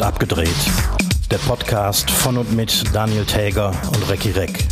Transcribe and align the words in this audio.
und 0.00 0.06
abgedreht. 0.06 0.48
Der 1.30 1.36
Podcast 1.38 2.10
von 2.10 2.38
und 2.38 2.54
mit 2.56 2.84
Daniel 2.94 3.24
Täger 3.24 3.72
und 3.88 4.08
Recki 4.08 4.30
Reck. 4.30 4.66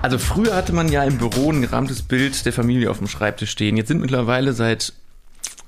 Also 0.00 0.18
früher 0.18 0.56
hatte 0.56 0.72
man 0.72 0.90
ja 0.90 1.04
im 1.04 1.18
Büro 1.18 1.52
ein 1.52 1.62
gerahmtes 1.62 2.02
Bild 2.02 2.44
der 2.44 2.52
Familie 2.52 2.90
auf 2.90 2.98
dem 2.98 3.06
Schreibtisch 3.06 3.50
stehen. 3.50 3.76
Jetzt 3.76 3.88
sind 3.88 4.00
mittlerweile 4.00 4.52
seit 4.52 4.92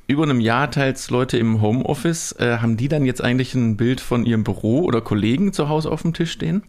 über 0.09 0.25
einem 0.25 0.41
Jahr 0.41 0.71
teils 0.71 1.09
Leute 1.09 1.38
im 1.38 1.61
Homeoffice. 1.61 2.33
Äh, 2.38 2.59
haben 2.59 2.77
die 2.77 2.88
dann 2.88 3.05
jetzt 3.05 3.23
eigentlich 3.23 3.55
ein 3.55 3.77
Bild 3.77 4.01
von 4.01 4.27
ihrem 4.27 4.43
Büro 4.43 4.80
oder 4.80 5.01
Kollegen 5.01 5.52
zu 5.52 5.69
Hause 5.69 5.91
auf 5.91 6.02
dem 6.02 6.15
Tisch 6.15 6.33
stehen? 6.33 6.65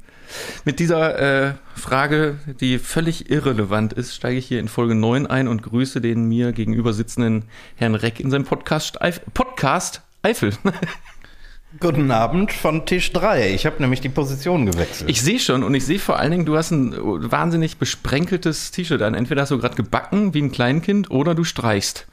Mit 0.63 0.79
dieser 0.79 1.47
äh, 1.47 1.53
Frage, 1.75 2.37
die 2.59 2.79
völlig 2.79 3.29
irrelevant 3.29 3.93
ist, 3.93 4.15
steige 4.15 4.37
ich 4.37 4.45
hier 4.47 4.59
in 4.59 4.67
Folge 4.67 4.95
9 4.95 5.27
ein 5.27 5.47
und 5.47 5.63
grüße 5.63 6.01
den 6.01 6.25
mir 6.25 6.51
gegenüber 6.51 6.93
sitzenden 6.93 7.45
Herrn 7.75 7.95
Reck 7.95 8.19
in 8.19 8.31
seinem 8.31 8.45
Podcast, 8.45 9.01
Eif 9.01 9.21
Podcast 9.33 10.01
Eifel. 10.21 10.53
Guten 11.79 12.09
Abend 12.09 12.53
von 12.53 12.85
Tisch 12.85 13.11
3. 13.11 13.53
Ich 13.53 13.65
habe 13.65 13.81
nämlich 13.81 13.99
die 13.99 14.09
Position 14.09 14.65
gewechselt. 14.65 15.09
Ich 15.09 15.21
sehe 15.21 15.39
schon 15.39 15.61
und 15.61 15.75
ich 15.75 15.85
sehe 15.85 15.99
vor 15.99 16.17
allen 16.17 16.31
Dingen, 16.31 16.45
du 16.45 16.55
hast 16.55 16.71
ein 16.71 16.95
wahnsinnig 16.97 17.77
besprenkeltes 17.77 18.71
T-Shirt 18.71 19.01
an. 19.01 19.13
Entweder 19.13 19.41
hast 19.41 19.51
du 19.51 19.59
gerade 19.59 19.75
gebacken 19.75 20.33
wie 20.33 20.41
ein 20.41 20.51
Kleinkind 20.51 21.11
oder 21.11 21.35
du 21.35 21.43
streichst. 21.43 22.07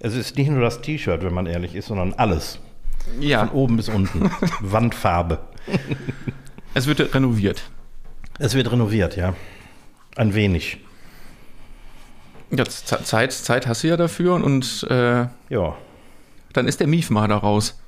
Es 0.00 0.14
ist 0.14 0.36
nicht 0.36 0.50
nur 0.50 0.60
das 0.60 0.82
T-Shirt, 0.82 1.24
wenn 1.24 1.32
man 1.32 1.46
ehrlich 1.46 1.74
ist, 1.74 1.86
sondern 1.86 2.12
alles. 2.12 2.58
Ja. 3.20 3.46
Von 3.46 3.50
oben 3.50 3.76
bis 3.78 3.88
unten. 3.88 4.30
Wandfarbe. 4.60 5.40
Es 6.74 6.88
wird 6.88 7.14
renoviert. 7.14 7.62
Es 8.40 8.54
wird 8.54 8.70
renoviert, 8.70 9.16
ja. 9.16 9.34
Ein 10.16 10.34
wenig. 10.34 10.78
Ja, 12.50 12.64
Zeit, 12.64 13.32
Zeit 13.32 13.66
hast 13.68 13.84
du 13.84 13.88
ja 13.88 13.96
dafür 13.96 14.34
und 14.34 14.84
äh, 14.90 15.26
ja. 15.48 15.76
dann 16.52 16.66
ist 16.66 16.80
der 16.80 16.88
Mief 16.88 17.10
mal 17.10 17.28
da 17.28 17.36
raus. 17.36 17.80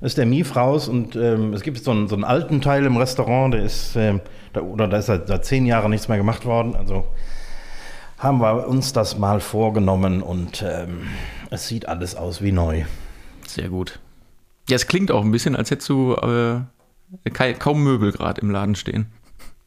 ist 0.00 0.18
der 0.18 0.26
Mief 0.26 0.54
raus 0.54 0.88
und 0.88 1.16
ähm, 1.16 1.52
es 1.52 1.62
gibt 1.62 1.82
so 1.82 1.90
einen, 1.90 2.08
so 2.08 2.14
einen 2.14 2.24
alten 2.24 2.60
Teil 2.60 2.86
im 2.86 2.96
Restaurant, 2.96 3.54
der 3.54 3.64
ist, 3.64 3.96
ähm, 3.96 4.20
da, 4.52 4.60
oder 4.60 4.86
da 4.86 4.98
ist 4.98 5.06
seit, 5.06 5.26
seit 5.26 5.44
zehn 5.44 5.66
Jahren 5.66 5.90
nichts 5.90 6.06
mehr 6.06 6.16
gemacht 6.16 6.44
worden. 6.44 6.76
Also 6.76 7.04
haben 8.18 8.40
wir 8.40 8.68
uns 8.68 8.92
das 8.92 9.18
mal 9.18 9.40
vorgenommen 9.40 10.22
und 10.22 10.64
ähm, 10.66 11.08
es 11.50 11.66
sieht 11.66 11.88
alles 11.88 12.14
aus 12.14 12.40
wie 12.40 12.52
neu. 12.52 12.84
Sehr 13.46 13.68
gut. 13.68 13.98
Ja, 14.68 14.76
es 14.76 14.86
klingt 14.86 15.10
auch 15.10 15.22
ein 15.22 15.30
bisschen, 15.32 15.54
als 15.54 15.70
hättest 15.70 15.88
du 15.88 16.14
äh, 16.14 16.60
kaum 17.58 17.82
Möbel 17.82 18.12
gerade 18.12 18.40
im 18.40 18.50
Laden 18.50 18.74
stehen. 18.74 19.06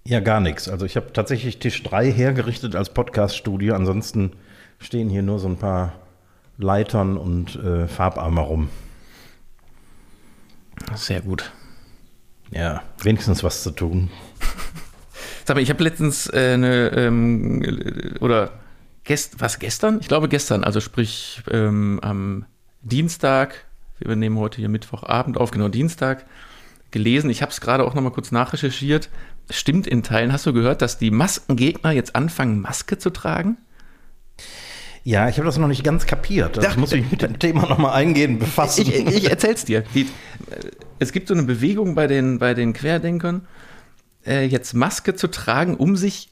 Ja, 0.06 0.20
gar 0.20 0.40
nichts. 0.40 0.68
Also 0.68 0.86
ich 0.86 0.95
habe 0.95 1.14
tatsächlich 1.14 1.59
Tisch 1.59 1.84
3 1.84 2.12
hergerichtet 2.12 2.76
als 2.76 2.94
Podcast-Studio. 2.94 3.76
Ansonsten 3.76 4.32
stehen 4.80 5.09
hier 5.09 5.22
nur 5.22 5.40
so 5.40 5.48
ein 5.48 5.58
paar 5.58 5.94
Leitern 6.58 7.17
und 7.17 7.56
äh, 7.58 7.88
Farbarme 7.88 8.42
rum. 8.42 8.70
Sehr 10.95 11.22
gut. 11.22 11.52
Ja, 12.52 12.82
wenigstens 13.04 13.44
was 13.44 13.64
zu 13.64 13.72
tun. 13.72 14.10
Sag 15.45 15.56
mal, 15.56 15.62
ich 15.62 15.70
habe 15.70 15.84
letztens 15.84 16.28
äh, 16.28 16.54
eine, 16.54 16.90
ähm, 16.90 18.16
oder 18.20 18.52
gest, 19.04 19.42
was 19.42 19.60
gestern? 19.60 20.00
Ich 20.02 20.08
glaube 20.08 20.30
gestern, 20.30 20.64
also 20.64 20.80
sprich 20.80 21.44
ähm, 21.52 22.00
am 22.02 22.45
Dienstag, 22.82 23.66
wir 24.00 24.16
nehmen 24.16 24.38
heute 24.38 24.58
hier 24.58 24.70
Mittwochabend 24.70 25.38
auf, 25.38 25.52
genau 25.52 25.67
Dienstag, 25.67 26.26
gelesen. 26.92 27.30
Ich 27.30 27.42
habe 27.42 27.52
es 27.52 27.62
gerade 27.62 27.84
auch 27.84 27.94
noch 27.94 28.02
mal 28.02 28.12
kurz 28.12 28.32
nachrecherchiert. 28.32 29.09
Stimmt 29.50 29.88
in 29.88 30.04
Teilen. 30.04 30.32
Hast 30.32 30.45
du 30.45 30.54
gehört, 30.54 30.82
dass 30.82 30.98
die 30.98 31.12
Maskengegner 31.12 31.92
jetzt 31.92 32.16
anfangen, 32.16 32.62
Maske 32.62 32.98
zu 32.98 33.09
tragen? 33.09 33.58
Ja, 35.04 35.30
ich 35.30 35.38
habe 35.38 35.45
das 35.45 35.58
noch 35.58 35.67
nicht 35.67 35.83
ganz 35.83 36.05
kapiert. 36.05 36.58
Also 36.58 36.70
ich 36.70 36.77
muss 36.77 36.92
mich 36.92 37.10
mit 37.10 37.22
dem 37.22 37.39
Thema 37.39 37.67
noch 37.67 37.77
mal 37.77 37.94
eingehen 37.94 38.38
befassen. 38.38 38.82
Ich, 38.82 38.94
ich, 38.94 39.16
ich 39.16 39.30
erzähl's 39.30 39.66
dir. 39.66 39.83
Die, 39.95 40.08
es 41.00 41.11
gibt 41.11 41.30
so 41.30 41.33
eine 41.33 41.44
Bewegung 41.44 41.95
bei 41.95 42.05
den, 42.05 42.38
bei 42.38 42.54
den 42.54 42.73
Querdenkern, 42.73 43.48
äh, 44.26 44.45
jetzt 44.45 44.73
Maske 44.73 45.16
zu 45.16 45.27
tragen, 45.27 45.77
um 45.77 45.95
sich, 45.95 46.30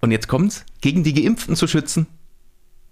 und 0.00 0.10
jetzt 0.10 0.28
kommt's, 0.28 0.64
gegen 0.80 1.04
die 1.04 1.14
Geimpften 1.14 1.56
zu 1.56 1.66
schützen. 1.66 2.06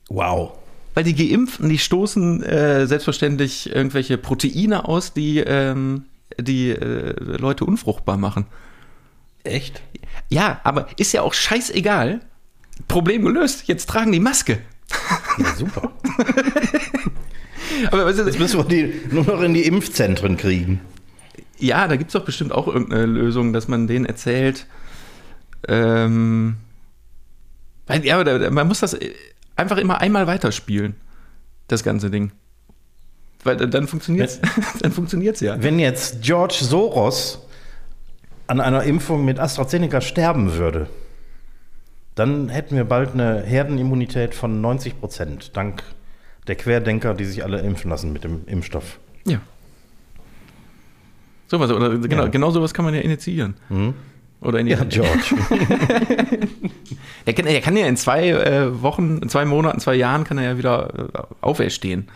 Wow. 0.09 0.53
Weil 0.95 1.05
die 1.05 1.15
Geimpften, 1.15 1.69
die 1.69 1.79
stoßen 1.79 2.43
äh, 2.45 2.87
selbstverständlich 2.87 3.75
irgendwelche 3.75 4.17
Proteine 4.17 4.89
aus, 4.89 5.13
die 5.13 5.39
ähm, 5.39 6.05
die 6.39 6.71
äh, 6.71 7.15
Leute 7.37 7.65
unfruchtbar 7.65 8.17
machen. 8.17 8.47
Echt? 9.45 9.83
Ja, 10.29 10.61
aber 10.65 10.89
ist 10.97 11.13
ja 11.13 11.23
auch 11.23 11.35
scheißegal. 11.35 12.21
Problem 12.89 13.25
gelöst. 13.25 13.69
Jetzt 13.69 13.89
tragen 13.89 14.13
die 14.13 14.21
Maske. 14.21 14.61
Ja, 15.39 15.55
super. 15.55 15.93
aber 17.91 18.07
was 18.07 18.19
ist, 18.19 18.27
Jetzt 18.27 18.39
müssen 18.39 18.59
wir 18.59 18.65
die 18.65 19.01
nur 19.11 19.25
noch 19.25 19.41
in 19.43 19.55
die 19.55 19.65
Impfzentren 19.67 20.37
kriegen. 20.37 20.81
Ja, 21.59 21.87
da 21.89 21.97
gibt 21.97 22.09
es 22.09 22.13
doch 22.13 22.25
bestimmt 22.25 22.53
auch 22.53 22.67
irgendeine 22.67 23.07
Lösung, 23.07 23.53
dass 23.53 23.69
man 23.69 23.87
denen 23.87 24.07
erzählt. 24.07 24.67
Ähm, 25.69 26.57
ja, 28.03 28.19
aber 28.19 28.51
man 28.51 28.67
muss 28.67 28.81
das 28.81 28.97
einfach 29.57 29.79
immer 29.79 30.01
einmal 30.01 30.27
weiterspielen. 30.27 30.97
Das 31.69 31.83
ganze 31.83 32.11
Ding. 32.11 32.33
Weil 33.45 33.57
dann 33.57 33.87
funktioniert 33.87 34.31
es 34.31 34.41
dann 34.81 34.93
funktioniert's 34.93 35.41
ja. 35.41 35.63
Wenn 35.63 35.79
jetzt 35.79 36.23
George 36.23 36.59
Soros 36.61 37.47
an 38.47 38.61
einer 38.61 38.83
Impfung 38.83 39.25
mit 39.25 39.39
AstraZeneca 39.39 40.01
sterben 40.01 40.55
würde, 40.55 40.89
dann 42.15 42.49
hätten 42.49 42.77
wir 42.77 42.85
bald 42.85 43.13
eine 43.13 43.43
Herdenimmunität 43.43 44.35
von 44.35 44.61
90 44.61 45.01
Prozent, 45.01 45.57
dank 45.57 45.83
der 46.47 46.57
Querdenker, 46.57 47.15
die 47.15 47.25
sich 47.25 47.43
alle 47.43 47.61
impfen 47.61 47.91
lassen 47.91 48.13
mit 48.13 48.25
dem 48.25 48.43
Impfstoff. 48.47 48.99
Ja. 49.27 49.41
Sowas, 51.47 51.71
oder 51.71 51.97
genau, 51.99 52.25
ja. 52.25 52.29
genau 52.29 52.51
sowas 52.51 52.75
kann 52.75 52.85
man 52.85 52.95
ja 52.95 53.01
initiieren. 53.01 53.55
Mhm. 53.69 53.95
Oder 54.41 54.59
in 54.59 54.67
ja, 54.67 54.85
George. 54.85 55.35
er, 57.25 57.33
kann, 57.33 57.47
er 57.47 57.61
kann 57.63 57.77
ja 57.77 57.87
in 57.87 57.97
zwei 57.97 58.29
äh, 58.29 58.83
Wochen, 58.83 59.19
in 59.23 59.29
zwei 59.31 59.47
Monaten, 59.47 59.81
zwei 59.81 59.95
Jahren 59.95 60.25
kann 60.25 60.37
er 60.37 60.45
ja 60.45 60.59
wieder 60.59 61.09
äh, 61.15 61.23
auferstehen. 61.41 62.09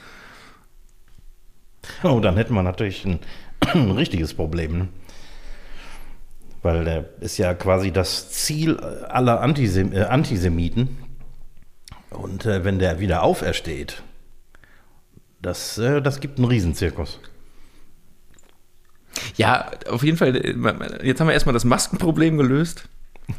Oh, 2.03 2.21
dann 2.21 2.37
hätten 2.37 2.55
wir 2.55 2.63
natürlich 2.63 3.05
ein, 3.05 3.21
ein 3.73 3.91
richtiges 3.91 4.35
Problem. 4.35 4.79
Ne? 4.79 4.89
Weil 6.63 6.85
der 6.85 7.09
ist 7.21 7.39
ja 7.39 7.55
quasi 7.55 7.93
das 7.93 8.31
Ziel 8.31 8.79
aller 8.79 9.41
Antisem 9.41 9.93
äh, 9.93 10.03
Antisemiten. 10.03 10.99
Und 12.11 12.47
äh, 12.47 12.65
wenn 12.65 12.79
der 12.79 13.01
wieder 13.01 13.23
aufersteht, 13.23 14.03
das, 15.41 15.79
äh, 15.79 16.01
das 16.03 16.21
gibt 16.21 16.39
einen 16.39 16.49
Riesenzirkus. 16.49 17.21
Ja, 19.37 19.71
auf 19.89 20.03
jeden 20.03 20.17
Fall. 20.17 20.35
Jetzt 21.03 21.21
haben 21.21 21.29
wir 21.29 21.35
erstmal 21.35 21.53
das 21.53 21.65
Maskenproblem 21.65 22.37
gelöst. 22.39 22.89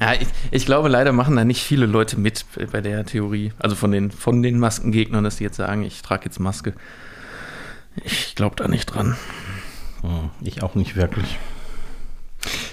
ja, 0.00 0.14
ich, 0.14 0.28
ich, 0.50 0.66
glaube, 0.66 0.88
leider 0.88 1.12
machen 1.12 1.36
da 1.36 1.44
nicht 1.44 1.62
viele 1.62 1.86
Leute 1.86 2.18
mit 2.18 2.44
bei 2.70 2.80
der 2.80 3.04
Theorie. 3.06 3.52
Also 3.58 3.76
von 3.76 3.90
den, 3.90 4.10
von 4.10 4.42
den 4.42 4.58
Maskengegnern, 4.58 5.24
dass 5.24 5.36
die 5.36 5.44
jetzt 5.44 5.56
sagen, 5.56 5.82
ich 5.84 6.02
trage 6.02 6.24
jetzt 6.26 6.38
Maske. 6.38 6.74
Ich 8.04 8.34
glaube 8.34 8.56
da 8.56 8.68
nicht 8.68 8.86
dran. 8.86 9.16
Hm, 10.02 10.30
ich 10.42 10.62
auch 10.62 10.74
nicht 10.74 10.96
wirklich. 10.96 11.38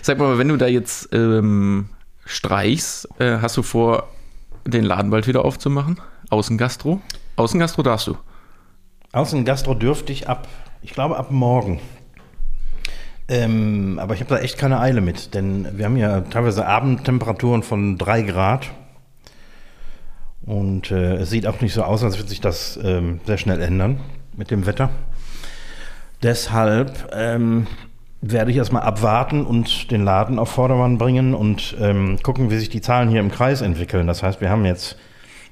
Sag 0.01 0.19
mal, 0.19 0.37
wenn 0.37 0.49
du 0.49 0.57
da 0.57 0.67
jetzt 0.67 1.09
ähm, 1.13 1.89
streichst, 2.25 3.07
äh, 3.19 3.37
hast 3.41 3.55
du 3.57 3.63
vor, 3.63 4.09
den 4.65 4.83
Laden 4.83 5.11
bald 5.11 5.27
wieder 5.27 5.45
aufzumachen? 5.45 5.99
Außengastro? 6.29 7.01
Außengastro 7.35 7.83
darfst 7.83 8.07
du. 8.07 8.17
Außengastro 9.11 9.75
dürfte 9.75 10.11
ich 10.11 10.27
ab, 10.27 10.47
ich 10.81 10.91
glaube 10.91 11.17
ab 11.17 11.31
morgen. 11.31 11.79
Ähm, 13.27 13.99
aber 13.99 14.13
ich 14.13 14.19
habe 14.19 14.29
da 14.29 14.39
echt 14.39 14.57
keine 14.57 14.79
Eile 14.79 15.01
mit, 15.01 15.33
denn 15.33 15.77
wir 15.77 15.85
haben 15.85 15.97
ja 15.97 16.21
teilweise 16.21 16.65
Abendtemperaturen 16.65 17.63
von 17.63 17.97
drei 17.97 18.21
Grad. 18.21 18.69
Und 20.45 20.91
äh, 20.91 21.15
es 21.15 21.29
sieht 21.29 21.47
auch 21.47 21.61
nicht 21.61 21.73
so 21.73 21.83
aus, 21.83 22.03
als 22.03 22.17
würde 22.17 22.29
sich 22.29 22.41
das 22.41 22.77
ähm, 22.83 23.21
sehr 23.25 23.37
schnell 23.37 23.61
ändern 23.61 24.01
mit 24.35 24.51
dem 24.51 24.65
Wetter. 24.65 24.89
Deshalb 26.21 27.11
ähm, 27.13 27.67
werde 28.21 28.51
ich 28.51 28.57
erstmal 28.57 28.83
abwarten 28.83 29.45
und 29.45 29.91
den 29.91 30.03
Laden 30.03 30.39
auf 30.39 30.49
Vordermann 30.49 30.97
bringen 30.97 31.33
und 31.33 31.75
ähm, 31.79 32.17
gucken, 32.23 32.49
wie 32.49 32.57
sich 32.57 32.69
die 32.69 32.81
Zahlen 32.81 33.09
hier 33.09 33.19
im 33.19 33.31
Kreis 33.31 33.61
entwickeln. 33.61 34.07
Das 34.07 34.23
heißt, 34.23 34.41
wir 34.41 34.49
haben 34.49 34.65
jetzt 34.65 34.97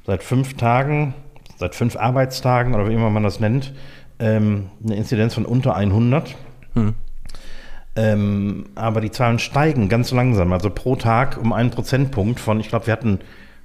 seit 0.06 0.24
fünf 0.24 0.56
Tagen, 0.56 1.14
seit 1.58 1.76
fünf 1.76 1.96
Arbeitstagen 1.96 2.74
oder 2.74 2.90
wie 2.90 2.94
immer 2.94 3.10
man 3.10 3.24
das 3.24 3.40
nennt, 3.40 3.74
ähm, 4.20 4.70
eine 4.84 4.96
Inzidenz 4.96 5.34
von 5.34 5.46
unter 5.46 5.76
100. 5.76 6.36
Hm. 6.74 6.96
Ähm, 7.96 8.66
aber 8.76 9.02
die 9.02 9.12
Zahlen 9.12 9.40
steigen 9.40 9.90
ganz 9.90 10.12
langsam, 10.12 10.54
also 10.54 10.70
pro 10.70 10.96
Tag 10.96 11.38
um 11.38 11.52
einen 11.52 11.72
Prozentpunkt 11.72 12.40
von, 12.40 12.60
ich 12.60 12.70
glaube, 12.70 12.88
wir 12.88 12.94
hatten, 12.94 13.20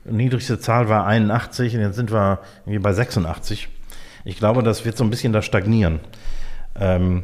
die 0.05 0.15
niedrigste 0.15 0.59
Zahl 0.59 0.89
war 0.89 1.07
81 1.07 1.77
und 1.77 1.81
jetzt 1.83 1.97
sind 1.97 2.13
wir 2.13 2.41
irgendwie 2.65 2.81
bei 2.81 2.93
86. 2.93 3.69
Ich 4.25 4.37
glaube, 4.37 4.65
das 4.65 4.85
wird 4.85 4.97
so 4.97 5.05
ein 5.05 5.11
bisschen 5.11 5.33
da 5.33 5.43
stagnieren. 5.43 6.01
Ähm, 6.75 7.23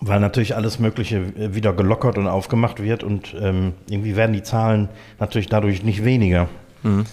weil 0.00 0.18
natürlich 0.18 0.56
alles 0.56 0.78
Mögliche 0.78 1.54
wieder 1.54 1.72
gelockert 1.72 2.16
und 2.16 2.26
aufgemacht 2.26 2.82
wird 2.82 3.04
und 3.04 3.34
ähm, 3.38 3.74
irgendwie 3.88 4.16
werden 4.16 4.32
die 4.32 4.42
Zahlen 4.42 4.88
natürlich 5.18 5.48
dadurch 5.48 5.82
nicht 5.84 6.04
weniger. 6.04 6.48
Mhm. 6.82 7.04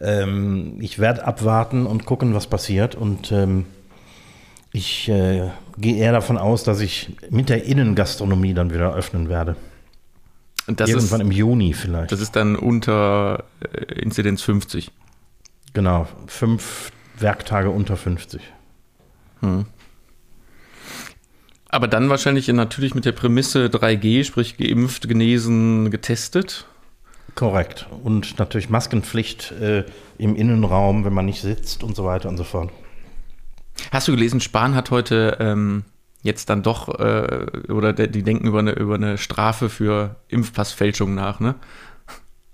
ähm, 0.00 0.76
ich 0.80 0.98
werde 0.98 1.26
abwarten 1.26 1.86
und 1.86 2.06
gucken, 2.06 2.34
was 2.34 2.46
passiert. 2.46 2.94
Und 2.94 3.30
ähm, 3.32 3.66
ich 4.72 5.08
äh, 5.08 5.50
gehe 5.80 5.96
eher 5.96 6.12
davon 6.12 6.38
aus, 6.38 6.64
dass 6.64 6.80
ich 6.80 7.16
mit 7.30 7.48
der 7.48 7.64
Innengastronomie 7.64 8.54
dann 8.54 8.72
wieder 8.72 8.94
öffnen 8.94 9.28
werde. 9.28 9.56
Irgendwann 10.66 11.20
ist, 11.20 11.26
im 11.26 11.32
Juni 11.32 11.72
vielleicht. 11.72 12.12
das 12.12 12.20
ist 12.20 12.36
dann 12.36 12.54
unter 12.54 13.44
äh, 13.60 13.94
Inzidenz 13.94 14.42
50. 14.42 14.92
genau, 15.72 16.06
fünf 16.26 16.92
Werktage 17.18 17.70
unter 17.70 17.96
50. 17.96 18.40
Aber 21.68 21.88
dann 21.88 22.10
wahrscheinlich 22.10 22.48
natürlich 22.48 22.94
mit 22.94 23.04
der 23.04 23.12
Prämisse 23.12 23.66
3G, 23.66 24.24
sprich 24.24 24.56
geimpft, 24.56 25.08
genesen, 25.08 25.90
getestet. 25.90 26.66
Korrekt. 27.36 27.86
Und 28.02 28.38
natürlich 28.38 28.70
Maskenpflicht 28.70 29.52
äh, 29.52 29.84
im 30.18 30.34
Innenraum, 30.34 31.04
wenn 31.04 31.12
man 31.12 31.26
nicht 31.26 31.40
sitzt 31.40 31.84
und 31.84 31.94
so 31.94 32.04
weiter 32.04 32.28
und 32.28 32.36
so 32.36 32.44
fort. 32.44 32.70
Hast 33.92 34.08
du 34.08 34.12
gelesen, 34.12 34.40
Spahn 34.40 34.74
hat 34.74 34.90
heute 34.90 35.36
ähm, 35.40 35.84
jetzt 36.22 36.50
dann 36.50 36.62
doch, 36.62 36.88
äh, 36.98 37.46
oder 37.68 37.92
der, 37.92 38.06
die 38.08 38.22
denken 38.22 38.46
über 38.46 38.58
eine, 38.60 38.72
über 38.72 38.94
eine 38.94 39.18
Strafe 39.18 39.68
für 39.68 40.16
Impfpassfälschung 40.28 41.14
nach, 41.14 41.40
ne? 41.40 41.54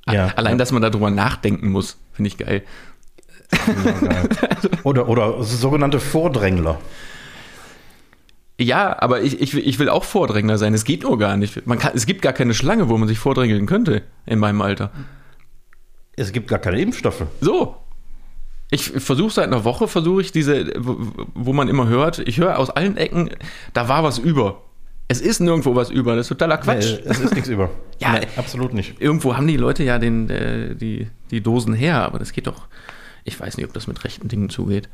Ja. 0.09 0.29
Allein, 0.37 0.57
dass 0.57 0.71
man 0.71 0.83
darüber 0.83 1.11
nachdenken 1.11 1.71
muss, 1.71 1.99
finde 2.13 2.29
ich 2.29 2.39
geil. 2.39 2.63
Ja, 3.53 3.93
geil. 3.93 4.29
oder, 4.85 5.09
oder 5.09 5.43
sogenannte 5.43 5.99
Vordrängler. 6.01 6.79
Ja, 8.59 8.97
aber 9.03 9.21
ich, 9.23 9.41
ich, 9.41 9.55
will- 9.55 9.67
ich 9.67 9.79
will 9.79 9.89
auch 9.89 10.05
Vordrängler 10.05 10.59
sein. 10.59 10.73
Es 10.75 10.85
geht 10.85 11.03
nur 11.03 11.19
gar 11.19 11.37
nicht. 11.37 11.67
Man 11.67 11.79
kann, 11.79 11.93
es 11.95 12.07
gibt 12.07 12.23
gar 12.23 12.33
keine 12.33 12.55
Schlange, 12.55 12.89
wo 12.89 12.97
man 12.97 13.09
sich 13.09 13.19
vordrängeln 13.19 13.67
könnte 13.67 14.03
in 14.27 14.39
meinem 14.39 14.63
Alter. 14.63 14.91
Es 16.17 16.33
gibt 16.33 16.49
gar 16.49 16.59
keine 16.61 16.81
Impfstoffe. 16.81 17.25
So. 17.41 17.77
Ich 18.71 18.91
versuche 18.91 19.31
seit 19.31 19.47
einer 19.47 19.65
Woche, 19.65 19.87
versuche 19.87 20.21
ich 20.21 20.33
diese, 20.33 20.73
wo 20.77 21.53
man 21.53 21.69
immer 21.69 21.87
hört, 21.89 22.19
ich 22.19 22.39
höre 22.39 22.59
aus 22.59 22.71
allen 22.71 22.97
Ecken, 22.97 23.31
da 23.73 23.89
war 23.89 24.03
was 24.03 24.19
über. 24.19 24.63
Es 25.09 25.21
ist 25.21 25.39
nirgendwo 25.39 25.77
was 25.77 25.91
über, 25.91 26.17
das 26.17 26.27
ist 26.27 26.29
totaler 26.31 26.59
Quatsch. 26.59 26.95
Nee, 26.95 27.01
es 27.05 27.21
ist 27.21 27.35
nichts 27.35 27.49
über. 27.49 27.71
Ja. 27.99 28.13
Nee, 28.13 28.27
absolut 28.37 28.75
nicht. 28.75 29.01
Irgendwo 29.01 29.37
haben 29.37 29.47
die 29.47 29.57
Leute 29.57 29.83
ja 29.83 29.99
den, 29.99 30.29
äh, 30.29 30.75
die, 30.75 31.09
die 31.31 31.41
Dosen 31.41 31.73
her, 31.73 32.03
aber 32.03 32.19
das 32.19 32.33
geht 32.33 32.47
doch. 32.47 32.67
Ich 33.25 33.41
weiß 33.41 33.57
nicht, 33.57 33.65
ob 33.65 33.73
das 33.73 33.87
mit 33.87 34.05
rechten 34.05 34.29
Dingen 34.29 34.51
zugeht. 34.51 34.91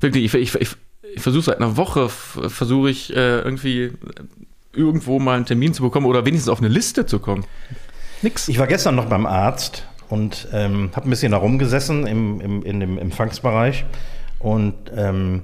Wirklich, 0.00 0.24
ich, 0.26 0.34
ich, 0.34 0.54
ich, 0.60 0.76
ich 1.14 1.22
versuche 1.22 1.44
seit 1.44 1.56
einer 1.56 1.78
Woche, 1.78 2.10
versuche 2.10 2.90
ich 2.90 3.16
äh, 3.16 3.38
irgendwie 3.38 3.92
irgendwo 4.74 5.18
mal 5.18 5.36
einen 5.36 5.46
Termin 5.46 5.72
zu 5.72 5.82
bekommen 5.82 6.04
oder 6.04 6.26
wenigstens 6.26 6.50
auf 6.50 6.58
eine 6.58 6.68
Liste 6.68 7.06
zu 7.06 7.18
kommen. 7.18 7.46
Nix. 8.20 8.48
Ich 8.48 8.58
war 8.58 8.66
gestern 8.66 8.94
noch 8.94 9.06
beim 9.06 9.24
Arzt 9.24 9.86
und 10.14 10.46
ähm, 10.52 10.90
habe 10.94 11.08
ein 11.08 11.10
bisschen 11.10 11.32
da 11.32 11.38
rumgesessen 11.38 12.06
im, 12.06 12.40
im, 12.40 12.62
in 12.62 12.78
dem 12.78 12.98
Empfangsbereich. 12.98 13.84
Und 14.38 14.74
ähm, 14.96 15.42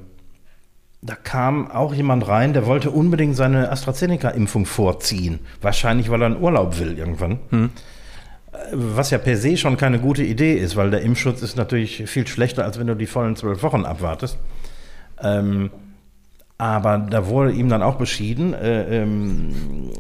da 1.03 1.17
kam 1.17 1.71
auch 1.71 1.93
jemand 1.93 2.29
rein, 2.29 2.53
der 2.53 2.67
wollte 2.67 2.91
unbedingt 2.93 3.35
seine 3.35 3.73
AstraZeneca-Impfung 3.73 4.67
vorziehen. 4.67 5.41
Wahrscheinlich, 5.61 6.09
weil 6.09 6.23
er 6.23 6.29
in 6.29 6.41
Urlaub 6.41 6.79
will 6.79 6.97
irgendwann. 6.97 7.41
Äh, 7.51 7.69
Was 8.73 9.11
ja 9.11 9.19
per 9.19 9.37
se 9.37 9.57
schon 9.57 9.77
keine 9.77 9.99
gute 9.99 10.23
Idee 10.23 10.55
ist, 10.55 10.77
weil 10.77 10.91
der 10.91 11.01
Impfschutz 11.01 11.43
ist 11.43 11.57
natürlich 11.57 12.05
viel 12.07 12.29
schlechter, 12.29 12.65
als 12.65 12.79
wenn 12.79 12.87
du 12.87 12.95
die 12.95 13.07
vollen 13.07 13.35
zwölf 13.35 13.65
Wochen 13.65 13.85
abwartest. 13.85 14.39
Ähm, 15.21 15.71
aber 16.61 16.99
da 16.99 17.27
wurde 17.27 17.53
ihm 17.53 17.71
dann 17.71 17.83
auch 17.83 17.97
beschieden, 17.97 18.53
äh, 18.53 19.03
ähm, 19.03 19.49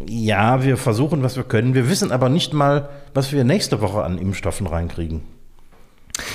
ja, 0.06 0.62
wir 0.62 0.76
versuchen, 0.76 1.22
was 1.22 1.36
wir 1.36 1.44
können. 1.44 1.72
Wir 1.72 1.88
wissen 1.88 2.12
aber 2.12 2.28
nicht 2.28 2.52
mal, 2.52 2.90
was 3.14 3.32
wir 3.32 3.44
nächste 3.44 3.80
Woche 3.80 4.04
an 4.04 4.18
Impfstoffen 4.18 4.66
reinkriegen. 4.66 5.22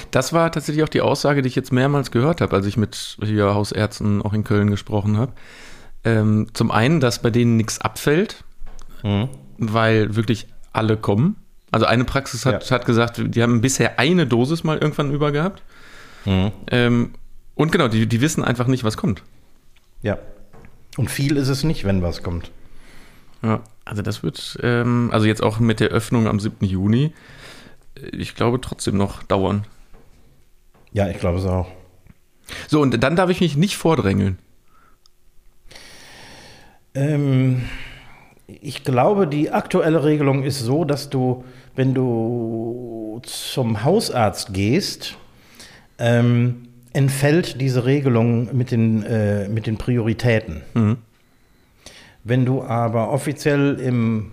Das 0.10 0.34
war 0.34 0.52
tatsächlich 0.52 0.84
auch 0.84 0.90
die 0.90 1.02
Aussage, 1.02 1.44
die 1.44 1.48
ich 1.48 1.56
jetzt 1.56 1.72
mehrmals 1.72 2.10
gehört 2.10 2.42
habe, 2.42 2.56
als 2.56 2.66
ich 2.66 2.76
mit 2.76 3.18
hier 3.24 3.54
Hausärzten 3.54 4.24
auch 4.24 4.34
in 4.34 4.44
Köln 4.44 4.72
gesprochen 4.72 5.18
habe. 5.18 5.34
Ähm, 6.04 6.48
zum 6.54 6.72
einen, 6.72 7.00
dass 7.00 7.22
bei 7.22 7.30
denen 7.30 7.56
nichts 7.56 7.80
abfällt, 7.82 8.44
weil 9.60 10.16
wirklich 10.16 10.48
alle 10.74 10.98
kommen. 10.98 11.36
Also 11.72 11.86
eine 11.86 12.04
Praxis 12.04 12.48
hat, 12.48 12.68
Ja. 12.68 12.76
hat 12.78 12.88
gesagt, 12.88 13.22
die 13.24 13.44
haben 13.44 13.62
bisher 13.62 14.00
eine 14.00 14.26
Dosis 14.26 14.64
mal 14.64 14.80
irgendwann 14.80 15.12
über 15.12 15.32
gehabt. 15.32 15.62
Ähm, 16.26 17.14
und 17.54 17.72
genau, 17.72 17.88
die, 17.88 18.08
die 18.08 18.22
wissen 18.22 18.44
einfach 18.44 18.66
nicht, 18.66 18.84
was 18.84 18.98
kommt. 18.98 19.22
Ja. 20.06 20.20
Und 20.98 21.10
viel 21.10 21.36
ist 21.36 21.48
es 21.48 21.64
nicht, 21.64 21.84
wenn 21.84 22.04
was 22.04 22.22
kommt. 22.22 22.52
Ja, 23.42 23.64
also 23.86 24.04
das 24.04 24.22
wird, 24.22 24.60
ähm, 24.62 25.10
also 25.12 25.26
jetzt 25.26 25.42
auch 25.42 25.60
mit 25.60 25.80
der 25.80 25.88
Öffnung 25.88 26.28
am 26.28 26.40
7. 26.40 26.64
Juni, 26.64 27.12
äh, 27.96 28.16
ich 28.16 28.36
glaube 28.36 28.62
trotzdem 28.62 28.98
noch 28.98 29.24
dauern. 29.24 29.66
Ja, 30.94 31.10
ich 31.10 31.18
glaube 31.18 31.40
es 31.40 31.46
auch. 31.46 31.68
So, 32.68 32.82
und 32.82 33.04
dann 33.04 33.16
darf 33.16 33.32
ich 33.32 33.42
mich 33.42 33.58
nicht 33.58 33.78
vordrängeln. 33.78 34.38
Ähm, 36.94 37.64
ich 38.46 38.84
glaube, 38.84 39.26
die 39.26 39.50
aktuelle 39.50 40.04
Regelung 40.04 40.44
ist 40.44 40.60
so, 40.60 40.86
dass 40.86 41.10
du, 41.10 41.44
wenn 41.76 41.96
du 41.96 43.22
zum 43.24 43.84
Hausarzt 43.84 44.54
gehst, 44.54 45.18
ähm, 45.98 46.68
entfällt 46.96 47.60
diese 47.60 47.86
Regelung 47.86 48.56
mit 48.56 48.72
den, 48.72 49.04
äh, 49.04 49.48
mit 49.50 49.68
den 49.68 49.78
Prioritäten. 49.78 50.62
Wenn 52.24 52.46
du 52.46 52.64
aber 52.64 53.12
offiziell 53.12 53.80
im, 53.80 54.32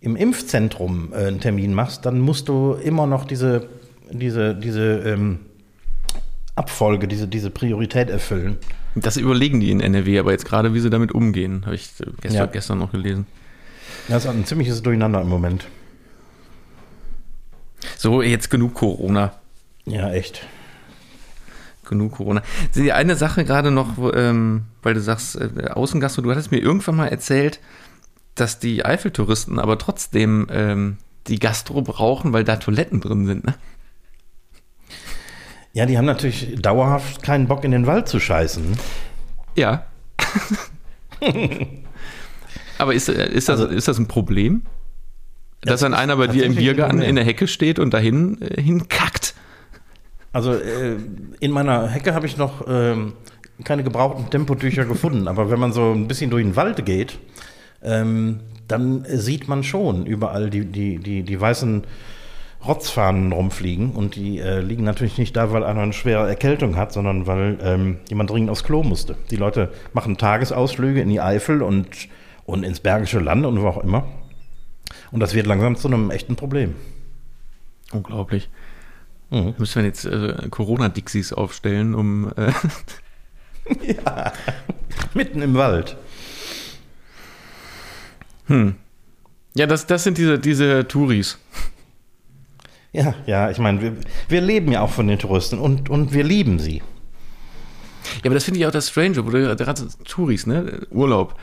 im 0.00 0.16
Impfzentrum 0.16 1.12
äh, 1.12 1.26
einen 1.26 1.40
Termin 1.40 1.74
machst, 1.74 2.06
dann 2.06 2.18
musst 2.20 2.48
du 2.48 2.72
immer 2.74 3.06
noch 3.06 3.24
diese, 3.26 3.68
diese, 4.10 4.54
diese 4.54 4.98
ähm, 5.00 5.40
Abfolge, 6.56 7.06
diese, 7.06 7.28
diese 7.28 7.50
Priorität 7.50 8.10
erfüllen. 8.10 8.56
Das 8.94 9.16
überlegen 9.16 9.60
die 9.60 9.70
in 9.70 9.80
NRW, 9.80 10.18
aber 10.18 10.32
jetzt 10.32 10.46
gerade, 10.46 10.74
wie 10.74 10.80
sie 10.80 10.90
damit 10.90 11.12
umgehen, 11.12 11.62
habe 11.66 11.74
ich 11.76 11.90
gestern, 12.20 12.32
Ja. 12.32 12.46
gestern 12.46 12.78
noch 12.78 12.90
gelesen. 12.92 13.26
Das 14.08 14.24
ist 14.24 14.30
ein 14.30 14.44
ziemliches 14.44 14.82
Durcheinander 14.82 15.20
im 15.20 15.28
Moment. 15.28 15.66
So, 17.96 18.22
jetzt 18.22 18.50
genug 18.50 18.74
Corona. 18.74 19.32
Ja, 19.84 20.10
echt. 20.12 20.44
Genug 21.90 22.12
Corona. 22.12 22.42
Die 22.74 22.92
eine 22.92 23.16
Sache 23.16 23.44
gerade 23.44 23.70
noch, 23.70 23.98
ähm, 24.14 24.62
weil 24.82 24.94
du 24.94 25.00
sagst, 25.02 25.36
äh, 25.36 25.68
Außengastro, 25.70 26.22
du 26.22 26.30
hattest 26.30 26.50
mir 26.50 26.58
irgendwann 26.58 26.96
mal 26.96 27.08
erzählt, 27.08 27.60
dass 28.34 28.58
die 28.58 28.84
Eiffeltouristen 28.84 29.58
aber 29.58 29.76
trotzdem 29.76 30.46
ähm, 30.50 30.96
die 31.26 31.38
Gastro 31.38 31.82
brauchen, 31.82 32.32
weil 32.32 32.44
da 32.44 32.56
Toiletten 32.56 33.00
drin 33.00 33.26
sind, 33.26 33.44
ne? 33.44 33.54
Ja, 35.72 35.86
die 35.86 35.98
haben 35.98 36.06
natürlich 36.06 36.60
dauerhaft 36.60 37.22
keinen 37.22 37.46
Bock, 37.46 37.64
in 37.64 37.70
den 37.70 37.86
Wald 37.86 38.08
zu 38.08 38.18
scheißen. 38.18 38.76
Ja. 39.56 39.84
aber 42.78 42.94
ist, 42.94 43.08
äh, 43.08 43.28
ist, 43.30 43.48
das, 43.48 43.60
Also- 43.60 43.72
ist 43.74 43.88
das 43.88 43.98
ein 43.98 44.08
Problem? 44.08 44.62
Dass 45.62 45.72
Das 45.72 45.80
dann 45.82 45.92
einer 45.92 46.16
bei 46.16 46.26
dir 46.26 46.46
im 46.46 46.54
Biergarten 46.54 47.02
in 47.02 47.16
der 47.16 47.24
Hecke 47.24 47.46
steht 47.46 47.78
und 47.78 47.92
dahin 47.92 48.40
äh, 48.40 48.62
hinkackt. 48.62 49.19
Also 50.32 50.54
äh, 50.54 50.96
in 51.40 51.50
meiner 51.50 51.88
Hecke 51.88 52.14
habe 52.14 52.26
ich 52.26 52.36
noch 52.36 52.66
ähm, 52.68 53.14
keine 53.64 53.82
gebrauchten 53.82 54.30
Tempotücher 54.30 54.84
gefunden, 54.84 55.28
aber 55.28 55.50
wenn 55.50 55.58
man 55.58 55.72
so 55.72 55.92
ein 55.92 56.08
bisschen 56.08 56.30
durch 56.30 56.44
den 56.44 56.56
Wald 56.56 56.84
geht, 56.86 57.18
ähm, 57.82 58.40
dann 58.68 59.04
sieht 59.06 59.48
man 59.48 59.64
schon 59.64 60.06
überall 60.06 60.50
die, 60.50 60.64
die, 60.64 60.98
die, 60.98 61.22
die 61.22 61.40
weißen 61.40 61.84
Rotzfahnen 62.64 63.32
rumfliegen 63.32 63.92
und 63.92 64.16
die 64.16 64.38
äh, 64.38 64.60
liegen 64.60 64.84
natürlich 64.84 65.18
nicht 65.18 65.34
da, 65.34 65.50
weil 65.50 65.64
einer 65.64 65.80
eine 65.80 65.92
schwere 65.92 66.28
Erkältung 66.28 66.76
hat, 66.76 66.92
sondern 66.92 67.26
weil 67.26 67.58
ähm, 67.62 67.98
jemand 68.08 68.30
dringend 68.30 68.50
aufs 68.50 68.64
Klo 68.64 68.82
musste. 68.82 69.16
Die 69.30 69.36
Leute 69.36 69.72
machen 69.94 70.18
Tagesausflüge 70.18 71.00
in 71.00 71.08
die 71.08 71.20
Eifel 71.20 71.62
und, 71.62 71.88
und 72.44 72.62
ins 72.62 72.80
Bergische 72.80 73.18
Land 73.18 73.46
und 73.46 73.62
wo 73.62 73.66
auch 73.66 73.82
immer. 73.82 74.04
Und 75.10 75.20
das 75.20 75.34
wird 75.34 75.46
langsam 75.46 75.76
zu 75.76 75.88
einem 75.88 76.10
echten 76.10 76.36
Problem. 76.36 76.74
Unglaublich. 77.92 78.50
Mhm. 79.30 79.54
Müssen 79.58 79.76
wir 79.76 79.86
jetzt 79.86 80.04
äh, 80.04 80.48
Corona-Dixies 80.50 81.32
aufstellen, 81.32 81.94
um. 81.94 82.32
Äh, 82.36 82.52
Mitten 85.14 85.42
im 85.42 85.54
Wald. 85.54 85.96
ja, 89.54 89.66
das, 89.66 89.86
das 89.86 90.04
sind 90.04 90.18
diese, 90.18 90.38
diese 90.38 90.88
Touris. 90.88 91.38
Ja, 92.92 93.14
ja, 93.26 93.50
ich 93.50 93.58
meine, 93.58 93.80
wir, 93.80 93.96
wir 94.28 94.40
leben 94.40 94.72
ja 94.72 94.80
auch 94.80 94.90
von 94.90 95.06
den 95.06 95.18
Touristen 95.18 95.58
und, 95.60 95.88
und 95.88 96.12
wir 96.12 96.24
lieben 96.24 96.58
sie. 96.58 96.78
Ja, 96.78 98.26
aber 98.26 98.34
das 98.34 98.44
finde 98.44 98.58
ich 98.58 98.66
auch 98.66 98.72
das 98.72 98.88
Strange, 98.88 99.24
wo 99.24 99.30
du 99.30 99.56
gerade 99.56 99.88
Touris, 100.04 100.46
ne? 100.46 100.86
Urlaub. 100.90 101.38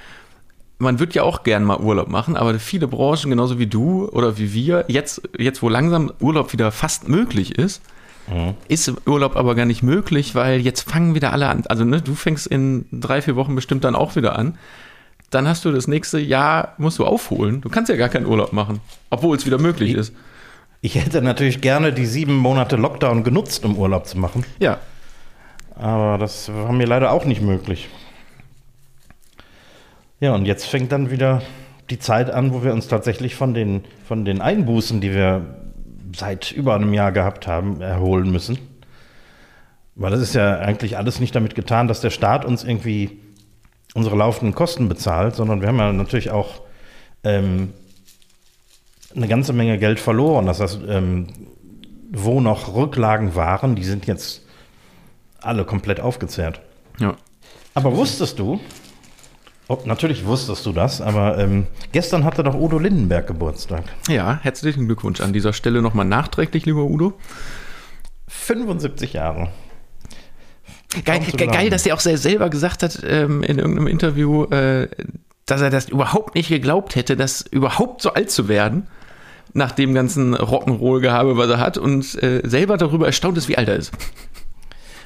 Man 0.79 0.99
wird 0.99 1.15
ja 1.15 1.23
auch 1.23 1.43
gern 1.43 1.63
mal 1.63 1.79
Urlaub 1.79 2.07
machen, 2.07 2.37
aber 2.37 2.59
viele 2.59 2.87
Branchen, 2.87 3.29
genauso 3.29 3.57
wie 3.57 3.67
du 3.67 4.07
oder 4.09 4.37
wie 4.37 4.53
wir, 4.53 4.85
jetzt, 4.87 5.21
jetzt 5.37 5.63
wo 5.63 5.69
langsam 5.69 6.11
Urlaub 6.19 6.53
wieder 6.53 6.71
fast 6.71 7.09
möglich 7.09 7.57
ist, 7.57 7.81
ist 8.67 8.91
Urlaub 9.07 9.37
aber 9.37 9.55
gar 9.55 9.65
nicht 9.65 9.83
möglich, 9.83 10.35
weil 10.35 10.59
jetzt 10.59 10.89
fangen 10.89 11.15
wieder 11.15 11.31
alle 11.31 11.47
an. 11.47 11.63
Also, 11.67 11.85
ne, 11.85 12.01
du 12.01 12.13
fängst 12.13 12.45
in 12.45 12.85
drei, 12.91 13.21
vier 13.21 13.35
Wochen 13.37 13.55
bestimmt 13.55 13.85
dann 13.85 13.95
auch 13.95 14.15
wieder 14.15 14.37
an. 14.37 14.57
Dann 15.29 15.47
hast 15.47 15.65
du 15.65 15.71
das 15.71 15.87
nächste 15.87 16.19
Jahr, 16.19 16.73
musst 16.77 16.99
du 16.99 17.05
aufholen. 17.05 17.61
Du 17.61 17.69
kannst 17.69 17.89
ja 17.89 17.95
gar 17.95 18.09
keinen 18.09 18.25
Urlaub 18.25 18.53
machen, 18.53 18.81
obwohl 19.09 19.35
es 19.35 19.45
wieder 19.45 19.57
möglich 19.57 19.93
ist. 19.93 20.13
Ich 20.81 20.95
hätte 20.95 21.21
natürlich 21.21 21.61
gerne 21.61 21.91
die 21.91 22.05
sieben 22.05 22.35
Monate 22.35 22.75
Lockdown 22.75 23.23
genutzt, 23.23 23.65
um 23.65 23.77
Urlaub 23.77 24.07
zu 24.07 24.17
machen. 24.17 24.45
Ja. 24.59 24.77
Aber 25.75 26.17
das 26.17 26.51
war 26.51 26.71
mir 26.73 26.85
leider 26.85 27.11
auch 27.11 27.25
nicht 27.25 27.41
möglich. 27.41 27.87
Ja, 30.19 30.33
und 30.33 30.45
jetzt 30.45 30.65
fängt 30.65 30.91
dann 30.91 31.11
wieder 31.11 31.41
die 31.89 31.99
Zeit 31.99 32.29
an, 32.31 32.53
wo 32.53 32.63
wir 32.63 32.73
uns 32.73 32.87
tatsächlich 32.87 33.35
von 33.35 33.53
den, 33.53 33.83
von 34.05 34.25
den 34.25 34.41
Einbußen, 34.41 34.99
die 34.99 35.13
wir 35.13 35.57
seit 36.15 36.51
über 36.51 36.75
einem 36.75 36.93
Jahr 36.93 37.11
gehabt 37.11 37.47
haben, 37.47 37.81
erholen 37.81 38.31
müssen. 38.31 38.57
Weil 39.95 40.11
das 40.11 40.21
ist 40.21 40.35
ja 40.35 40.59
eigentlich 40.59 40.97
alles 40.97 41.19
nicht 41.19 41.35
damit 41.35 41.55
getan, 41.55 41.87
dass 41.87 42.01
der 42.01 42.09
Staat 42.09 42.45
uns 42.45 42.63
irgendwie 42.63 43.19
unsere 43.93 44.15
laufenden 44.15 44.53
Kosten 44.53 44.89
bezahlt, 44.89 45.35
sondern 45.35 45.61
wir 45.61 45.67
haben 45.67 45.79
ja 45.79 45.91
natürlich 45.91 46.29
auch 46.29 46.61
ähm, 47.23 47.73
eine 49.15 49.27
ganze 49.27 49.53
Menge 49.53 49.77
Geld 49.77 49.99
verloren. 49.99 50.45
Das 50.45 50.59
heißt, 50.59 50.79
ähm, 50.87 51.27
wo 52.11 52.41
noch 52.41 52.73
Rücklagen 52.75 53.35
waren, 53.35 53.75
die 53.75 53.83
sind 53.83 54.05
jetzt 54.07 54.45
alle 55.41 55.65
komplett 55.65 55.99
aufgezehrt. 55.99 56.61
Ja. 56.99 57.15
Aber 57.73 57.95
wusstest 57.95 58.39
du, 58.39 58.59
oh, 59.67 59.79
natürlich 59.85 60.25
wusstest 60.25 60.65
du 60.65 60.71
das, 60.71 61.01
aber 61.01 61.37
ähm, 61.37 61.67
gestern 61.91 62.23
hatte 62.23 62.43
doch 62.43 62.55
Udo 62.55 62.79
Lindenberg 62.79 63.27
Geburtstag. 63.27 63.83
Ja, 64.07 64.39
herzlichen 64.41 64.85
Glückwunsch 64.85 65.21
an 65.21 65.33
dieser 65.33 65.53
Stelle 65.53 65.81
nochmal 65.81 66.05
nachträglich, 66.05 66.65
lieber 66.65 66.83
Udo. 66.83 67.13
75 68.27 69.13
Jahre. 69.13 69.49
Geil, 71.03 71.19
ge 71.19 71.47
geil, 71.47 71.69
dass 71.69 71.85
er 71.85 71.95
auch 71.95 71.99
selber 71.99 72.49
gesagt 72.49 72.81
hat 72.81 73.01
ähm, 73.05 73.43
in 73.43 73.59
irgendeinem 73.59 73.87
Interview, 73.87 74.45
äh, 74.45 74.87
dass 75.45 75.61
er 75.61 75.69
das 75.69 75.89
überhaupt 75.89 76.35
nicht 76.35 76.49
geglaubt 76.49 76.95
hätte, 76.95 77.15
das 77.15 77.41
überhaupt 77.41 78.01
so 78.01 78.13
alt 78.13 78.31
zu 78.31 78.47
werden, 78.47 78.87
nach 79.53 79.71
dem 79.71 79.93
ganzen 79.93 80.35
Rock'n'Roll-Gehabe, 80.35 81.37
was 81.37 81.49
er 81.49 81.59
hat, 81.59 81.77
und 81.77 82.21
äh, 82.23 82.41
selber 82.45 82.77
darüber 82.77 83.05
erstaunt 83.05 83.37
ist, 83.37 83.47
wie 83.47 83.57
alt 83.57 83.67
er 83.67 83.75
ist. 83.75 83.91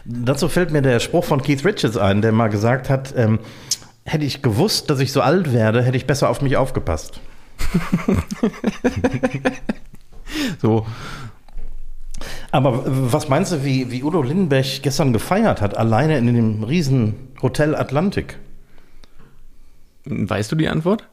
Dazu 0.06 0.50
fällt 0.50 0.72
mir 0.72 0.82
der 0.82 1.00
Spruch 1.00 1.25
von 1.25 1.41
Keith 1.41 1.63
Richards 1.63 1.98
ein, 1.98 2.22
der 2.22 2.32
mal 2.32 2.50
gesagt 2.50 2.89
hat, 2.89 3.13
ähm, 3.15 3.39
hätte 4.05 4.25
ich 4.25 4.41
gewusst, 4.41 4.89
dass 4.89 5.00
ich 5.00 5.12
so 5.12 5.22
alt 5.22 5.53
werde, 5.53 5.84
hätte 5.84 5.98
ich 5.98 6.08
besser 6.08 6.29
auf 6.29 6.41
mich 6.41 6.58
aufgepasst. 6.58 7.20
so. 10.62 10.86
Aber 12.51 12.84
was 12.86 13.29
meinst 13.29 13.51
du, 13.51 13.63
wie, 13.63 13.91
wie 13.91 14.03
Udo 14.03 14.22
Lindenberg 14.22 14.81
gestern 14.81 15.13
gefeiert 15.13 15.62
hat, 15.62 15.77
alleine 15.77 16.17
in 16.17 16.27
dem 16.27 16.63
riesen 16.63 17.15
Hotel 17.41 17.75
Atlantik? 17.75 18.38
Weißt 20.05 20.51
du 20.51 20.55
die 20.55 20.67
Antwort? 20.67 21.08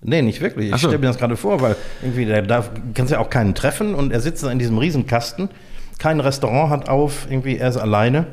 Nee, 0.00 0.22
nicht 0.22 0.40
wirklich. 0.40 0.66
Ich 0.66 0.80
so. 0.80 0.88
stelle 0.88 0.98
mir 0.98 1.06
das 1.06 1.18
gerade 1.18 1.36
vor, 1.36 1.60
weil 1.60 1.76
irgendwie, 2.02 2.24
der 2.24 2.42
darf, 2.42 2.70
kannst 2.94 3.12
ja 3.12 3.18
auch 3.18 3.30
keinen 3.30 3.54
treffen 3.54 3.94
und 3.94 4.12
er 4.12 4.20
sitzt 4.20 4.44
in 4.44 4.58
diesem 4.58 4.78
Riesenkasten. 4.78 5.48
Kein 5.98 6.20
Restaurant 6.20 6.70
hat 6.70 6.88
auf, 6.88 7.26
irgendwie 7.28 7.56
er 7.56 7.68
ist 7.68 7.76
alleine. 7.76 8.26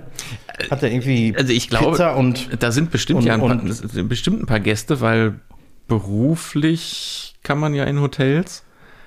Hat 0.69 0.83
er 0.83 0.91
irgendwie 0.91 1.35
also 1.35 1.51
ich 1.51 1.69
glaube, 1.69 1.91
Pizza 1.91 2.15
und. 2.15 2.61
Da 2.61 2.71
sind 2.71 2.91
bestimmt 2.91 3.21
und, 3.21 3.25
ja 3.25 3.33
ein 3.33 3.41
paar, 3.41 3.51
und, 3.51 4.09
bestimmt 4.09 4.43
ein 4.43 4.45
paar 4.45 4.59
Gäste, 4.59 5.01
weil 5.01 5.39
beruflich 5.87 7.35
kann 7.43 7.59
man 7.59 7.73
ja 7.73 7.83
in 7.85 7.99
Hotels. 7.99 8.63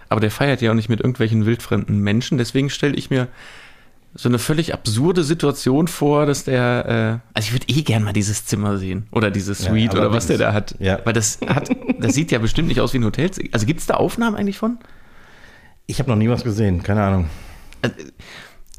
Aber 0.09 0.21
der 0.21 0.31
feiert 0.31 0.63
ja 0.63 0.71
auch 0.71 0.75
nicht 0.75 0.89
mit 0.89 1.01
irgendwelchen 1.01 1.47
wildfremden 1.47 2.01
Menschen. 2.01 2.39
Deswegen 2.39 2.71
stelle 2.71 2.95
ich 2.95 3.11
mir 3.11 3.29
so 4.15 4.29
eine 4.29 4.39
völlig 4.39 4.73
absurde 4.73 5.23
Situation 5.23 5.87
vor, 5.87 6.27
dass 6.27 6.45
der, 6.45 7.21
äh, 7.25 7.31
also 7.35 7.47
ich 7.47 7.53
würde 7.53 7.67
eh 7.69 7.83
gern 7.83 8.03
mal 8.03 8.13
dieses 8.13 8.47
Zimmer 8.47 8.79
sehen 8.79 9.07
oder 9.13 9.31
dieses 9.31 9.59
Suite 9.59 9.93
ja, 9.93 10.01
oder 10.01 10.13
was 10.13 10.27
der 10.27 10.39
da 10.39 10.53
hat. 10.53 10.75
Ja. 10.79 11.01
Weil 11.05 11.13
das 11.13 11.39
hat, 11.47 11.69
das 12.01 12.15
sieht 12.15 12.33
ja 12.33 12.39
bestimmt 12.39 12.69
nicht 12.69 12.81
aus 12.81 12.95
wie 12.95 12.99
ein 12.99 13.05
Hotel. 13.05 13.31
Also 13.53 13.67
gibt 13.67 13.81
es 13.81 13.87
da 13.87 13.95
Aufnahmen 13.95 14.35
eigentlich 14.35 14.59
von? 14.59 14.79
Ich 15.87 15.99
habe 15.99 16.11
noch 16.11 16.17
nie 16.17 16.29
was 16.29 16.43
gesehen, 16.43 16.83
keine 16.83 17.03
Ahnung. 17.03 17.31
Also, 17.83 17.95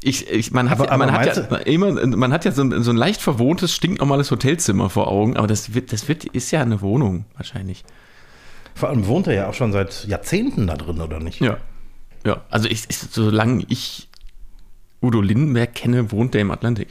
ich, 0.02 0.30
ich, 0.30 0.50
man, 0.50 0.70
hat, 0.70 0.80
aber, 0.80 0.90
aber 0.92 1.06
man, 1.06 1.12
hat 1.12 1.36
ja 1.36 1.56
immer, 1.58 2.06
man 2.06 2.32
hat 2.32 2.44
ja 2.44 2.52
so 2.52 2.62
ein, 2.62 2.82
so 2.82 2.90
ein 2.90 2.96
leicht 2.96 3.20
verwohntes, 3.20 3.74
stinknormales 3.74 4.30
Hotelzimmer 4.30 4.88
vor 4.88 5.08
Augen, 5.08 5.36
aber 5.36 5.46
das, 5.46 5.74
wird, 5.74 5.92
das 5.92 6.08
wird, 6.08 6.24
ist 6.24 6.50
ja 6.50 6.62
eine 6.62 6.80
Wohnung 6.80 7.26
wahrscheinlich. 7.36 7.84
Vor 8.74 8.88
allem 8.88 9.06
wohnt 9.06 9.26
er 9.26 9.34
ja 9.34 9.48
auch 9.48 9.54
schon 9.54 9.72
seit 9.72 10.06
Jahrzehnten 10.06 10.66
da 10.66 10.76
drin, 10.76 11.00
oder 11.00 11.20
nicht? 11.20 11.40
Ja. 11.40 11.58
Ja, 12.24 12.42
also 12.50 12.68
ich, 12.68 12.84
ich, 12.88 12.98
solange 12.98 13.64
ich 13.68 14.08
Udo 15.02 15.20
Lindenberg 15.20 15.74
kenne, 15.74 16.12
wohnt 16.12 16.34
der 16.34 16.42
im 16.42 16.50
Atlantik. 16.50 16.88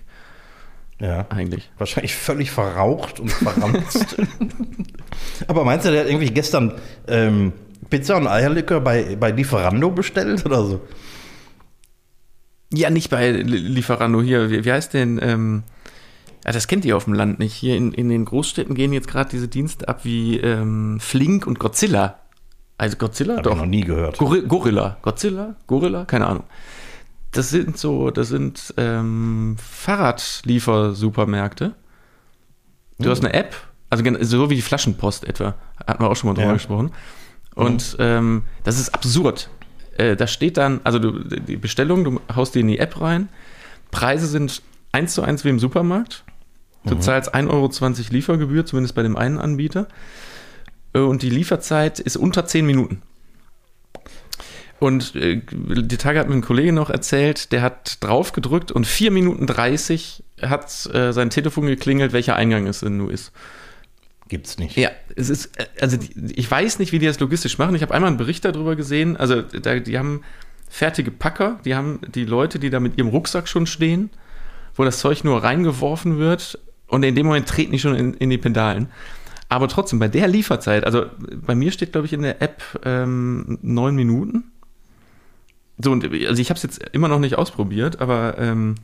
Ja. 0.99 1.25
Eigentlich. 1.29 1.71
Wahrscheinlich 1.77 2.15
völlig 2.15 2.51
verraucht 2.51 3.19
und 3.19 3.31
verranzt. 3.31 4.17
Aber 5.47 5.63
meinst 5.63 5.85
du, 5.85 5.91
der 5.91 6.01
hat 6.01 6.07
irgendwie 6.07 6.31
gestern 6.31 6.73
ähm, 7.07 7.53
Pizza 7.89 8.17
und 8.17 8.27
Eierlikör 8.27 8.81
bei, 8.81 9.15
bei 9.15 9.31
Lieferando 9.31 9.91
bestellt 9.91 10.45
oder 10.45 10.65
so? 10.65 10.81
Ja, 12.71 12.89
nicht 12.89 13.09
bei 13.09 13.31
Lieferando 13.31 14.21
hier. 14.21 14.51
Wie, 14.51 14.65
wie 14.65 14.71
heißt 14.71 14.93
denn? 14.93 15.19
Ähm, 15.21 15.63
ja, 16.45 16.51
das 16.51 16.67
kennt 16.67 16.85
ihr 16.85 16.95
auf 16.95 17.05
dem 17.05 17.13
Land 17.13 17.39
nicht. 17.39 17.53
Hier 17.53 17.75
in, 17.75 17.93
in 17.93 18.09
den 18.09 18.25
Großstädten 18.25 18.75
gehen 18.75 18.93
jetzt 18.93 19.07
gerade 19.07 19.29
diese 19.29 19.47
Dienste 19.47 19.87
ab 19.87 20.01
wie 20.03 20.37
ähm, 20.37 20.99
Flink 20.99 21.47
und 21.47 21.59
Godzilla. 21.59 22.19
Also 22.77 22.97
Godzilla? 22.97 23.37
Hab 23.37 23.43
doch. 23.43 23.53
Ich 23.53 23.57
noch 23.57 23.65
nie 23.65 23.81
gehört. 23.81 24.17
Gor 24.17 24.41
Gorilla. 24.41 24.97
Godzilla? 25.01 25.55
Gorilla? 25.67 26.05
Keine 26.05 26.27
Ahnung. 26.27 26.43
Das 27.31 27.49
sind 27.49 27.77
so, 27.77 28.09
das 28.09 28.29
sind 28.29 28.73
ähm, 28.77 29.55
Fahrradliefersupermärkte. 29.59 31.75
Du 32.97 33.07
mhm. 33.07 33.11
hast 33.11 33.23
eine 33.23 33.33
App, 33.33 33.55
also 33.89 34.03
so 34.21 34.49
wie 34.49 34.55
die 34.55 34.61
Flaschenpost 34.61 35.25
etwa. 35.25 35.55
Hatten 35.85 36.03
wir 36.03 36.09
auch 36.09 36.15
schon 36.15 36.29
mal 36.29 36.33
drüber 36.33 36.47
ja. 36.47 36.53
gesprochen. 36.53 36.91
Und 37.53 37.99
mhm. 37.99 38.03
ähm, 38.03 38.43
das 38.63 38.79
ist 38.79 38.93
absurd. 38.93 39.49
Äh, 39.99 40.15
da 40.15 40.27
steht 40.27 40.57
dann, 40.57 40.79
also 40.85 40.97
du, 40.97 41.11
die 41.19 41.57
Bestellung, 41.57 42.03
du 42.05 42.21
haust 42.33 42.55
die 42.55 42.61
in 42.61 42.67
die 42.67 42.79
App 42.79 43.01
rein. 43.01 43.27
Preise 43.91 44.27
sind 44.27 44.61
eins 44.93 45.13
zu 45.13 45.21
eins 45.21 45.43
wie 45.43 45.49
im 45.49 45.59
Supermarkt. 45.59 46.23
Du 46.85 46.95
mhm. 46.95 47.01
zahlst 47.01 47.35
1,20 47.35 47.49
Euro 47.49 47.69
Liefergebühr, 48.09 48.65
zumindest 48.65 48.95
bei 48.95 49.03
dem 49.03 49.17
einen 49.17 49.39
Anbieter. 49.39 49.87
Äh, 50.93 50.99
und 50.99 51.21
die 51.21 51.29
Lieferzeit 51.29 51.99
ist 51.99 52.15
unter 52.15 52.45
10 52.45 52.65
Minuten. 52.65 53.01
Und 54.79 55.13
äh, 55.15 55.41
die 55.51 55.97
Tage 55.97 56.19
hat 56.19 56.29
mir 56.29 56.35
ein 56.35 56.41
Kollege 56.41 56.71
noch 56.71 56.89
erzählt, 56.89 57.51
der 57.51 57.61
hat 57.61 57.97
drauf 57.99 58.31
gedrückt 58.31 58.71
und 58.71 58.87
4 58.87 59.11
Minuten 59.11 59.45
30 59.47 60.23
hat 60.41 60.85
äh, 60.93 61.11
sein 61.11 61.29
Telefon 61.29 61.65
geklingelt, 61.65 62.13
welcher 62.13 62.37
Eingang 62.37 62.67
es 62.67 62.79
denn 62.79 62.95
nur 62.95 63.11
ist. 63.11 63.33
Gibt's 64.29 64.59
nicht. 64.59 64.77
Ja, 64.77 64.91
es 65.15 65.29
ist, 65.29 65.57
äh, 65.59 65.65
also 65.81 65.97
ich 66.35 66.49
weiß 66.49 66.79
nicht, 66.79 66.91
wie 66.91 66.99
die 66.99 67.07
das 67.07 67.19
logistisch 67.19 67.57
machen. 67.57 67.75
Ich 67.75 67.81
habe 67.81 67.93
einmal 67.93 68.09
einen 68.09 68.17
Bericht 68.17 68.45
darüber 68.45 68.75
gesehen. 68.75 69.17
Also 69.17 69.41
da, 69.41 69.79
die 69.79 69.97
haben 69.97 70.21
fertige 70.69 71.11
Packer, 71.11 71.59
die 71.65 71.75
haben 71.75 71.99
die 72.13 72.25
Leute, 72.25 72.59
die 72.59 72.69
da 72.69 72.79
mit 72.79 72.97
ihrem 72.97 73.09
Rucksack 73.09 73.47
schon 73.47 73.65
stehen, 73.65 74.11
wo 74.75 74.85
das 74.85 74.99
Zeug 74.99 75.23
nur 75.23 75.43
reingeworfen 75.43 76.19
wird 76.19 76.59
und 76.87 77.03
in 77.03 77.15
dem 77.15 77.25
Moment 77.25 77.47
treten 77.47 77.71
die 77.71 77.79
schon 77.79 77.95
in, 77.95 78.13
in 78.13 78.29
die 78.29 78.37
Pedalen. 78.37 78.89
Aber 79.49 79.67
trotzdem, 79.67 79.97
bei 79.97 80.07
der 80.07 80.27
Lieferzeit, 80.27 80.85
also 80.85 81.07
bei 81.17 81.55
mir 81.55 81.71
steht, 81.71 81.91
glaube 81.91 82.05
ich, 82.05 82.13
in 82.13 82.21
der 82.21 82.39
App 82.39 82.61
ähm, 82.85 83.57
neun 83.63 83.95
Minuten. 83.95 84.51
So, 85.79 85.91
und 85.91 86.03
also 86.03 86.39
ich 86.39 86.51
habe 86.51 86.57
es 86.57 86.63
jetzt 86.63 86.83
immer 86.91 87.07
noch 87.07 87.19
nicht 87.19 87.35
ausprobiert, 87.35 87.99
aber 87.99 88.37
ähm, 88.37 88.75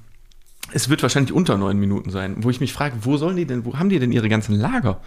es 0.72 0.90
wird 0.90 1.04
wahrscheinlich 1.04 1.34
unter 1.34 1.56
neun 1.58 1.78
Minuten 1.78 2.10
sein, 2.10 2.38
wo 2.40 2.50
ich 2.50 2.62
mich 2.62 2.74
frage, 2.74 2.96
wo 3.02 3.18
sollen 3.18 3.36
die 3.36 3.46
denn, 3.46 3.64
wo 3.64 3.78
haben 3.78 3.90
die 3.90 4.00
denn 4.00 4.12
ihre 4.12 4.28
ganzen 4.28 4.56
Lager? 4.56 5.02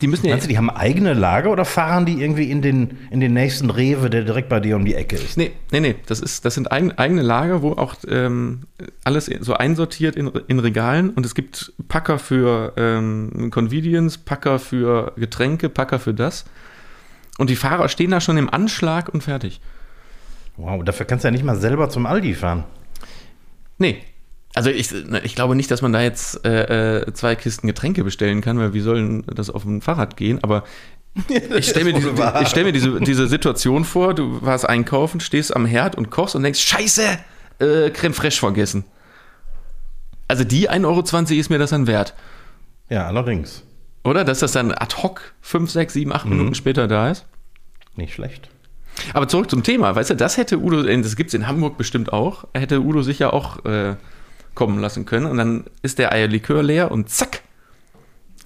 Die 0.00 0.06
müssen 0.06 0.26
ja. 0.26 0.32
Meinst 0.32 0.46
du, 0.46 0.48
die 0.48 0.56
haben 0.56 0.70
eigene 0.70 1.12
Lager 1.12 1.50
oder 1.50 1.64
fahren 1.64 2.06
die 2.06 2.22
irgendwie 2.22 2.50
in 2.50 2.62
den, 2.62 2.98
in 3.10 3.20
den 3.20 3.34
nächsten 3.34 3.68
Rewe, 3.68 4.08
der 4.08 4.22
direkt 4.22 4.48
bei 4.48 4.58
dir 4.58 4.76
um 4.76 4.84
die 4.84 4.94
Ecke 4.94 5.16
ist? 5.16 5.36
Nee, 5.36 5.52
nee, 5.72 5.80
nee. 5.80 5.94
Das, 6.06 6.20
ist, 6.20 6.44
das 6.44 6.54
sind 6.54 6.72
eigen, 6.72 6.92
eigene 6.92 7.20
Lager, 7.20 7.60
wo 7.60 7.72
auch 7.72 7.96
ähm, 8.08 8.62
alles 9.04 9.26
so 9.40 9.54
einsortiert 9.54 10.16
in, 10.16 10.28
in 10.48 10.58
Regalen 10.58 11.10
und 11.10 11.26
es 11.26 11.34
gibt 11.34 11.74
Packer 11.88 12.18
für 12.18 12.72
ähm, 12.76 13.50
Convenience, 13.50 14.16
Packer 14.16 14.58
für 14.58 15.12
Getränke, 15.16 15.68
Packer 15.68 15.98
für 15.98 16.14
das. 16.14 16.46
Und 17.36 17.50
die 17.50 17.56
Fahrer 17.56 17.88
stehen 17.88 18.10
da 18.10 18.20
schon 18.20 18.38
im 18.38 18.48
Anschlag 18.48 19.08
und 19.08 19.22
fertig. 19.22 19.60
Wow, 20.56 20.82
dafür 20.84 21.06
kannst 21.06 21.24
du 21.24 21.28
ja 21.28 21.32
nicht 21.32 21.44
mal 21.44 21.56
selber 21.56 21.90
zum 21.90 22.06
Aldi 22.06 22.34
fahren. 22.34 22.64
Nee, 23.78 24.02
also 24.54 24.70
ich, 24.70 24.92
ich 25.22 25.34
glaube 25.34 25.54
nicht, 25.54 25.70
dass 25.70 25.82
man 25.82 25.92
da 25.92 26.02
jetzt 26.02 26.44
äh, 26.44 27.02
äh, 27.02 27.12
zwei 27.12 27.36
Kisten 27.36 27.66
Getränke 27.66 28.02
bestellen 28.02 28.40
kann, 28.40 28.58
weil 28.58 28.74
wie 28.74 28.80
sollen 28.80 29.24
das 29.26 29.48
auf 29.48 29.62
dem 29.62 29.80
Fahrrad 29.80 30.16
gehen? 30.16 30.42
Aber 30.42 30.64
ich 31.28 31.68
stelle 31.68 31.86
mir, 31.86 31.92
diese, 31.92 32.12
ich 32.42 32.48
stell 32.48 32.64
mir 32.64 32.72
diese, 32.72 33.00
diese 33.00 33.28
Situation 33.28 33.84
vor, 33.84 34.14
du 34.14 34.42
warst 34.42 34.68
einkaufen, 34.68 35.20
stehst 35.20 35.54
am 35.54 35.66
Herd 35.66 35.96
und 35.96 36.10
kochst 36.10 36.34
und 36.34 36.42
denkst, 36.42 36.60
scheiße, 36.60 37.18
äh, 37.60 37.90
Creme 37.90 38.14
Fraiche 38.14 38.40
vergessen. 38.40 38.84
Also 40.28 40.44
die 40.44 40.70
1,20 40.70 40.84
Euro 40.84 41.40
ist 41.40 41.50
mir 41.50 41.58
das 41.58 41.70
dann 41.70 41.86
wert. 41.86 42.14
Ja, 42.88 43.06
allerdings. 43.06 43.64
Oder? 44.04 44.24
Dass 44.24 44.40
das 44.40 44.52
dann 44.52 44.72
ad 44.72 44.96
hoc 45.02 45.34
5, 45.42 45.70
6, 45.70 45.92
7, 45.92 46.12
8 46.12 46.24
mhm. 46.24 46.30
Minuten 46.30 46.54
später 46.54 46.88
da 46.88 47.10
ist. 47.10 47.26
Nicht 47.96 48.14
schlecht. 48.14 48.48
Aber 49.12 49.28
zurück 49.28 49.50
zum 49.50 49.62
Thema. 49.62 49.94
Weißt 49.94 50.10
du, 50.10 50.16
das 50.16 50.36
hätte 50.36 50.58
Udo, 50.58 50.82
das 50.82 51.16
gibt 51.16 51.28
es 51.28 51.34
in 51.34 51.46
Hamburg 51.46 51.76
bestimmt 51.76 52.12
auch, 52.12 52.44
hätte 52.54 52.80
Udo 52.80 53.02
sicher 53.02 53.32
auch 53.32 53.64
äh, 53.64 53.96
kommen 54.54 54.78
lassen 54.78 55.06
können. 55.06 55.26
Und 55.26 55.38
dann 55.38 55.64
ist 55.82 55.98
der 55.98 56.12
Eierlikör 56.12 56.62
leer 56.62 56.90
und 56.90 57.08
zack, 57.08 57.42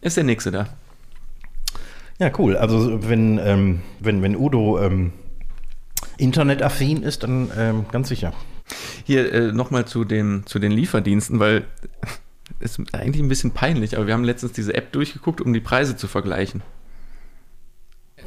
ist 0.01 0.17
der 0.17 0.25
nächste 0.25 0.51
da. 0.51 0.69
Ja, 2.19 2.31
cool. 2.39 2.57
Also 2.57 3.09
wenn, 3.09 3.39
ähm, 3.39 3.81
wenn, 4.01 4.23
wenn 4.23 4.37
Udo 4.37 4.81
ähm, 4.81 5.13
internetaffin 6.17 7.03
ist, 7.03 7.23
dann 7.23 7.51
ähm, 7.57 7.87
ganz 7.91 8.09
sicher. 8.09 8.33
Hier 9.05 9.33
äh, 9.33 9.53
nochmal 9.53 9.87
zu 9.87 10.05
den, 10.05 10.45
zu 10.47 10.59
den 10.59 10.73
Lieferdiensten, 10.73 11.41
weil 11.41 11.65
es 12.61 12.79
ist 12.79 12.95
eigentlich 12.95 13.23
ein 13.23 13.29
bisschen 13.29 13.51
peinlich, 13.51 13.97
aber 13.97 14.07
wir 14.07 14.15
haben 14.15 14.25
letztens 14.25 14.53
diese 14.53 14.75
App 14.75 14.93
durchgeguckt, 14.93 15.41
um 15.41 15.53
die 15.53 15.61
Preise 15.61 15.97
zu 15.97 16.07
vergleichen. 16.07 16.63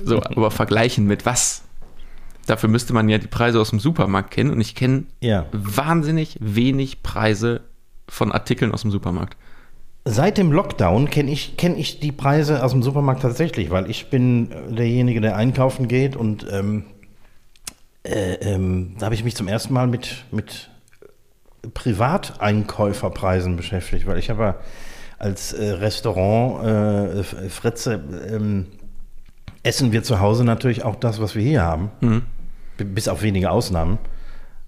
So, 0.03 0.21
aber 0.21 0.51
vergleichen 0.51 1.07
mit 1.07 1.25
was? 1.25 1.63
Dafür 2.47 2.69
müsste 2.69 2.93
man 2.93 3.07
ja 3.09 3.17
die 3.19 3.27
Preise 3.27 3.59
aus 3.61 3.69
dem 3.69 3.79
Supermarkt 3.79 4.31
kennen 4.31 4.49
und 4.51 4.59
ich 4.61 4.73
kenne 4.73 5.03
Ja. 5.21 5.45
wahnsinnig 5.51 6.37
wenig 6.41 7.03
Preise 7.03 7.61
von 8.09 8.31
Artikeln 8.31 8.71
aus 8.71 8.81
dem 8.81 8.91
Supermarkt. 8.91 9.37
Seit 10.05 10.37
dem 10.37 10.53
Lockdown 10.53 11.09
kenne 11.09 11.29
ich, 11.31 11.57
kenn 11.57 11.77
ich 11.77 11.99
die 11.99 12.13
Preise 12.13 12.63
aus 12.63 12.71
dem 12.71 12.81
Supermarkt 12.81 13.21
tatsächlich, 13.21 13.69
weil 13.69 13.89
ich 13.91 14.09
bin 14.09 14.49
äh, 14.51 14.73
derjenige, 14.73 15.19
der 15.21 15.35
einkaufen 15.35 15.89
geht 15.89 16.15
und 16.15 16.47
ähm, 16.49 16.85
äh, 18.03 18.35
ähm, 18.35 18.95
da 18.97 19.07
habe 19.07 19.15
ich 19.15 19.25
mich 19.25 19.35
zum 19.35 19.49
ersten 19.49 19.73
Mal 19.73 19.85
mit, 19.87 20.23
mit 20.31 20.69
Privateinkäuferpreisen 21.73 23.55
beschäftigt, 23.57 24.07
weil 24.07 24.17
ich 24.17 24.29
habe 24.29 24.43
ja 24.43 24.55
als 25.19 25.51
äh, 25.53 25.71
Restaurant 25.71 26.65
äh, 26.65 27.23
Fritze 27.49 28.01
ähm, 28.29 28.67
essen 29.63 29.91
wir 29.91 30.03
zu 30.03 30.19
Hause 30.19 30.43
natürlich 30.45 30.85
auch 30.85 30.95
das, 30.95 31.19
was 31.19 31.35
wir 31.35 31.41
hier 31.41 31.63
haben, 31.63 31.91
B- 31.99 32.21
bis 32.77 33.07
auf 33.07 33.21
wenige 33.21 33.51
Ausnahmen. 33.51 33.97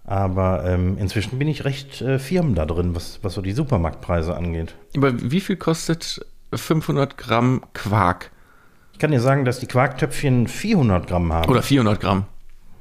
Aber 0.05 0.65
ähm, 0.65 0.97
inzwischen 0.97 1.37
bin 1.37 1.47
ich 1.47 1.65
recht 1.65 2.01
äh, 2.01 2.17
firm 2.17 2.55
da 2.55 2.65
drin, 2.65 2.95
was, 2.95 3.19
was 3.21 3.35
so 3.35 3.41
die 3.41 3.51
Supermarktpreise 3.51 4.35
angeht. 4.35 4.73
Aber 4.97 5.11
wie 5.19 5.39
viel 5.39 5.55
kostet 5.55 6.25
500 6.53 7.15
Gramm 7.17 7.61
Quark? 7.73 8.31
Ich 8.93 8.99
kann 8.99 9.11
dir 9.11 9.19
sagen, 9.21 9.45
dass 9.45 9.59
die 9.59 9.67
Quarktöpfchen 9.67 10.47
400 10.47 11.07
Gramm 11.07 11.31
haben. 11.31 11.49
Oder 11.49 11.61
400 11.61 12.01
Gramm? 12.01 12.25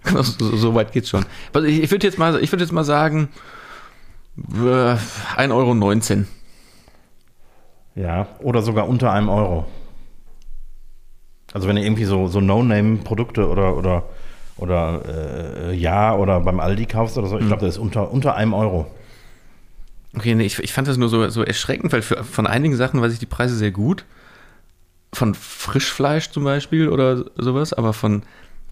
So, 0.05 0.23
so 0.57 0.75
weit 0.75 0.93
geht's 0.93 1.11
schon. 1.11 1.27
Also 1.53 1.67
ich, 1.69 1.83
ich 1.83 1.91
würde 1.91 2.07
jetzt, 2.07 2.19
mal- 2.19 2.43
ich 2.43 2.51
würd 2.51 2.61
jetzt 2.63 2.73
mal 2.73 2.85
sagen, 2.85 3.29
äh, 4.39 4.97
1,19 5.37 5.51
Euro. 5.53 6.25
Ja, 7.95 8.29
oder 8.41 8.63
sogar 8.63 8.89
unter 8.89 9.13
einem 9.13 9.29
Euro. 9.29 9.67
Also 11.53 11.67
wenn 11.69 11.77
du 11.77 11.83
irgendwie 11.83 12.05
so, 12.05 12.29
so 12.29 12.41
No-Name-Produkte 12.41 13.49
oder, 13.49 13.77
oder, 13.77 14.05
oder 14.59 15.03
äh, 15.71 15.75
Ja 15.75 16.15
oder 16.15 16.41
beim 16.41 16.61
Aldi 16.61 16.87
kaufst 16.87 17.17
oder 17.19 17.29
so, 17.29 17.39
ich 17.39 17.47
glaube, 17.47 17.65
das 17.65 17.77
ist 17.77 17.81
unter, 17.81 18.11
unter 18.11 18.35
einem 18.35 18.53
Euro. 18.53 18.87
Okay, 20.17 20.35
nee, 20.35 20.47
ich, 20.47 20.59
ich 20.59 20.73
fand 20.73 20.89
das 20.89 20.97
nur 20.97 21.09
so, 21.09 21.29
so 21.29 21.43
erschreckend, 21.43 21.93
weil 21.93 22.03
für, 22.03 22.25
von 22.25 22.47
einigen 22.47 22.77
Sachen 22.77 23.01
weiß 23.01 23.13
ich 23.13 23.19
die 23.19 23.27
Preise 23.27 23.57
sehr 23.57 23.71
gut. 23.71 24.05
Von 25.13 25.35
Frischfleisch 25.35 26.31
zum 26.31 26.45
Beispiel 26.45 26.89
oder 26.89 27.25
sowas, 27.37 27.73
aber 27.73 27.93
von 27.93 28.23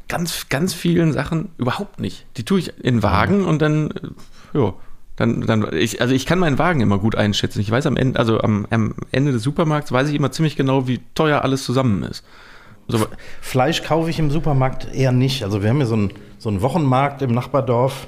ganz, 0.09 0.49
ganz 0.49 0.75
vielen 0.75 1.12
Sachen 1.12 1.50
überhaupt 1.59 2.00
nicht. 2.00 2.26
Die 2.37 2.45
tue 2.45 2.59
ich 2.59 2.73
in 2.83 3.02
Wagen 3.02 3.45
und 3.45 3.62
dann, 3.62 3.90
äh, 3.90 4.59
ja, 4.59 4.75
dann, 5.16 5.40
dann, 5.43 5.73
ich, 5.73 6.00
also 6.00 6.14
ich 6.14 6.26
kann 6.26 6.38
meinen 6.38 6.59
Wagen 6.59 6.81
immer 6.81 6.99
gut 6.99 7.14
einschätzen. 7.16 7.61
Ich 7.61 7.71
weiß 7.71 7.87
am 7.87 7.97
Ende, 7.97 8.19
also 8.19 8.40
am, 8.40 8.66
am 8.71 8.95
Ende 9.12 9.33
des 9.33 9.43
Supermarkts 9.43 9.90
weiß 9.93 10.09
ich 10.09 10.14
immer 10.14 10.31
ziemlich 10.31 10.57
genau, 10.57 10.87
wie 10.88 11.00
teuer 11.14 11.43
alles 11.43 11.64
zusammen 11.64 12.02
ist. 12.02 12.25
So, 12.88 13.07
Fleisch 13.40 13.83
kaufe 13.83 14.11
ich 14.11 14.19
im 14.19 14.31
Supermarkt 14.31 14.95
eher 14.95 15.12
nicht. 15.12 15.43
Also 15.43 15.62
wir 15.62 15.71
haben 15.71 15.78
hier 15.78 15.87
so 15.87 15.95
einen, 15.95 16.12
so 16.38 16.49
einen 16.49 16.62
Wochenmarkt 16.62 17.23
im 17.23 17.33
Nachbardorf. 17.33 18.07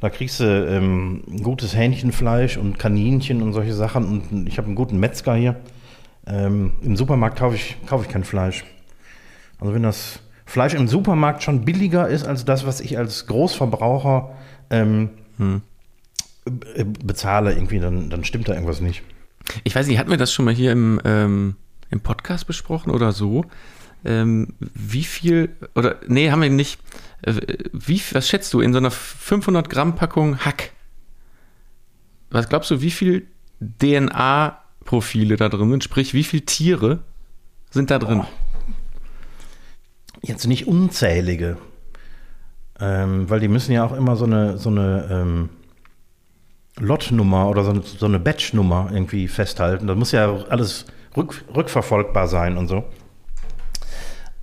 Da 0.00 0.10
kriegst 0.10 0.38
du 0.38 0.44
ähm, 0.44 1.24
gutes 1.42 1.74
Hähnchenfleisch 1.74 2.56
und 2.56 2.78
Kaninchen 2.78 3.42
und 3.42 3.52
solche 3.52 3.74
Sachen. 3.74 4.06
Und 4.30 4.46
ich 4.46 4.58
habe 4.58 4.66
einen 4.66 4.76
guten 4.76 5.00
Metzger 5.00 5.34
hier. 5.34 5.56
Ähm, 6.26 6.72
Im 6.82 6.96
Supermarkt 6.96 7.38
kaufe 7.38 7.56
ich, 7.56 7.76
kaufe 7.86 8.04
ich 8.04 8.10
kein 8.10 8.22
Fleisch. 8.22 8.64
Also 9.60 9.74
wenn 9.74 9.82
das 9.82 10.20
Fleisch 10.46 10.74
im 10.74 10.86
Supermarkt 10.86 11.42
schon 11.42 11.64
billiger 11.64 12.08
ist 12.08 12.26
als 12.26 12.44
das, 12.44 12.64
was 12.66 12.80
ich 12.80 12.96
als 12.96 13.26
Großverbraucher 13.26 14.30
ähm, 14.70 15.10
äh, 15.40 16.84
bezahle, 16.84 17.52
irgendwie, 17.52 17.80
dann, 17.80 18.08
dann 18.10 18.24
stimmt 18.24 18.48
da 18.48 18.54
irgendwas 18.54 18.80
nicht. 18.80 19.02
Ich 19.64 19.74
weiß 19.74 19.86
nicht, 19.86 19.98
hatten 19.98 20.10
wir 20.10 20.16
das 20.16 20.32
schon 20.32 20.44
mal 20.44 20.54
hier 20.54 20.72
im, 20.72 21.00
ähm, 21.04 21.56
im 21.90 22.00
Podcast 22.00 22.46
besprochen 22.46 22.90
oder 22.90 23.12
so? 23.12 23.44
Ähm, 24.04 24.54
wie 24.60 25.04
viel, 25.04 25.56
oder, 25.74 25.96
nee, 26.06 26.30
haben 26.30 26.42
wir 26.42 26.50
nicht. 26.50 26.80
Äh, 27.22 27.34
Wie, 27.72 28.00
was 28.12 28.28
schätzt 28.28 28.54
du 28.54 28.60
in 28.60 28.72
so 28.72 28.78
einer 28.78 28.90
500 28.90 29.68
Gramm 29.68 29.96
Packung 29.96 30.38
Hack? 30.38 30.70
Was 32.30 32.48
glaubst 32.48 32.70
du, 32.70 32.80
wie 32.80 32.90
viel 32.90 33.26
DNA-Profile 33.60 35.36
da 35.36 35.48
drin 35.48 35.70
sind? 35.70 35.84
Sprich, 35.84 36.14
wie 36.14 36.24
viele 36.24 36.44
Tiere 36.44 37.00
sind 37.70 37.90
da 37.90 37.98
drin? 37.98 38.24
Jetzt 40.22 40.46
nicht 40.46 40.66
unzählige, 40.66 41.56
ähm, 42.80 43.28
weil 43.30 43.40
die 43.40 43.48
müssen 43.48 43.72
ja 43.72 43.84
auch 43.84 43.92
immer 43.92 44.16
so 44.16 44.24
eine, 44.24 44.58
so 44.58 44.68
eine 44.68 45.08
ähm, 45.10 45.48
Lotnummer 46.78 47.48
oder 47.48 47.64
so 47.64 47.70
eine, 47.70 47.82
so 47.82 48.06
eine 48.06 48.18
Batchnummer 48.18 48.90
irgendwie 48.92 49.28
festhalten. 49.28 49.86
Das 49.86 49.96
muss 49.96 50.12
ja 50.12 50.32
alles 50.48 50.86
rück, 51.16 51.44
rückverfolgbar 51.54 52.28
sein 52.28 52.56
und 52.56 52.68
so. 52.68 52.84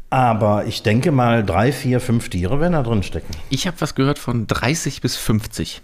Aber 0.09 0.65
ich 0.65 0.83
denke 0.83 1.11
mal, 1.11 1.43
drei, 1.43 1.71
vier, 1.71 1.99
fünf 1.99 2.29
Tiere 2.29 2.59
werden 2.59 2.73
da 2.73 2.83
drin 2.83 3.03
stecken. 3.03 3.33
Ich 3.49 3.67
habe 3.67 3.77
was 3.79 3.95
gehört 3.95 4.19
von 4.19 4.47
30 4.47 5.01
bis 5.01 5.15
50. 5.17 5.81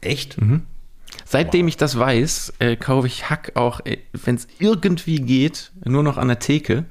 Echt? 0.00 0.36
Seitdem 1.24 1.66
ich 1.66 1.76
das 1.76 1.98
weiß, 1.98 2.54
äh, 2.58 2.76
kaufe 2.76 3.06
ich 3.06 3.30
Hack 3.30 3.52
auch, 3.54 3.80
wenn 4.12 4.34
es 4.36 4.46
irgendwie 4.58 5.16
geht, 5.16 5.72
nur 5.84 6.02
noch 6.02 6.18
an 6.18 6.28
der 6.28 6.38
Theke, 6.38 6.84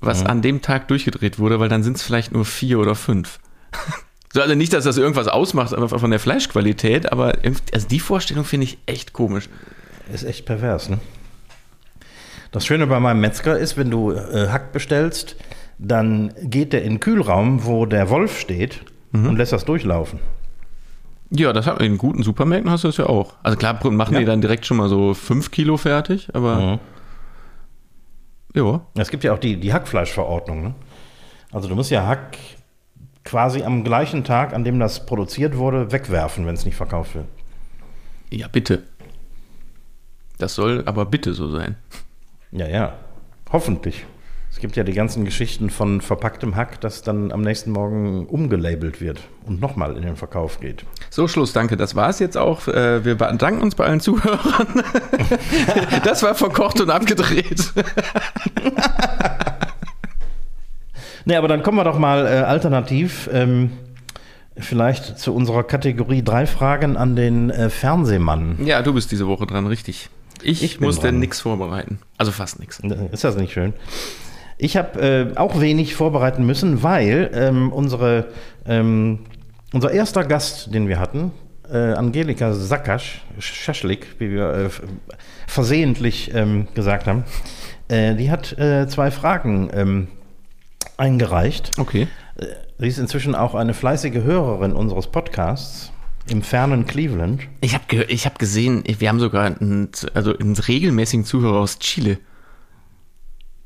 was 0.00 0.24
an 0.24 0.42
dem 0.42 0.62
Tag 0.62 0.88
durchgedreht 0.88 1.38
wurde, 1.38 1.60
weil 1.60 1.68
dann 1.68 1.82
sind 1.82 1.96
es 1.96 2.02
vielleicht 2.02 2.32
nur 2.32 2.44
vier 2.44 2.78
oder 2.78 2.94
fünf. 2.94 3.38
so, 4.32 4.40
also 4.40 4.54
nicht, 4.54 4.72
dass 4.72 4.84
das 4.84 4.96
irgendwas 4.96 5.28
ausmacht 5.28 5.74
aber 5.74 5.88
von 5.88 6.10
der 6.10 6.20
Fleischqualität, 6.20 7.12
aber 7.12 7.34
also 7.72 7.88
die 7.88 8.00
Vorstellung 8.00 8.44
finde 8.44 8.64
ich 8.64 8.78
echt 8.86 9.12
komisch. 9.12 9.48
Ist 10.12 10.24
echt 10.24 10.46
pervers, 10.46 10.88
ne? 10.88 10.98
Das 12.52 12.64
Schöne 12.64 12.86
bei 12.86 13.00
meinem 13.00 13.20
Metzger 13.20 13.58
ist, 13.58 13.76
wenn 13.76 13.90
du 13.90 14.12
äh, 14.12 14.48
Hack 14.48 14.72
bestellst, 14.72 15.36
dann 15.78 16.32
geht 16.42 16.72
der 16.72 16.82
in 16.82 16.94
den 16.94 17.00
Kühlraum, 17.00 17.64
wo 17.64 17.86
der 17.86 18.08
Wolf 18.10 18.38
steht 18.40 18.80
und 19.12 19.36
lässt 19.36 19.52
das 19.52 19.64
durchlaufen. 19.64 20.18
Ja, 21.30 21.52
das 21.54 21.66
hat 21.66 21.80
in 21.80 21.96
guten 21.98 22.22
Supermärkten 22.22 22.70
hast 22.70 22.84
du 22.84 22.88
das 22.88 22.98
ja 22.98 23.06
auch. 23.06 23.34
Also 23.42 23.56
klar, 23.58 23.78
machen 23.90 24.14
Ja. 24.14 24.20
die 24.20 24.26
dann 24.26 24.40
direkt 24.42 24.66
schon 24.66 24.76
mal 24.76 24.88
so 24.88 25.14
fünf 25.14 25.50
Kilo 25.50 25.76
fertig, 25.76 26.28
aber 26.34 26.56
Mhm. 26.60 26.78
ja. 28.54 28.80
Es 28.96 29.10
gibt 29.10 29.24
ja 29.24 29.32
auch 29.32 29.38
die, 29.38 29.56
die 29.58 29.72
Hackfleischverordnung. 29.72 30.62
Ne? 30.62 30.74
Also 31.52 31.68
du 31.68 31.74
musst 31.74 31.90
ja 31.90 32.06
Hack 32.06 32.36
quasi 33.24 33.62
am 33.62 33.84
gleichen 33.84 34.22
Tag, 34.22 34.52
an 34.54 34.64
dem 34.64 34.78
das 34.78 35.04
produziert 35.06 35.56
wurde, 35.56 35.90
wegwerfen, 35.92 36.46
wenn 36.46 36.54
es 36.54 36.64
nicht 36.64 36.76
verkauft 36.76 37.14
wird. 37.14 37.26
Ja, 38.30 38.48
bitte. 38.48 38.82
Das 40.38 40.54
soll 40.54 40.82
aber 40.86 41.06
bitte 41.06 41.32
so 41.32 41.48
sein. 41.48 41.76
Ja, 42.52 42.68
ja. 42.68 42.92
Hoffentlich. 43.50 44.04
Es 44.56 44.60
gibt 44.60 44.74
ja 44.74 44.84
die 44.84 44.94
ganzen 44.94 45.26
Geschichten 45.26 45.68
von 45.68 46.00
verpacktem 46.00 46.56
Hack, 46.56 46.80
das 46.80 47.02
dann 47.02 47.30
am 47.30 47.42
nächsten 47.42 47.72
Morgen 47.72 48.24
umgelabelt 48.24 49.02
wird 49.02 49.20
und 49.44 49.60
nochmal 49.60 49.94
in 49.98 50.02
den 50.02 50.16
Verkauf 50.16 50.60
geht. 50.60 50.86
So, 51.10 51.28
Schluss, 51.28 51.52
danke. 51.52 51.76
Das 51.76 51.94
war 51.94 52.08
es 52.08 52.20
jetzt 52.20 52.38
auch. 52.38 52.66
Äh, 52.66 53.04
Wir 53.04 53.16
bedanken 53.16 53.60
uns 53.60 53.74
bei 53.74 53.84
allen 53.84 54.00
Zuhörern. 54.00 54.66
Das 56.04 56.22
war 56.22 56.34
verkocht 56.34 56.80
und 56.80 56.88
abgedreht. 56.88 57.70
Ne, 61.26 61.36
aber 61.36 61.48
dann 61.48 61.62
kommen 61.64 61.76
wir 61.76 61.84
doch 61.84 61.98
mal 61.98 62.24
äh, 62.24 62.30
alternativ 62.38 63.28
ähm, 63.32 63.72
vielleicht 64.56 65.18
zu 65.18 65.34
unserer 65.34 65.64
Kategorie 65.64 66.22
drei 66.22 66.46
Fragen 66.46 66.96
an 66.96 67.16
den 67.16 67.50
äh, 67.50 67.68
Fernsehmann. 67.68 68.64
Ja, 68.64 68.80
du 68.80 68.94
bist 68.94 69.10
diese 69.10 69.26
Woche 69.26 69.44
dran, 69.44 69.66
richtig. 69.66 70.08
Ich, 70.40 70.62
Ich 70.62 70.80
musste 70.80 71.10
nichts 71.10 71.40
vorbereiten. 71.40 71.98
Also 72.16 72.30
fast 72.30 72.60
nichts. 72.60 72.80
Ist 73.10 73.24
das 73.24 73.34
nicht 73.36 73.52
schön? 73.52 73.74
Ich 74.58 74.76
habe 74.76 75.00
äh, 75.34 75.36
auch 75.36 75.60
wenig 75.60 75.94
vorbereiten 75.94 76.46
müssen, 76.46 76.82
weil 76.82 77.30
ähm, 77.34 77.72
unsere, 77.72 78.28
ähm, 78.66 79.20
unser 79.72 79.90
erster 79.90 80.24
Gast, 80.24 80.72
den 80.74 80.88
wir 80.88 80.98
hatten, 80.98 81.32
äh, 81.70 81.92
Angelika 81.92 82.54
Sakasch, 82.54 83.22
Schaschlik, 83.38 84.06
wie 84.18 84.30
wir 84.30 84.50
äh, 84.50 84.68
versehentlich 85.46 86.32
ähm, 86.34 86.68
gesagt 86.74 87.06
haben, 87.06 87.24
äh, 87.88 88.14
die 88.14 88.30
hat 88.30 88.58
äh, 88.58 88.86
zwei 88.88 89.10
Fragen 89.10 89.70
ähm, 89.72 90.08
eingereicht. 90.96 91.72
Okay. 91.78 92.08
Äh, 92.36 92.46
Sie 92.78 92.88
ist 92.88 92.98
inzwischen 92.98 93.34
auch 93.34 93.54
eine 93.54 93.72
fleißige 93.72 94.22
Hörerin 94.22 94.72
unseres 94.72 95.06
Podcasts 95.06 95.92
im 96.28 96.42
fernen 96.42 96.86
Cleveland. 96.86 97.40
Ich 97.62 97.74
habe 97.74 98.04
ich 98.04 98.26
hab 98.26 98.38
gesehen, 98.38 98.84
wir 98.86 99.08
haben 99.08 99.18
sogar 99.18 99.46
einen, 99.46 99.88
also 100.12 100.36
einen 100.36 100.56
regelmäßigen 100.56 101.24
Zuhörer 101.24 101.58
aus 101.58 101.78
Chile. 101.78 102.18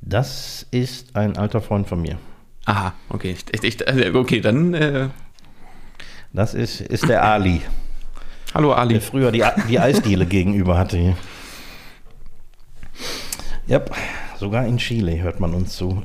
Das 0.01 0.67
ist 0.71 1.15
ein 1.17 1.37
alter 1.37 1.61
Freund 1.61 1.89
von 1.89 2.01
mir. 2.01 2.19
Aha, 2.65 2.93
okay. 3.09 3.37
Ich, 3.53 3.65
ich, 3.65 3.81
ich, 3.81 4.15
okay, 4.15 4.41
dann 4.41 4.75
äh, 4.75 5.09
Das 6.33 6.55
ist, 6.55 6.81
ist 6.81 7.09
der 7.09 7.23
Ali. 7.25 7.61
hallo 8.55 8.73
Ali. 8.73 8.95
der 8.95 9.03
früher 9.03 9.31
die, 9.33 9.45
die 9.69 9.79
Eisdiele 9.81 10.27
gegenüber 10.37 10.79
hatte 10.79 10.97
hier. 10.99 11.17
Ja, 13.67 13.81
sogar 14.39 14.67
in 14.67 14.79
Chile 14.79 15.21
hört 15.23 15.41
man 15.41 15.55
uns 15.55 15.77
zu. 15.77 16.03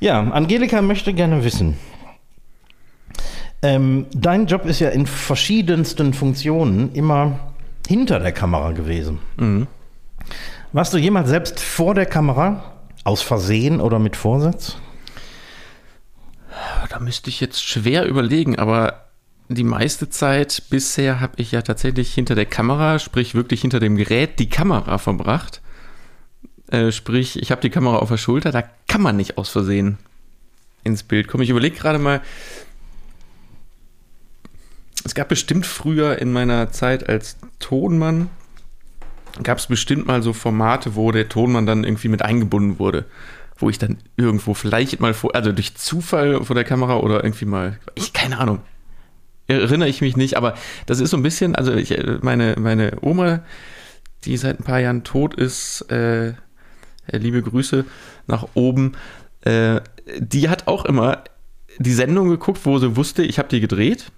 Ja, 0.00 0.20
Angelika 0.20 0.80
möchte 0.82 1.12
gerne 1.12 1.44
wissen, 1.44 1.76
Ähm, 3.62 4.06
dein 4.14 4.46
Job 4.46 4.64
ist 4.64 4.80
ja 4.80 4.88
in 4.88 5.06
verschiedensten 5.06 6.14
Funktionen 6.14 6.94
immer 6.94 7.52
hinter 7.86 8.18
der 8.18 8.32
Kamera 8.32 8.72
gewesen. 8.72 9.18
Mhm. 9.36 9.66
Warst 10.72 10.94
du 10.94 10.98
jemals 10.98 11.28
selbst 11.28 11.58
vor 11.58 11.94
der 11.94 12.06
Kamera? 12.06 12.76
Aus 13.02 13.22
Versehen 13.22 13.80
oder 13.80 13.98
mit 13.98 14.14
Vorsatz? 14.14 14.76
Da 16.88 17.00
müsste 17.00 17.28
ich 17.28 17.40
jetzt 17.40 17.64
schwer 17.64 18.06
überlegen, 18.06 18.56
aber 18.56 19.06
die 19.48 19.64
meiste 19.64 20.10
Zeit 20.10 20.62
bisher 20.70 21.18
habe 21.18 21.32
ich 21.38 21.50
ja 21.50 21.62
tatsächlich 21.62 22.14
hinter 22.14 22.36
der 22.36 22.46
Kamera, 22.46 23.00
sprich 23.00 23.34
wirklich 23.34 23.62
hinter 23.62 23.80
dem 23.80 23.96
Gerät, 23.96 24.38
die 24.38 24.48
Kamera 24.48 24.98
verbracht. 24.98 25.60
Äh, 26.70 26.92
sprich, 26.92 27.42
ich 27.42 27.50
habe 27.50 27.62
die 27.62 27.70
Kamera 27.70 27.98
auf 27.98 28.10
der 28.10 28.16
Schulter, 28.16 28.52
da 28.52 28.62
kann 28.86 29.02
man 29.02 29.16
nicht 29.16 29.38
aus 29.38 29.48
Versehen 29.48 29.98
ins 30.84 31.02
Bild 31.02 31.26
kommen. 31.26 31.42
Ich 31.42 31.50
überlege 31.50 31.76
gerade 31.76 31.98
mal, 31.98 32.20
es 35.04 35.16
gab 35.16 35.28
bestimmt 35.28 35.66
früher 35.66 36.18
in 36.18 36.32
meiner 36.32 36.70
Zeit 36.70 37.08
als 37.08 37.38
Tonmann, 37.58 38.30
gab 39.42 39.58
es 39.58 39.66
bestimmt 39.66 40.06
mal 40.06 40.22
so 40.22 40.32
Formate, 40.32 40.94
wo 40.94 41.12
der 41.12 41.28
Tonmann 41.28 41.66
dann 41.66 41.84
irgendwie 41.84 42.08
mit 42.08 42.22
eingebunden 42.22 42.78
wurde. 42.78 43.06
Wo 43.56 43.68
ich 43.68 43.78
dann 43.78 43.98
irgendwo 44.16 44.54
vielleicht 44.54 45.00
mal 45.00 45.12
vor, 45.12 45.34
also 45.34 45.52
durch 45.52 45.74
Zufall 45.76 46.42
vor 46.44 46.54
der 46.54 46.64
Kamera 46.64 46.96
oder 46.96 47.22
irgendwie 47.22 47.44
mal, 47.44 47.78
ich 47.94 48.12
keine 48.12 48.38
Ahnung, 48.38 48.60
erinnere 49.46 49.88
ich 49.88 50.00
mich 50.00 50.16
nicht, 50.16 50.36
aber 50.36 50.54
das 50.86 51.00
ist 51.00 51.10
so 51.10 51.16
ein 51.16 51.22
bisschen, 51.22 51.54
also 51.54 51.74
ich, 51.74 51.94
meine, 52.22 52.56
meine 52.58 52.92
Oma, 53.02 53.40
die 54.24 54.36
seit 54.36 54.60
ein 54.60 54.64
paar 54.64 54.80
Jahren 54.80 55.04
tot 55.04 55.34
ist, 55.34 55.82
äh, 55.90 56.34
liebe 57.10 57.42
Grüße 57.42 57.84
nach 58.26 58.48
oben, 58.54 58.92
äh, 59.42 59.80
die 60.18 60.48
hat 60.48 60.66
auch 60.66 60.84
immer 60.84 61.24
die 61.78 61.92
Sendung 61.92 62.28
geguckt, 62.28 62.60
wo 62.64 62.78
sie 62.78 62.96
wusste, 62.96 63.22
ich 63.22 63.38
habe 63.38 63.48
die 63.48 63.60
gedreht 63.60 64.10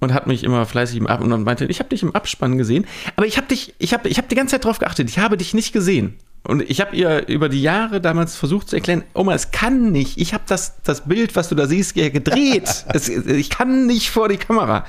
und 0.00 0.12
hat 0.12 0.26
mich 0.26 0.44
immer 0.44 0.66
fleißig 0.66 0.96
im 0.96 1.06
Ab 1.06 1.20
und 1.20 1.44
meinte, 1.44 1.64
ich 1.66 1.78
habe 1.78 1.88
dich 1.88 2.02
im 2.02 2.14
Abspann 2.14 2.58
gesehen, 2.58 2.86
aber 3.16 3.26
ich 3.26 3.36
habe 3.36 3.46
dich, 3.46 3.74
ich 3.78 3.92
habe, 3.92 4.08
ich 4.08 4.18
habe 4.18 4.28
die 4.28 4.34
ganze 4.34 4.52
Zeit 4.52 4.64
drauf 4.64 4.78
geachtet, 4.78 5.08
ich 5.08 5.18
habe 5.18 5.36
dich 5.36 5.54
nicht 5.54 5.72
gesehen. 5.72 6.18
Und 6.46 6.60
ich 6.68 6.82
habe 6.82 6.94
ihr 6.94 7.26
über 7.28 7.48
die 7.48 7.62
Jahre 7.62 8.02
damals 8.02 8.36
versucht 8.36 8.68
zu 8.68 8.76
erklären, 8.76 9.02
Oma, 9.14 9.32
es 9.32 9.50
kann 9.50 9.92
nicht. 9.92 10.18
Ich 10.18 10.34
habe 10.34 10.44
das, 10.46 10.82
das 10.82 11.06
Bild, 11.06 11.36
was 11.36 11.48
du 11.48 11.54
da 11.54 11.66
siehst, 11.66 11.94
gedreht. 11.94 12.84
es, 12.92 13.08
ich 13.08 13.48
kann 13.48 13.86
nicht 13.86 14.10
vor 14.10 14.28
die 14.28 14.36
Kamera. 14.36 14.84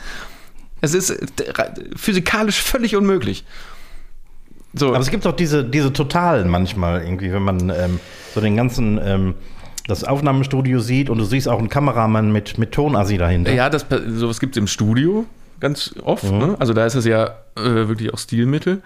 Es 0.82 0.94
ist 0.94 1.16
physikalisch 1.96 2.62
völlig 2.62 2.98
unmöglich. 2.98 3.46
So. 4.74 4.90
Aber 4.90 5.00
es 5.00 5.10
gibt 5.10 5.26
auch 5.26 5.36
diese, 5.36 5.64
diese 5.64 5.94
Totalen 5.94 6.50
manchmal 6.50 7.02
irgendwie, 7.02 7.32
wenn 7.32 7.44
man 7.44 7.70
ähm, 7.70 8.02
so 8.34 8.42
den 8.42 8.58
ganzen 8.58 9.00
ähm, 9.02 9.36
das 9.88 10.04
Aufnahmestudio 10.04 10.80
sieht 10.80 11.10
und 11.10 11.18
du 11.18 11.24
siehst 11.24 11.48
auch 11.48 11.60
einen 11.60 11.70
Kameramann 11.70 12.32
mit, 12.32 12.58
mit 12.58 12.72
Tonassi 12.72 13.18
dahinter. 13.18 13.54
Ja, 13.54 13.70
das, 13.70 13.86
sowas 14.08 14.40
gibt 14.40 14.56
es 14.56 14.60
im 14.60 14.68
Studio 14.68 15.26
ganz 15.60 15.96
oft. 16.04 16.24
Mhm. 16.32 16.38
Ne? 16.38 16.56
Also 16.60 16.74
da 16.74 16.86
ist 16.86 16.96
es 16.96 17.06
ja 17.06 17.36
äh, 17.56 17.88
wirklich 17.88 18.14
auch 18.14 18.18
Stilmittel 18.18 18.82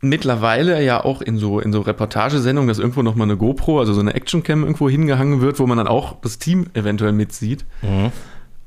mittlerweile 0.00 0.82
ja 0.82 1.04
auch 1.04 1.22
in 1.22 1.38
so, 1.38 1.60
in 1.60 1.72
so 1.72 1.80
Reportagesendungen, 1.80 2.68
dass 2.68 2.78
irgendwo 2.78 3.02
nochmal 3.02 3.26
eine 3.26 3.36
GoPro, 3.36 3.80
also 3.80 3.92
so 3.92 4.00
eine 4.00 4.14
Actioncam 4.14 4.62
irgendwo 4.62 4.88
hingehangen 4.88 5.40
wird, 5.40 5.58
wo 5.58 5.66
man 5.66 5.78
dann 5.78 5.88
auch 5.88 6.16
das 6.20 6.38
Team 6.38 6.66
eventuell 6.74 7.12
mitsieht. 7.12 7.64
Mhm. 7.82 8.12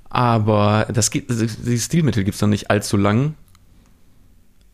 Aber 0.10 0.88
das 0.92 1.12
gibt, 1.12 1.30
die 1.30 1.78
Stilmittel 1.78 2.24
gibt 2.24 2.36
es 2.36 2.42
noch 2.42 2.50
nicht 2.50 2.72
allzu 2.72 2.98
lang. 2.98 3.36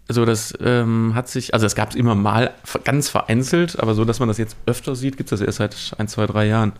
Also 0.08 0.24
das 0.26 0.54
ähm, 0.62 1.14
hat 1.16 1.28
sich, 1.28 1.54
also 1.54 1.66
es 1.66 1.74
gab 1.74 1.90
es 1.90 1.96
immer 1.96 2.14
mal 2.14 2.54
ganz 2.84 3.10
vereinzelt, 3.10 3.80
aber 3.80 3.96
so, 3.96 4.06
dass 4.06 4.20
man 4.20 4.28
das 4.28 4.38
jetzt 4.38 4.56
öfter 4.66 4.96
sieht, 4.96 5.18
gibt 5.18 5.32
es 5.32 5.40
das 5.40 5.46
erst 5.46 5.58
seit 5.58 5.96
ein, 5.98 6.08
zwei, 6.08 6.28
drei 6.28 6.46
Jahren. 6.46 6.74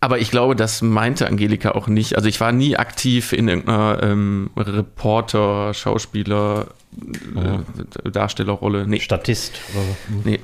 Aber 0.00 0.20
ich 0.20 0.30
glaube, 0.30 0.54
das 0.54 0.80
meinte 0.80 1.26
Angelika 1.26 1.72
auch 1.72 1.88
nicht. 1.88 2.14
Also 2.14 2.28
ich 2.28 2.40
war 2.40 2.52
nie 2.52 2.76
aktiv 2.76 3.32
in 3.32 3.48
irgendeiner 3.48 4.00
ähm, 4.00 4.50
Reporter, 4.56 5.74
Schauspieler, 5.74 6.68
äh, 7.34 8.10
Darstellerrolle. 8.10 8.86
Nee. 8.86 9.00
Statist 9.00 9.54
oder 9.74 9.82
so. 9.82 9.96
Nee. 10.24 10.40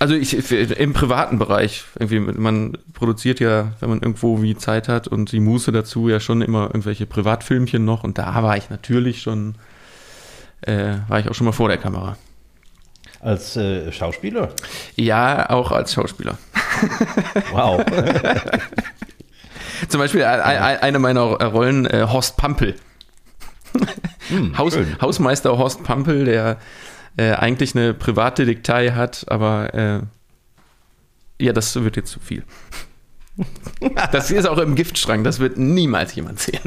Also 0.00 0.14
ich 0.14 0.52
im 0.52 0.92
privaten 0.92 1.38
Bereich, 1.38 1.84
irgendwie, 1.98 2.20
man 2.20 2.78
produziert 2.92 3.40
ja, 3.40 3.72
wenn 3.80 3.88
man 3.88 4.00
irgendwo 4.00 4.42
wie 4.42 4.56
Zeit 4.56 4.86
hat 4.86 5.08
und 5.08 5.32
die 5.32 5.40
Muße 5.40 5.72
dazu 5.72 6.08
ja 6.08 6.20
schon 6.20 6.40
immer 6.40 6.66
irgendwelche 6.66 7.04
Privatfilmchen 7.04 7.84
noch 7.84 8.04
und 8.04 8.16
da 8.16 8.42
war 8.42 8.56
ich 8.56 8.70
natürlich 8.70 9.22
schon, 9.22 9.56
äh, 10.62 10.94
war 11.08 11.20
ich 11.20 11.28
auch 11.28 11.34
schon 11.34 11.44
mal 11.44 11.52
vor 11.52 11.68
der 11.68 11.78
Kamera. 11.78 12.16
Als 13.20 13.56
äh, 13.56 13.90
Schauspieler? 13.90 14.50
Ja, 14.96 15.50
auch 15.50 15.72
als 15.72 15.92
Schauspieler. 15.92 16.38
Wow. 17.50 17.84
Zum 19.88 20.00
Beispiel 20.00 20.20
ja. 20.20 20.40
eine 20.40 21.00
meiner 21.00 21.22
Rollen, 21.22 21.86
äh, 21.86 22.06
Horst 22.08 22.36
Pampel. 22.36 22.76
Hm, 24.28 24.54
Haus, 24.58 24.76
Hausmeister 25.00 25.58
Horst 25.58 25.82
Pampel, 25.82 26.24
der 26.24 26.58
äh, 27.16 27.32
eigentlich 27.32 27.74
eine 27.74 27.94
Privatdetektei 27.94 28.92
hat, 28.92 29.24
aber 29.28 29.74
äh, 29.74 30.00
ja, 31.40 31.52
das 31.52 31.74
wird 31.82 31.96
jetzt 31.96 32.10
zu 32.10 32.20
viel. 32.20 32.44
Das 34.12 34.30
ist 34.30 34.46
auch 34.46 34.58
im 34.58 34.74
Giftschrank, 34.74 35.24
das 35.24 35.38
wird 35.38 35.58
niemals 35.58 36.14
jemand 36.14 36.40
sehen. 36.40 36.60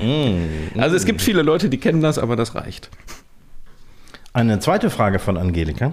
Mm, 0.00 0.78
also 0.78 0.96
es 0.96 1.04
gibt 1.04 1.20
viele 1.20 1.42
Leute, 1.42 1.68
die 1.68 1.78
kennen 1.78 2.00
das, 2.00 2.18
aber 2.18 2.36
das 2.36 2.54
reicht. 2.54 2.90
Eine 4.34 4.58
zweite 4.58 4.90
Frage 4.90 5.20
von 5.20 5.36
Angelika. 5.36 5.92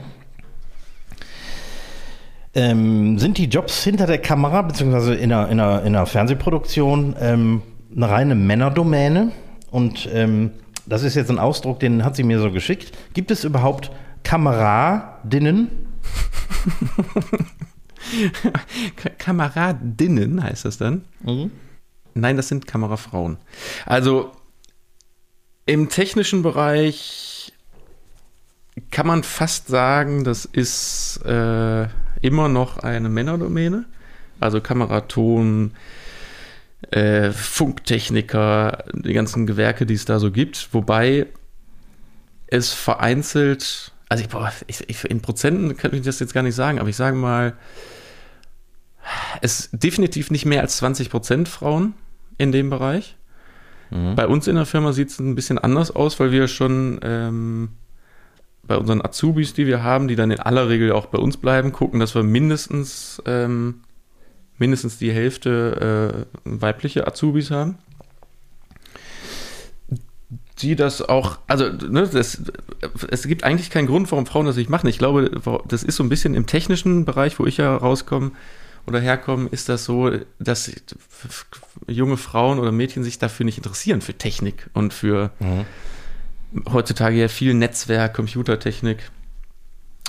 Ähm, 2.56 3.20
sind 3.20 3.38
die 3.38 3.46
Jobs 3.46 3.84
hinter 3.84 4.08
der 4.08 4.18
Kamera, 4.18 4.64
beziehungsweise 4.64 5.14
in 5.14 5.32
einer, 5.32 5.48
in 5.50 5.60
einer, 5.60 5.82
in 5.84 5.96
einer 5.96 6.08
Fernsehproduktion, 6.08 7.16
ähm, 7.20 7.62
eine 7.96 8.10
reine 8.10 8.34
Männerdomäne? 8.34 9.32
Und 9.70 10.10
ähm, 10.12 10.54
das 10.88 11.04
ist 11.04 11.14
jetzt 11.14 11.30
ein 11.30 11.38
Ausdruck, 11.38 11.80
den 11.82 12.04
hat 12.04 12.16
sie 12.16 12.24
mir 12.24 12.40
so 12.40 12.50
geschickt. 12.52 12.98
Gibt 13.14 13.30
es 13.30 13.44
überhaupt 13.44 13.92
Kameradinnen? 14.24 15.70
Kameradinnen 19.20 20.44
heißt 20.44 20.66
das 20.66 20.80
dann? 20.80 21.06
Mhm. 21.22 21.52
Nein, 22.16 22.38
das 22.38 22.48
sind 22.48 22.66
Kamerafrauen. 22.66 23.38
Also 23.86 24.32
im 25.68 25.90
technischen 25.90 26.42
Bereich 26.42 27.41
kann 28.90 29.08
man 29.08 29.24
fast 29.24 29.68
sagen, 29.68 30.24
das 30.24 30.46
ist 30.46 31.20
äh, 31.26 31.88
immer 32.22 32.48
noch 32.50 32.78
eine 32.80 33.10
Männerdomäne. 33.10 33.86
Also 34.40 34.62
Kameraton, 34.62 35.74
äh, 36.90 37.32
Funktechniker, 37.32 38.86
die 38.94 39.14
ganzen 39.14 39.46
Gewerke, 39.46 39.86
die 39.86 39.94
es 39.94 40.06
da 40.06 40.20
so 40.20 40.32
gibt. 40.32 40.70
Wobei 40.74 41.28
es 42.48 42.74
vereinzelt, 42.74 43.92
also 44.10 44.24
ich, 44.24 44.30
boah, 44.30 44.52
ich, 44.68 44.90
ich, 44.90 45.04
in 45.06 45.22
Prozenten 45.22 45.78
kann 45.78 45.94
ich 45.94 46.02
das 46.02 46.20
jetzt 46.20 46.34
gar 46.34 46.44
nicht 46.44 46.56
sagen, 46.56 46.80
aber 46.80 46.90
ich 46.90 46.96
sage 46.96 47.16
mal, 47.16 47.54
es 49.42 49.70
definitiv 49.72 50.32
nicht 50.32 50.46
mehr 50.46 50.62
als 50.62 50.78
20 50.78 51.10
Prozent 51.10 51.48
Frauen 51.48 51.94
in 52.38 52.52
dem 52.52 52.70
Bereich. 52.70 53.16
Mhm. 53.90 54.16
Bei 54.16 54.28
uns 54.28 54.48
in 54.48 54.56
der 54.56 54.66
Firma 54.66 54.94
sieht 54.94 55.10
es 55.10 55.20
ein 55.20 55.36
bisschen 55.36 55.60
anders 55.60 55.92
aus, 55.92 56.20
weil 56.20 56.32
wir 56.32 56.48
schon 56.48 57.00
ähm, 57.04 57.70
bei 58.72 58.78
unseren 58.78 59.02
Azubis, 59.02 59.54
die 59.54 59.68
wir 59.68 59.84
haben, 59.84 60.08
die 60.08 60.16
dann 60.16 60.32
in 60.32 60.40
aller 60.40 60.70
Regel 60.70 60.94
auch 60.94 61.08
bei 61.08 61.18
uns 61.18 61.36
bleiben, 61.36 61.74
gucken, 61.74 62.00
dass 62.00 62.16
wir 62.16 62.24
mindestens, 62.24 63.22
ähm, 63.26 63.82
mindestens 64.58 64.98
die 64.98 65.12
Hälfte 65.12 66.26
äh, 66.46 66.50
weibliche 66.50 67.06
Azubis 67.06 67.52
haben. 67.52 67.78
Die 70.60 70.78
das 70.78 71.02
auch, 71.02 71.40
also 71.48 71.66
ne, 71.66 72.08
das, 72.08 72.42
es 73.10 73.28
gibt 73.28 73.44
eigentlich 73.44 73.72
keinen 73.72 73.88
Grund, 73.88 74.10
warum 74.10 74.26
Frauen 74.26 74.46
das 74.46 74.56
nicht 74.56 74.70
machen. 74.70 74.88
Ich 74.88 75.00
glaube, 75.00 75.30
das 75.68 75.84
ist 75.84 75.98
so 75.98 76.04
ein 76.04 76.10
bisschen 76.10 76.34
im 76.34 76.46
technischen 76.46 77.04
Bereich, 77.04 77.38
wo 77.40 77.46
ich 77.46 77.58
ja 77.58 77.76
rauskomme 77.76 78.32
oder 78.88 79.02
herkomme, 79.02 79.50
ist 79.50 79.68
das 79.68 79.84
so, 79.84 80.12
dass 80.40 80.72
junge 81.88 82.16
Frauen 82.16 82.58
oder 82.58 82.72
Mädchen 82.72 83.04
sich 83.04 83.20
dafür 83.20 83.46
nicht 83.46 83.58
interessieren, 83.58 84.00
für 84.00 84.14
Technik 84.14 84.70
und 84.74 84.94
für 84.94 85.32
mhm 85.42 85.66
heutzutage 86.72 87.18
ja 87.18 87.28
viel 87.28 87.54
Netzwerk, 87.54 88.14
Computertechnik. 88.14 89.10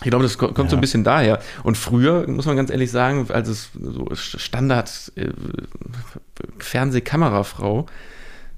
Ich 0.05 0.11
glaube, 0.11 0.25
das 0.25 0.39
kommt 0.39 0.59
ja. 0.59 0.69
so 0.69 0.77
ein 0.77 0.81
bisschen 0.81 1.05
daher. 1.05 1.41
Und 1.63 1.77
früher, 1.77 2.29
muss 2.29 2.47
man 2.47 2.57
ganz 2.57 2.71
ehrlich 2.71 2.91
sagen, 2.91 3.27
als 3.31 3.49
es 3.49 3.71
so 3.75 4.09
Standard 4.15 5.13
äh, 5.15 5.29
Fernsehkamerafrau, 6.59 7.87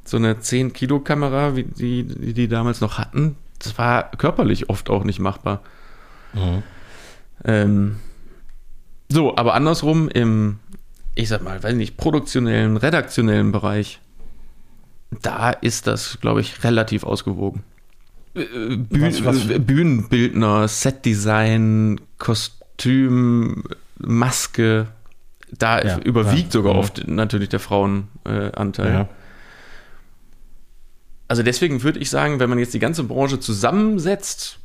so 0.04 0.16
eine 0.16 0.34
10-Kilo-Kamera, 0.34 1.56
wie 1.56 1.64
die, 1.64 2.04
die 2.04 2.34
die 2.34 2.48
damals 2.48 2.80
noch 2.80 2.98
hatten, 2.98 3.36
das 3.58 3.76
war 3.78 4.10
körperlich 4.12 4.70
oft 4.70 4.90
auch 4.90 5.04
nicht 5.04 5.18
machbar. 5.18 5.62
Mhm. 6.32 6.62
Ähm, 7.44 7.96
so, 9.08 9.36
aber 9.36 9.54
andersrum 9.54 10.08
im, 10.08 10.58
ich 11.14 11.28
sag 11.28 11.42
mal, 11.42 11.62
weiß 11.62 11.74
nicht, 11.74 11.96
produktionellen, 11.96 12.76
redaktionellen 12.76 13.52
Bereich, 13.52 14.00
da 15.22 15.50
ist 15.50 15.86
das, 15.86 16.18
glaube 16.20 16.40
ich, 16.40 16.64
relativ 16.64 17.04
ausgewogen. 17.04 17.62
Bühn, 18.34 18.88
was, 18.90 19.24
was? 19.24 19.46
Bühnenbildner, 19.64 20.66
Setdesign, 20.68 22.00
Kostüm, 22.18 23.64
Maske, 23.98 24.88
Da 25.56 25.80
Ja, 25.84 25.98
überwiegt 25.98 26.46
ja. 26.46 26.50
sogar 26.50 26.72
Mhm. 26.74 26.78
oft 26.80 27.06
natürlich 27.08 27.48
der 27.48 27.60
Frauenanteil. 27.60 28.92
Ja. 28.92 29.08
Also 31.28 31.42
deswegen 31.44 31.82
würde 31.84 32.00
ich 32.00 32.10
sagen, 32.10 32.40
wenn 32.40 32.48
man 32.50 32.58
jetzt 32.58 32.74
die 32.74 32.78
ganze 32.80 33.04
Branche 33.04 33.38
zusammensetzt 33.40 34.58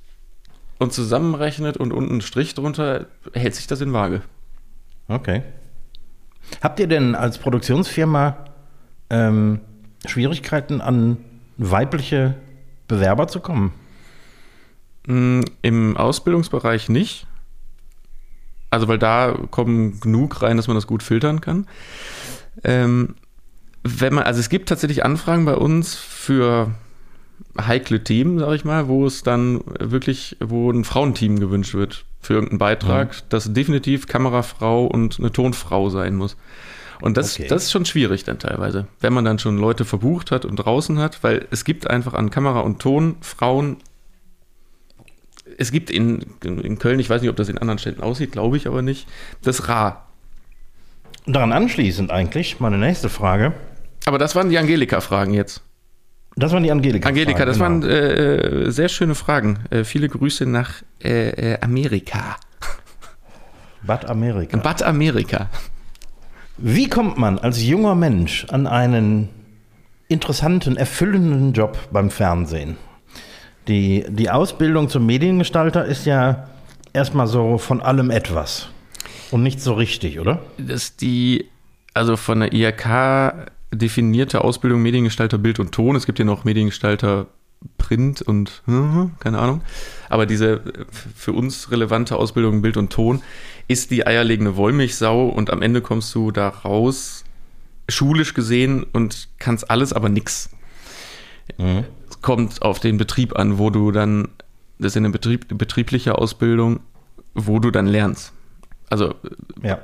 und 0.79 0.91
zusammenrechnet 0.93 1.77
und 1.77 1.93
unten 1.93 2.11
einen 2.13 2.21
Strich 2.21 2.55
drunter, 2.55 3.05
hält 3.33 3.53
sich 3.55 3.67
das 3.67 3.81
in 3.81 3.93
Waage. 3.93 4.21
Okay. 5.07 5.43
Habt 6.61 6.79
ihr 6.79 6.87
denn 6.87 7.13
als 7.15 7.37
Produktionsfirma 7.37 8.37
ähm, 9.11 9.59
Schwierigkeiten, 10.05 10.81
an 10.81 11.17
weibliche 11.57 12.35
Bewerber 12.89 13.29
zu 13.29 13.39
kommen? 13.39 13.71
Mm, 15.07 15.41
Im 15.61 15.95
Ausbildungsbereich 15.95 16.89
nicht. 16.89 17.25
Also, 18.69 18.89
weil 18.89 18.99
da 18.99 19.37
kommen 19.49 20.01
genug 20.01 20.41
rein, 20.41 20.57
dass 20.57 20.67
man 20.67 20.75
das 20.75 20.87
gut 20.87 21.01
filtern 21.01 21.39
kann. 21.39 21.65
Ähm, 22.65 23.15
wenn 23.83 24.13
man, 24.13 24.25
also 24.25 24.41
es 24.41 24.49
gibt 24.49 24.67
tatsächlich 24.67 25.05
Anfragen 25.05 25.45
bei 25.45 25.55
uns 25.55 25.95
für 25.95 26.71
heikle 27.59 28.03
Themen, 28.03 28.39
sage 28.39 28.55
ich 28.55 28.65
mal, 28.65 28.87
wo 28.87 29.05
es 29.05 29.23
dann 29.23 29.61
wirklich, 29.79 30.35
wo 30.39 30.69
ein 30.69 30.83
Frauenteam 30.83 31.39
gewünscht 31.39 31.73
wird 31.73 32.05
für 32.21 32.33
irgendeinen 32.33 32.59
Beitrag, 32.59 33.29
das 33.29 33.53
definitiv 33.53 34.07
Kamerafrau 34.07 34.85
und 34.85 35.19
eine 35.19 35.31
Tonfrau 35.31 35.89
sein 35.89 36.15
muss. 36.15 36.35
Und 37.01 37.17
das, 37.17 37.35
Okay. 37.35 37.47
das 37.47 37.63
ist 37.63 37.71
schon 37.71 37.85
schwierig 37.85 38.23
dann 38.25 38.39
teilweise, 38.39 38.87
wenn 38.99 39.13
man 39.13 39.23
dann 39.25 39.39
schon 39.39 39.57
Leute 39.57 39.85
verbucht 39.85 40.31
hat 40.31 40.45
und 40.45 40.57
draußen 40.57 40.99
hat, 40.99 41.23
weil 41.23 41.47
es 41.51 41.63
gibt 41.63 41.89
einfach 41.89 42.13
an 42.13 42.29
Kamera 42.29 42.59
und 42.61 42.79
Ton 42.79 43.15
Frauen. 43.21 43.77
Es 45.57 45.71
gibt 45.71 45.89
in, 45.89 46.25
in 46.43 46.77
Köln, 46.77 46.99
ich 46.99 47.09
weiß 47.09 47.21
nicht, 47.21 47.29
ob 47.29 47.35
das 47.37 47.49
in 47.49 47.57
anderen 47.57 47.79
Städten 47.79 48.01
aussieht, 48.01 48.31
glaube 48.33 48.57
ich 48.57 48.67
aber 48.67 48.81
nicht, 48.81 49.07
das 49.43 49.67
rar. 49.67 50.07
Und 51.25 51.33
daran 51.35 51.51
anschließend 51.51 52.11
eigentlich 52.11 52.59
meine 52.59 52.77
nächste 52.77 53.09
Frage. 53.09 53.53
Aber 54.05 54.17
das 54.17 54.35
waren 54.35 54.49
die 54.49 54.57
Angelika-Fragen 54.57 55.33
jetzt. 55.33 55.61
Das 56.35 56.53
waren 56.53 56.63
die 56.63 56.71
Angelika. 56.71 57.09
Angelika, 57.09 57.45
das 57.45 57.57
genau. 57.57 57.69
waren 57.69 57.83
äh, 57.83 58.35
äh, 58.67 58.71
sehr 58.71 58.87
schöne 58.87 59.15
Fragen. 59.15 59.59
Äh, 59.71 59.83
viele 59.83 60.07
Grüße 60.07 60.45
nach 60.45 60.83
äh, 61.03 61.53
äh, 61.53 61.61
Amerika. 61.61 62.37
Bad 63.83 64.05
Amerika. 64.05 64.57
Bad 64.57 64.83
Amerika. 64.83 65.49
Wie 66.61 66.89
kommt 66.89 67.17
man 67.17 67.39
als 67.39 67.63
junger 67.63 67.95
Mensch 67.95 68.45
an 68.49 68.67
einen 68.67 69.29
interessanten, 70.09 70.75
erfüllenden 70.75 71.53
Job 71.53 71.77
beim 71.91 72.09
Fernsehen? 72.09 72.75
Die, 73.69 74.03
die 74.09 74.29
Ausbildung 74.29 74.89
zum 74.89 75.05
Mediengestalter 75.05 75.85
ist 75.85 76.05
ja 76.05 76.49
erstmal 76.91 77.27
so 77.27 77.57
von 77.57 77.81
allem 77.81 78.11
etwas. 78.11 78.67
Und 79.31 79.43
nicht 79.43 79.61
so 79.61 79.73
richtig, 79.73 80.19
oder? 80.19 80.41
Das 80.57 80.83
ist 80.83 81.01
die, 81.01 81.45
also 81.93 82.17
von 82.17 82.41
der 82.41 82.51
IHK 82.51 83.51
definierte 83.71 84.43
Ausbildung 84.43 84.81
Mediengestalter 84.81 85.37
Bild 85.37 85.59
und 85.59 85.71
Ton. 85.71 85.95
Es 85.95 86.05
gibt 86.05 86.19
ja 86.19 86.25
noch 86.25 86.43
Mediengestalter 86.43 87.27
Print 87.77 88.21
und 88.21 88.63
hm, 88.65 89.11
keine 89.19 89.39
Ahnung. 89.39 89.61
Aber 90.09 90.25
diese 90.25 90.53
äh, 90.53 90.61
für 90.91 91.33
uns 91.33 91.71
relevante 91.71 92.15
Ausbildung 92.15 92.61
Bild 92.61 92.77
und 92.77 92.91
Ton 92.91 93.21
ist 93.69 93.91
die 93.91 94.05
eierlegende 94.05 94.57
Wollmilchsau 94.57 95.29
und 95.29 95.49
am 95.51 95.61
Ende 95.61 95.81
kommst 95.81 96.13
du 96.15 96.31
da 96.31 96.49
raus, 96.49 97.23
schulisch 97.87 98.33
gesehen 98.33 98.83
und 98.91 99.29
kannst 99.37 99.69
alles, 99.69 99.93
aber 99.93 100.09
nix. 100.09 100.49
Es 102.09 102.21
kommt 102.21 102.61
auf 102.61 102.79
den 102.79 102.97
Betrieb 102.97 103.37
an, 103.37 103.57
wo 103.57 103.69
du 103.69 103.91
dann, 103.91 104.27
das 104.79 104.93
ist 104.93 104.97
eine 104.97 105.09
Betrieb, 105.11 105.57
betriebliche 105.57 106.17
Ausbildung, 106.17 106.81
wo 107.33 107.59
du 107.59 107.71
dann 107.71 107.85
lernst. 107.87 108.33
Also 108.89 109.13
Ja. 109.61 109.79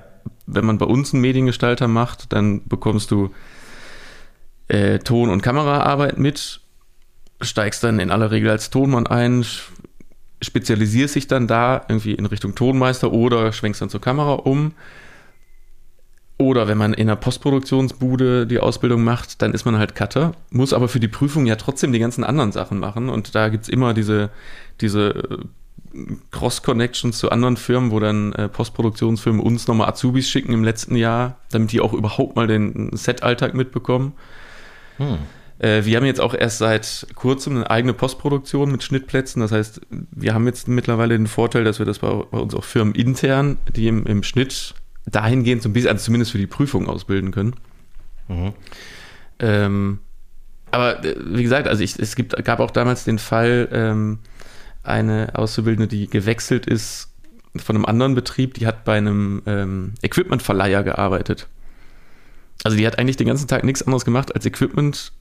wenn 0.48 0.65
man 0.65 0.78
bei 0.80 0.86
uns 0.86 1.13
einen 1.13 1.21
Mediengestalter 1.21 1.88
macht, 1.88 2.34
dann 2.34 2.67
bekommst 2.67 3.12
du 3.12 3.32
äh, 4.67 4.98
Ton- 5.00 5.30
und 5.30 5.41
Kameraarbeit 5.43 6.17
mit, 6.17 6.60
steigst 7.41 7.84
dann 7.84 8.00
in 8.00 8.10
aller 8.10 8.32
Regel 8.32 8.50
als 8.50 8.71
Tonmann 8.71 9.06
ein, 9.06 9.45
spezialisierst 10.41 11.15
dich 11.15 11.28
dann 11.28 11.48
da 11.48 11.86
irgendwie 11.88 12.13
in 12.13 12.26
Richtung 12.26 12.56
Tonmeister 12.56 13.12
oder 13.12 13.52
schwenkst 13.54 13.82
dann 13.82 13.89
zur 13.89 14.02
Kamera 14.02 14.34
um. 14.34 14.74
Oder 16.38 16.67
wenn 16.67 16.78
man 16.78 16.93
in 16.93 17.08
einer 17.08 17.15
Postproduktionsbude 17.15 18.45
die 18.45 18.60
Ausbildung 18.60 19.04
macht, 19.06 19.41
dann 19.41 19.54
ist 19.54 19.63
man 19.63 19.78
halt 19.78 19.95
Cutter, 19.95 20.34
muss 20.50 20.74
aber 20.74 20.89
für 20.89 21.00
die 21.00 21.08
Prüfung 21.08 21.45
ja 21.45 21.56
trotzdem 21.56 21.93
die 21.93 22.00
ganzen 22.00 22.26
anderen 22.26 22.52
Sachen 22.52 22.78
machen. 22.78 23.08
Und 23.08 23.36
da 23.36 23.48
gibt 23.48 23.63
es 23.63 23.69
immer 23.69 23.93
diese, 23.93 24.32
diese 24.82 25.12
äh, 25.12 25.38
Cross-Connections 26.32 27.17
zu 27.17 27.32
anderen 27.32 27.56
Firmen, 27.56 27.91
wo 27.91 28.02
dann 28.02 28.34
äh, 28.34 28.50
Postproduktionsfirmen 28.50 29.39
uns 29.39 29.67
nochmal 29.67 29.88
Azubis 29.88 30.30
schicken 30.30 30.52
im 30.52 30.65
letzten 30.65 30.98
Jahr, 30.98 31.38
damit 31.52 31.71
die 31.71 31.80
auch 31.80 31.93
überhaupt 31.93 32.36
mal 32.36 32.48
den 32.48 32.89
Set-Alltag 32.91 33.54
mitbekommen. 33.54 34.12
Hm. 34.98 35.19
Äh, 35.60 35.86
wir 35.86 35.98
haben 35.98 36.06
jetzt 36.06 36.22
auch 36.22 36.34
erst 36.34 36.58
seit 36.58 37.08
kurzem 37.15 37.58
eine 37.58 37.70
eigene 37.70 37.94
Postproduktion 37.94 38.72
mit 38.72 38.84
Schnittplätzen. 38.84 39.41
Das 39.41 39.52
heißt, 39.52 39.82
wir 39.89 40.34
haben 40.34 40.46
jetzt 40.46 40.68
mittlerweile 40.68 41.18
den 41.18 41.28
Vorteil, 41.28 41.63
dass 41.63 41.80
wir 41.80 41.86
das 41.86 42.00
bei, 42.00 42.10
bei 42.10 42.38
uns 42.38 42.54
auch 42.54 42.63
Firmen 42.63 42.96
intern, 42.96 43.58
die 43.76 43.88
im, 43.88 44.06
im 44.06 44.24
Schnitt 44.24 44.74
dahingehend 45.06 45.62
so 45.62 45.70
ein 45.70 45.74
bisschen, 45.74 45.91
also 45.91 46.06
zumindest 46.06 46.32
für 46.32 46.38
die 46.38 46.48
Prüfung 46.48 46.88
ausbilden 46.88 47.32
können. 47.32 47.56
Mhm. 48.28 48.54
Ähm, 49.39 50.00
aber 50.72 51.04
äh, 51.06 51.15
wie 51.26 51.44
gesagt, 51.44 51.68
also 51.68 51.84
ich, 51.84 51.98
es 52.00 52.15
gibt, 52.15 52.44
gab 52.44 52.60
auch 52.60 52.72
damals 52.72 53.04
den 53.04 53.20
Fall, 53.20 53.70
ähm, 53.72 54.20
eine 54.84 55.32
Auszubildende, 55.34 55.88
die 55.88 56.08
gewechselt 56.08 56.68
ist 56.68 57.10
von 57.56 57.76
einem 57.76 57.86
anderen 57.86 58.15
Betrieb, 58.15 58.54
die 58.56 58.68
hat 58.68 58.84
bei 58.84 58.98
einem 58.98 59.41
ähm, 59.46 59.94
Equipmentverleiher 60.02 60.84
gearbeitet. 60.84 61.48
Also 62.63 62.78
die 62.78 62.86
hat 62.86 63.00
eigentlich 63.00 63.18
den 63.18 63.28
ganzen 63.28 63.48
Tag 63.48 63.63
nichts 63.63 63.84
anderes 63.84 64.06
gemacht 64.06 64.34
als 64.34 64.46
Equipment 64.46 65.12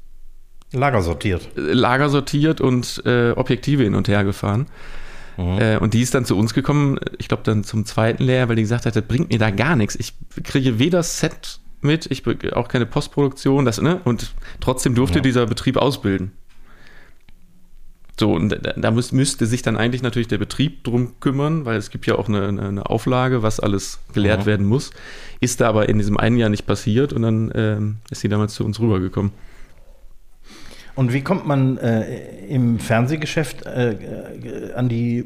Lager 0.74 1.02
sortiert. 1.02 1.48
Lager 1.56 2.08
sortiert 2.08 2.60
und 2.60 3.02
äh, 3.06 3.30
Objektive 3.32 3.82
hin 3.84 3.94
und 3.94 4.08
her 4.08 4.24
gefahren. 4.24 4.66
Mhm. 5.36 5.58
Äh, 5.58 5.76
und 5.78 5.94
die 5.94 6.00
ist 6.02 6.14
dann 6.14 6.24
zu 6.24 6.36
uns 6.36 6.54
gekommen, 6.54 6.98
ich 7.18 7.28
glaube 7.28 7.42
dann 7.44 7.64
zum 7.64 7.86
zweiten 7.86 8.22
Lehrjahr, 8.24 8.48
weil 8.48 8.56
die 8.56 8.62
gesagt 8.62 8.86
hat, 8.86 8.94
das 8.94 9.04
bringt 9.04 9.30
mir 9.30 9.38
da 9.38 9.50
gar 9.50 9.76
nichts. 9.76 9.96
Ich 9.96 10.12
kriege 10.44 10.78
weder 10.78 11.02
Set 11.02 11.58
mit, 11.80 12.06
ich 12.10 12.24
auch 12.54 12.68
keine 12.68 12.86
Postproduktion, 12.86 13.64
das, 13.64 13.80
ne? 13.80 14.00
Und 14.04 14.32
trotzdem 14.60 14.94
durfte 14.94 15.18
Ja. 15.18 15.22
dieser 15.22 15.46
Betrieb 15.46 15.76
ausbilden. 15.76 16.32
So, 18.18 18.32
und 18.32 18.50
da, 18.50 18.56
da 18.76 18.90
müß, 18.92 19.10
müsste 19.12 19.44
sich 19.44 19.62
dann 19.62 19.76
eigentlich 19.76 20.02
natürlich 20.02 20.28
der 20.28 20.38
Betrieb 20.38 20.84
drum 20.84 21.14
kümmern, 21.18 21.64
weil 21.64 21.76
es 21.76 21.90
gibt 21.90 22.06
ja 22.06 22.14
auch 22.14 22.28
eine, 22.28 22.46
eine, 22.46 22.62
eine 22.68 22.86
Auflage, 22.86 23.42
was 23.42 23.58
alles 23.58 23.98
gelehrt 24.12 24.42
Mhm. 24.42 24.46
werden 24.46 24.66
muss. 24.66 24.90
Ist 25.40 25.60
da 25.60 25.68
aber 25.68 25.88
in 25.88 25.98
diesem 25.98 26.16
einen 26.16 26.36
Jahr 26.36 26.48
nicht 26.48 26.64
passiert 26.64 27.12
und 27.12 27.22
dann 27.22 27.50
ähm, 27.56 27.96
ist 28.10 28.20
sie 28.20 28.28
damals 28.28 28.54
zu 28.54 28.64
uns 28.64 28.78
rübergekommen. 28.78 29.32
Und 30.94 31.12
wie 31.12 31.22
kommt 31.22 31.46
man 31.46 31.76
äh, 31.78 32.46
im 32.46 32.78
Fernsehgeschäft 32.78 33.66
äh, 33.66 33.92
äh, 33.92 34.72
an 34.74 34.88
die, 34.88 35.24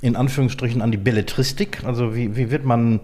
in 0.00 0.16
Anführungsstrichen, 0.16 0.80
an 0.80 0.90
die 0.90 0.96
Belletristik? 0.96 1.84
Also 1.84 2.14
wie, 2.14 2.34
wie 2.36 2.50
wird 2.50 2.64
man 2.64 3.00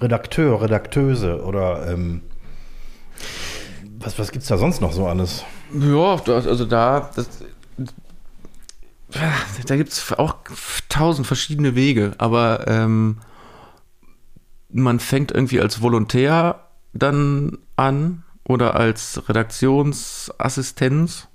Redakteur, 0.00 0.62
Redakteuse 0.62 1.42
oder 1.42 1.90
ähm, 1.90 2.20
was, 3.98 4.18
was 4.18 4.30
gibt 4.30 4.42
es 4.42 4.48
da 4.48 4.58
sonst 4.58 4.80
noch 4.80 4.92
so 4.92 5.06
alles? 5.06 5.44
Ja, 5.72 6.14
also 6.24 6.64
da, 6.64 7.10
das, 7.14 7.28
da 9.66 9.76
gibt 9.76 9.90
es 9.90 10.12
auch 10.12 10.36
tausend 10.88 11.26
verschiedene 11.26 11.74
Wege, 11.74 12.12
aber 12.18 12.68
ähm, 12.68 13.18
man 14.70 15.00
fängt 15.00 15.32
irgendwie 15.32 15.60
als 15.60 15.82
Volontär 15.82 16.60
dann 16.92 17.58
an 17.76 18.22
oder 18.44 18.76
als 18.76 19.28
Redaktionsassistenz. 19.28 21.26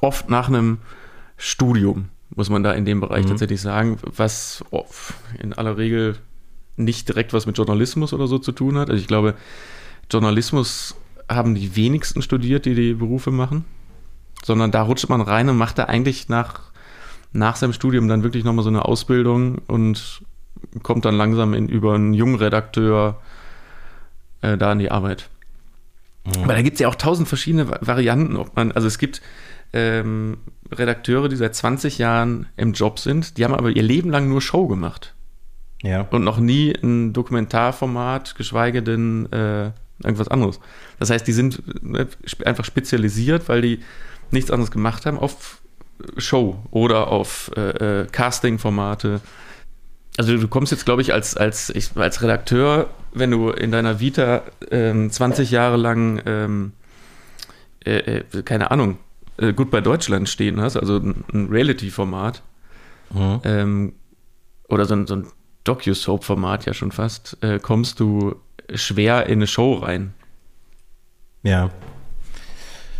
Oft 0.00 0.30
nach 0.30 0.48
einem 0.48 0.78
Studium, 1.36 2.08
muss 2.34 2.50
man 2.50 2.62
da 2.62 2.72
in 2.72 2.84
dem 2.84 3.00
Bereich 3.00 3.24
Mhm. 3.24 3.30
tatsächlich 3.30 3.60
sagen, 3.60 3.98
was 4.02 4.64
in 5.40 5.52
aller 5.52 5.76
Regel 5.76 6.16
nicht 6.76 7.08
direkt 7.08 7.32
was 7.32 7.46
mit 7.46 7.56
Journalismus 7.56 8.12
oder 8.12 8.26
so 8.28 8.38
zu 8.38 8.52
tun 8.52 8.78
hat. 8.78 8.90
Also 8.90 9.00
ich 9.00 9.08
glaube, 9.08 9.34
Journalismus 10.10 10.94
haben 11.28 11.54
die 11.54 11.74
wenigsten 11.76 12.22
studiert, 12.22 12.64
die 12.66 12.74
die 12.74 12.94
Berufe 12.94 13.30
machen, 13.30 13.64
sondern 14.44 14.70
da 14.70 14.82
rutscht 14.82 15.08
man 15.08 15.20
rein 15.20 15.48
und 15.48 15.56
macht 15.56 15.78
da 15.78 15.84
eigentlich 15.84 16.28
nach, 16.28 16.60
nach 17.32 17.56
seinem 17.56 17.72
Studium 17.72 18.08
dann 18.08 18.22
wirklich 18.22 18.44
nochmal 18.44 18.62
so 18.62 18.70
eine 18.70 18.84
Ausbildung 18.84 19.58
und 19.66 20.22
kommt 20.82 21.04
dann 21.04 21.16
langsam 21.16 21.54
in, 21.54 21.68
über 21.68 21.94
einen 21.94 22.14
jungen 22.14 22.36
Redakteur 22.36 23.20
äh, 24.42 24.56
da 24.56 24.70
an 24.70 24.78
die 24.78 24.90
Arbeit. 24.90 25.28
Aber 26.42 26.54
da 26.54 26.62
gibt 26.62 26.74
es 26.74 26.80
ja 26.80 26.88
auch 26.88 26.94
tausend 26.94 27.26
verschiedene 27.28 27.68
Va- 27.70 27.78
Varianten, 27.80 28.36
ob 28.36 28.54
man, 28.54 28.70
also 28.72 28.86
es 28.86 28.98
gibt 28.98 29.20
ähm, 29.72 30.38
Redakteure, 30.72 31.28
die 31.28 31.36
seit 31.36 31.54
20 31.54 31.98
Jahren 31.98 32.46
im 32.56 32.72
Job 32.72 32.98
sind, 32.98 33.36
die 33.38 33.44
haben 33.44 33.54
aber 33.54 33.70
ihr 33.70 33.82
Leben 33.82 34.10
lang 34.10 34.28
nur 34.28 34.40
Show 34.40 34.66
gemacht 34.66 35.14
Ja. 35.82 36.02
und 36.10 36.24
noch 36.24 36.38
nie 36.38 36.74
ein 36.82 37.12
Dokumentarformat, 37.12 38.34
geschweige 38.34 38.82
denn 38.82 39.30
äh, 39.32 39.70
irgendwas 40.02 40.28
anderes. 40.28 40.60
Das 40.98 41.10
heißt, 41.10 41.26
die 41.26 41.32
sind 41.32 41.62
spe- 42.24 42.46
einfach 42.46 42.64
spezialisiert, 42.64 43.48
weil 43.48 43.62
die 43.62 43.80
nichts 44.30 44.50
anderes 44.50 44.70
gemacht 44.70 45.06
haben 45.06 45.18
auf 45.18 45.60
Show 46.16 46.62
oder 46.70 47.08
auf 47.08 47.50
äh, 47.56 48.02
äh, 48.02 48.06
Casting-Formate. 48.06 49.20
also 50.16 50.36
du 50.36 50.48
kommst 50.48 50.70
jetzt, 50.70 50.84
glaube 50.84 51.02
ich, 51.02 51.12
als, 51.12 51.36
als, 51.36 51.70
ich, 51.70 51.96
als 51.96 52.22
Redakteur, 52.22 52.90
wenn 53.14 53.30
du 53.30 53.50
in 53.50 53.72
deiner 53.72 53.98
Vita 54.00 54.42
ähm, 54.70 55.10
20 55.10 55.50
Jahre 55.50 55.76
lang, 55.76 56.20
ähm, 56.26 56.72
äh, 57.84 58.18
äh, 58.18 58.42
keine 58.44 58.70
Ahnung, 58.70 58.98
äh, 59.38 59.52
gut 59.52 59.70
bei 59.70 59.80
Deutschland 59.80 60.28
stehen 60.28 60.60
hast, 60.60 60.76
also 60.76 60.96
ein, 60.96 61.24
ein 61.32 61.48
Reality-Format 61.48 62.42
mhm. 63.10 63.40
ähm, 63.44 63.92
oder 64.68 64.84
so 64.84 64.94
ein, 64.94 65.06
so 65.06 65.16
ein 65.16 65.26
Docu-Soap-Format 65.64 66.66
ja 66.66 66.74
schon 66.74 66.92
fast, 66.92 67.38
äh, 67.42 67.58
kommst 67.58 68.00
du 68.00 68.36
schwer 68.74 69.26
in 69.26 69.38
eine 69.38 69.46
Show 69.46 69.74
rein. 69.74 70.14
Ja. 71.42 71.70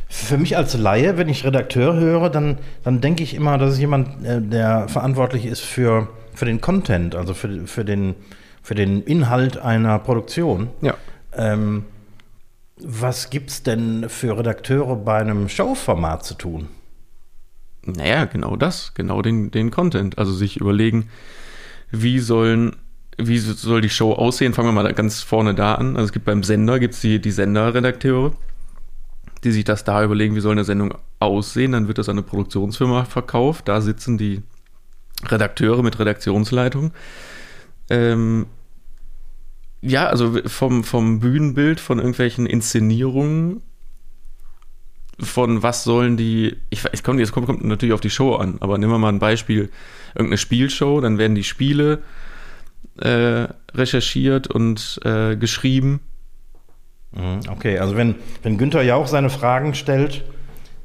Für 0.08 0.38
mich 0.38 0.56
als 0.56 0.74
Laie, 0.74 1.18
wenn 1.18 1.28
ich 1.28 1.44
Redakteur 1.44 1.94
höre, 1.94 2.30
dann, 2.30 2.58
dann 2.82 3.00
denke 3.00 3.22
ich 3.22 3.34
immer, 3.34 3.58
das 3.58 3.74
ist 3.74 3.78
jemand, 3.78 4.24
äh, 4.24 4.40
der 4.40 4.88
verantwortlich 4.88 5.44
ist 5.44 5.60
für, 5.60 6.08
für 6.34 6.46
den 6.46 6.60
Content, 6.60 7.14
also 7.14 7.34
für, 7.34 7.66
für, 7.66 7.84
den, 7.84 8.14
für 8.62 8.74
den 8.74 9.02
Inhalt 9.02 9.58
einer 9.58 9.98
Produktion. 9.98 10.68
Ja. 10.80 10.94
Ähm, 11.34 11.84
was 12.82 13.30
gibt 13.30 13.50
es 13.50 13.62
denn 13.62 14.08
für 14.08 14.36
Redakteure 14.36 14.96
bei 14.96 15.18
einem 15.18 15.48
Showformat 15.48 16.24
zu 16.24 16.34
tun? 16.34 16.68
Naja, 17.84 18.26
genau 18.26 18.56
das, 18.56 18.94
genau 18.94 19.22
den, 19.22 19.50
den 19.50 19.70
Content. 19.70 20.18
Also 20.18 20.32
sich 20.32 20.58
überlegen, 20.58 21.08
wie 21.90 22.18
sollen, 22.18 22.76
wie 23.16 23.38
soll 23.38 23.80
die 23.80 23.88
Show 23.88 24.12
aussehen? 24.12 24.52
Fangen 24.52 24.68
wir 24.68 24.82
mal 24.82 24.92
ganz 24.94 25.22
vorne 25.22 25.54
da 25.54 25.74
an. 25.74 25.96
Also 25.96 26.06
es 26.06 26.12
gibt 26.12 26.26
beim 26.26 26.42
Sender 26.42 26.78
gibt's 26.78 27.00
die, 27.00 27.20
die 27.20 27.30
Senderredakteure 27.30 28.32
die 29.44 29.52
sich 29.52 29.64
das 29.64 29.84
da 29.84 30.02
überlegen, 30.02 30.34
wie 30.34 30.40
soll 30.40 30.52
eine 30.52 30.64
Sendung 30.64 30.94
aussehen. 31.20 31.72
Dann 31.72 31.88
wird 31.88 31.98
das 31.98 32.08
an 32.08 32.16
eine 32.16 32.22
Produktionsfirma 32.22 33.04
verkauft. 33.04 33.68
Da 33.68 33.80
sitzen 33.80 34.18
die 34.18 34.42
Redakteure 35.26 35.82
mit 35.82 35.98
Redaktionsleitung. 35.98 36.92
Ähm, 37.90 38.46
ja, 39.80 40.06
also 40.06 40.38
vom, 40.46 40.84
vom 40.84 41.20
Bühnenbild, 41.20 41.80
von 41.80 41.98
irgendwelchen 41.98 42.46
Inszenierungen, 42.46 43.62
von 45.20 45.62
was 45.62 45.84
sollen 45.84 46.16
die, 46.16 46.56
ich, 46.70 46.84
ich 46.92 47.02
komme, 47.02 47.20
jetzt 47.20 47.32
kommt, 47.32 47.46
kommt 47.46 47.64
natürlich 47.64 47.92
auf 47.92 48.00
die 48.00 48.10
Show 48.10 48.36
an, 48.36 48.58
aber 48.60 48.78
nehmen 48.78 48.92
wir 48.92 48.98
mal 48.98 49.08
ein 49.08 49.18
Beispiel, 49.18 49.70
irgendeine 50.14 50.38
Spielshow, 50.38 51.00
dann 51.00 51.18
werden 51.18 51.34
die 51.34 51.44
Spiele 51.44 52.02
äh, 53.00 53.48
recherchiert 53.74 54.46
und 54.48 55.00
äh, 55.04 55.36
geschrieben 55.36 56.00
Mhm, 57.12 57.40
okay, 57.50 57.78
also 57.78 57.96
wenn, 57.96 58.16
wenn 58.42 58.58
Günther 58.58 58.82
Jauch 58.82 59.06
seine 59.06 59.30
Fragen 59.30 59.74
stellt, 59.74 60.24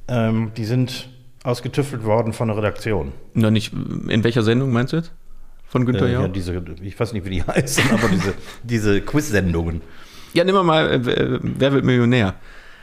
ähm, 0.07 0.51
die 0.55 0.65
sind 0.65 1.09
ausgetüffelt 1.43 2.05
worden 2.05 2.33
von 2.33 2.47
der 2.47 2.57
Redaktion. 2.57 3.11
Na, 3.33 3.51
nicht, 3.51 3.73
in 3.73 4.23
welcher 4.23 4.43
Sendung 4.43 4.71
meinst 4.71 4.93
du 4.93 4.97
jetzt? 4.97 5.11
Von 5.73 5.87
Günther 5.87 6.05
äh, 6.05 6.13
Jauch? 6.13 6.21
Ja, 6.21 6.27
diese, 6.27 6.63
ich 6.83 6.99
weiß 6.99 7.13
nicht, 7.13 7.25
wie 7.25 7.31
die 7.31 7.43
heißen, 7.47 7.89
aber 7.89 8.07
diese, 8.07 8.35
diese 8.61 9.01
Quiz-Sendungen. 9.01 9.81
Ja, 10.33 10.43
nimm 10.43 10.53
mal, 10.63 10.91
äh, 10.91 11.39
wer 11.41 11.73
wird 11.73 11.83
Millionär? 11.83 12.35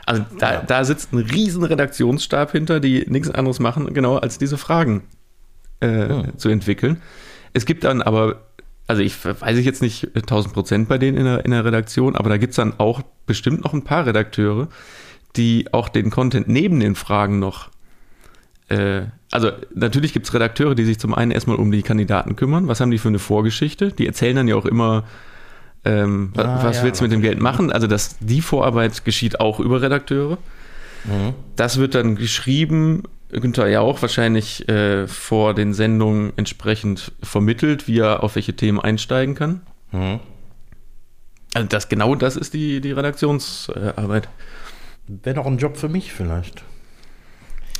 Also 0.05 0.25
da, 0.37 0.53
ja. 0.55 0.61
da 0.61 0.83
sitzt 0.83 1.13
ein 1.13 1.19
riesen 1.19 1.63
Redaktionsstab 1.63 2.51
hinter, 2.51 2.81
die 2.81 3.05
nichts 3.07 3.31
anderes 3.31 3.59
machen, 3.59 3.93
genau, 3.93 4.17
als 4.17 4.39
diese 4.39 4.57
Fragen 4.57 5.03
äh, 5.79 5.87
hm. 5.87 6.37
zu 6.37 6.49
entwickeln. 6.49 7.01
Es 7.53 7.65
gibt 7.65 7.85
dann 7.85 8.01
aber 8.01 8.41
also 8.87 9.01
ich 9.03 9.23
weiß 9.23 9.57
ich 9.57 9.65
jetzt 9.65 9.81
nicht 9.81 10.13
1000 10.13 10.53
Prozent 10.53 10.89
bei 10.89 10.97
denen 10.97 11.17
in 11.17 11.23
der, 11.23 11.45
in 11.45 11.51
der 11.51 11.63
Redaktion, 11.63 12.17
aber 12.17 12.29
da 12.29 12.35
gibt 12.35 12.51
es 12.51 12.57
dann 12.57 12.73
auch 12.77 13.01
bestimmt 13.25 13.63
noch 13.63 13.73
ein 13.73 13.85
paar 13.85 14.05
Redakteure, 14.05 14.67
die 15.37 15.67
auch 15.71 15.87
den 15.87 16.09
Content 16.09 16.49
neben 16.49 16.81
den 16.81 16.95
Fragen 16.95 17.39
noch. 17.39 17.69
Äh, 18.71 19.05
also 19.31 19.51
natürlich 19.73 20.13
gibt 20.13 20.27
es 20.27 20.33
Redakteure, 20.33 20.75
die 20.75 20.85
sich 20.85 20.99
zum 20.99 21.13
einen 21.13 21.31
erstmal 21.31 21.57
um 21.57 21.71
die 21.71 21.83
Kandidaten 21.83 22.35
kümmern. 22.35 22.67
Was 22.67 22.79
haben 22.79 22.91
die 22.91 22.97
für 22.97 23.07
eine 23.07 23.19
Vorgeschichte? 23.19 23.91
Die 23.91 24.07
erzählen 24.07 24.35
dann 24.35 24.47
ja 24.47 24.55
auch 24.55 24.65
immer, 24.65 25.03
ähm, 25.85 26.33
ah, 26.37 26.63
was 26.63 26.77
ja, 26.77 26.83
willst 26.83 27.01
du 27.01 27.05
mit 27.05 27.11
dem 27.11 27.21
Geld 27.21 27.39
machen? 27.39 27.71
Also 27.71 27.87
das, 27.87 28.17
die 28.19 28.41
Vorarbeit 28.41 29.05
geschieht 29.05 29.39
auch 29.39 29.59
über 29.59 29.81
Redakteure. 29.81 30.37
Mhm. 31.05 31.33
Das 31.55 31.77
wird 31.77 31.95
dann 31.95 32.15
geschrieben 32.15 33.03
Günther 33.31 33.67
ja 33.67 33.79
auch 33.79 34.01
wahrscheinlich 34.01 34.67
äh, 34.67 35.07
vor 35.07 35.53
den 35.53 35.73
Sendungen 35.73 36.33
entsprechend 36.35 37.13
vermittelt, 37.23 37.87
wie 37.87 37.99
er 37.99 38.23
auf 38.23 38.35
welche 38.35 38.55
Themen 38.55 38.79
einsteigen 38.79 39.35
kann. 39.35 39.61
Mhm. 39.91 40.19
Also 41.53 41.67
das 41.67 41.89
genau 41.89 42.15
das 42.15 42.35
ist 42.35 42.53
die, 42.53 42.81
die 42.81 42.91
Redaktionsarbeit. 42.91 44.29
Wäre 45.07 45.35
doch 45.35 45.45
ein 45.45 45.57
Job 45.57 45.77
für 45.77 45.89
mich 45.89 46.13
vielleicht. 46.13 46.63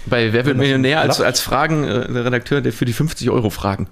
Bei 0.05 0.33
Wer 0.33 0.45
wird 0.45 0.57
Millionär 0.57 1.01
als, 1.01 1.21
als 1.21 1.41
Fragenredakteur 1.41 2.59
äh, 2.59 2.61
der 2.61 2.73
für 2.73 2.85
die 2.85 2.93
50 2.93 3.29
Euro 3.29 3.49
Fragen. 3.49 3.87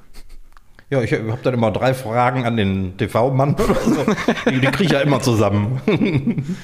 Ja, 0.89 1.01
ich 1.01 1.13
habe 1.13 1.37
dann 1.43 1.53
immer 1.53 1.71
drei 1.71 1.93
Fragen 1.93 2.45
an 2.45 2.57
den 2.57 2.97
TV-Mann 2.97 3.53
oder 3.53 3.75
so. 3.75 4.05
Die, 4.49 4.59
die 4.59 4.67
kriege 4.67 4.85
ich 4.85 4.91
ja 4.91 5.01
immer 5.01 5.21
zusammen. 5.21 6.57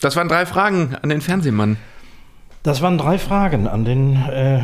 Das 0.00 0.16
waren 0.16 0.28
drei 0.28 0.44
Fragen 0.44 0.94
an 1.00 1.08
den 1.08 1.22
Fernsehmann. 1.22 1.78
Das 2.62 2.82
waren 2.82 2.98
drei 2.98 3.16
Fragen 3.16 3.66
an 3.66 3.86
den 3.86 4.16
äh, 4.16 4.60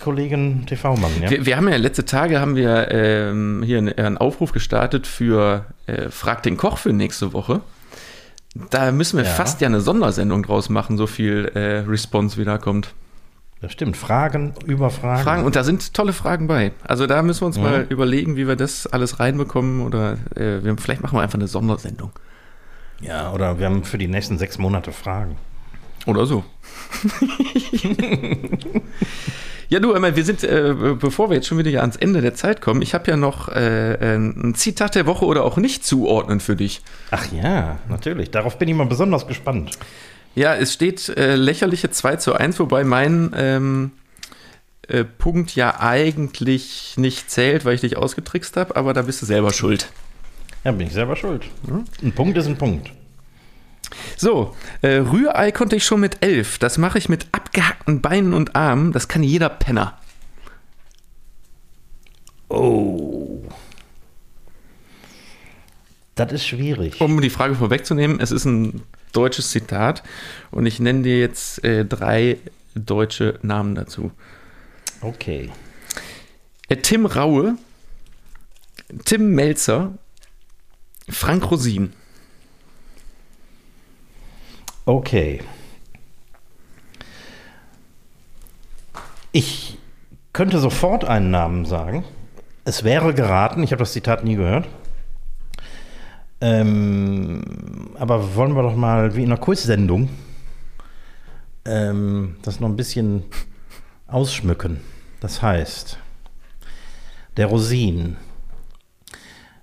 Kollegen 0.00 0.66
TV-Mann. 0.66 1.12
Ja? 1.22 1.30
Wir, 1.30 1.46
wir, 1.46 1.56
haben 1.56 1.68
ja 1.68 1.76
letzte 1.76 2.04
Tage 2.04 2.40
haben 2.40 2.56
wir 2.56 2.90
ähm, 2.90 3.62
hier 3.64 3.78
einen, 3.78 3.98
einen, 3.98 4.18
Aufruf 4.18 4.52
gestartet 4.52 5.06
für 5.06 5.64
äh, 5.86 6.10
Frag 6.10 6.42
den 6.42 6.58
Koch 6.58 6.76
für 6.76 6.92
nächste 6.92 7.32
Woche. 7.32 7.62
Da 8.70 8.92
müssen 8.92 9.16
wir 9.18 9.24
ja. 9.24 9.30
fast 9.30 9.60
ja 9.60 9.68
eine 9.68 9.80
Sondersendung 9.80 10.42
draus 10.42 10.68
machen, 10.68 10.96
so 10.96 11.06
viel 11.06 11.50
äh, 11.54 11.88
Response 11.88 12.36
wie 12.36 12.44
da 12.44 12.58
kommt. 12.58 12.94
Das 13.60 13.72
stimmt. 13.72 13.96
Fragen 13.96 14.52
über 14.66 14.90
Fragen. 14.90 15.22
Fragen. 15.22 15.44
Und 15.44 15.56
da 15.56 15.64
sind 15.64 15.94
tolle 15.94 16.12
Fragen 16.12 16.46
bei. 16.46 16.72
Also 16.84 17.06
da 17.06 17.22
müssen 17.22 17.40
wir 17.40 17.46
uns 17.46 17.56
mhm. 17.56 17.62
mal 17.62 17.86
überlegen, 17.88 18.36
wie 18.36 18.46
wir 18.46 18.56
das 18.56 18.86
alles 18.86 19.18
reinbekommen. 19.18 19.80
Oder 19.80 20.18
äh, 20.34 20.62
wir, 20.62 20.76
vielleicht 20.76 21.02
machen 21.02 21.16
wir 21.16 21.22
einfach 21.22 21.38
eine 21.38 21.48
Sondersendung. 21.48 22.12
Ja, 23.00 23.32
oder 23.32 23.58
wir 23.58 23.66
haben 23.66 23.84
für 23.84 23.98
die 23.98 24.08
nächsten 24.08 24.38
sechs 24.38 24.58
Monate 24.58 24.92
Fragen. 24.92 25.36
Oder 26.06 26.24
so. 26.26 26.44
ja, 29.68 29.80
du, 29.80 29.92
wir 29.94 30.24
sind, 30.24 30.44
äh, 30.44 30.74
bevor 30.98 31.28
wir 31.30 31.36
jetzt 31.36 31.48
schon 31.48 31.58
wieder 31.58 31.80
ans 31.80 31.96
Ende 31.96 32.20
der 32.20 32.34
Zeit 32.34 32.60
kommen, 32.60 32.80
ich 32.80 32.94
habe 32.94 33.10
ja 33.10 33.16
noch 33.16 33.48
äh, 33.48 34.16
ein 34.16 34.54
Zitat 34.54 34.94
der 34.94 35.06
Woche 35.06 35.24
oder 35.24 35.44
auch 35.44 35.56
nicht 35.56 35.84
zuordnen 35.84 36.40
für 36.40 36.56
dich. 36.56 36.80
Ach 37.10 37.26
ja, 37.32 37.78
natürlich. 37.88 38.30
Darauf 38.30 38.58
bin 38.58 38.68
ich 38.68 38.74
mal 38.74 38.86
besonders 38.86 39.26
gespannt. 39.26 39.72
Ja, 40.36 40.54
es 40.54 40.72
steht 40.72 41.08
äh, 41.08 41.34
lächerliche 41.34 41.90
2 41.90 42.16
zu 42.16 42.34
1, 42.34 42.60
wobei 42.60 42.84
mein 42.84 43.32
ähm, 43.34 43.92
äh, 44.86 45.04
Punkt 45.04 45.56
ja 45.56 45.80
eigentlich 45.80 46.94
nicht 46.96 47.30
zählt, 47.30 47.64
weil 47.64 47.74
ich 47.74 47.80
dich 47.80 47.96
ausgetrickst 47.96 48.56
habe, 48.56 48.76
aber 48.76 48.92
da 48.92 49.02
bist 49.02 49.22
du 49.22 49.26
selber 49.26 49.52
schuld. 49.52 49.88
Ja, 50.62 50.72
bin 50.72 50.86
ich 50.86 50.92
selber 50.92 51.16
schuld. 51.16 51.44
Ein 52.02 52.12
Punkt 52.12 52.36
ist 52.36 52.46
ein 52.46 52.56
Punkt. 52.56 52.90
So, 54.16 54.56
äh, 54.82 54.96
Rührei 54.96 55.52
konnte 55.52 55.76
ich 55.76 55.84
schon 55.84 56.00
mit 56.00 56.22
elf. 56.24 56.58
Das 56.58 56.78
mache 56.78 56.98
ich 56.98 57.08
mit 57.08 57.26
abgehackten 57.32 58.00
Beinen 58.00 58.34
und 58.34 58.56
Armen. 58.56 58.92
Das 58.92 59.08
kann 59.08 59.22
jeder 59.22 59.48
Penner. 59.48 59.98
Oh. 62.48 63.42
Das 66.14 66.32
ist 66.32 66.46
schwierig. 66.46 67.00
Um 67.00 67.20
die 67.20 67.30
Frage 67.30 67.54
vorwegzunehmen, 67.54 68.20
es 68.20 68.32
ist 68.32 68.46
ein 68.46 68.82
deutsches 69.12 69.50
Zitat 69.50 70.02
und 70.50 70.66
ich 70.66 70.80
nenne 70.80 71.02
dir 71.02 71.18
jetzt 71.18 71.62
äh, 71.64 71.84
drei 71.84 72.38
deutsche 72.74 73.38
Namen 73.42 73.74
dazu. 73.74 74.12
Okay. 75.00 75.50
Äh, 76.68 76.76
Tim 76.76 77.06
Raue, 77.06 77.56
Tim 79.04 79.34
Melzer, 79.34 79.92
Frank 81.08 81.50
Rosin. 81.50 81.92
Okay. 84.86 85.40
Ich 89.32 89.78
könnte 90.32 90.60
sofort 90.60 91.04
einen 91.04 91.30
Namen 91.32 91.64
sagen. 91.64 92.04
Es 92.64 92.84
wäre 92.84 93.12
geraten, 93.12 93.64
ich 93.64 93.72
habe 93.72 93.80
das 93.80 93.92
Zitat 93.92 94.22
nie 94.22 94.36
gehört. 94.36 94.68
Ähm, 96.40 97.42
aber 97.98 98.36
wollen 98.36 98.54
wir 98.54 98.62
doch 98.62 98.76
mal 98.76 99.16
wie 99.16 99.24
in 99.24 99.32
einer 99.32 99.40
Quiz-Sendung 99.40 100.08
ähm, 101.64 102.36
das 102.42 102.60
noch 102.60 102.68
ein 102.68 102.76
bisschen 102.76 103.24
ausschmücken. 104.06 104.80
Das 105.18 105.42
heißt, 105.42 105.98
der 107.36 107.46
Rosin, 107.46 108.16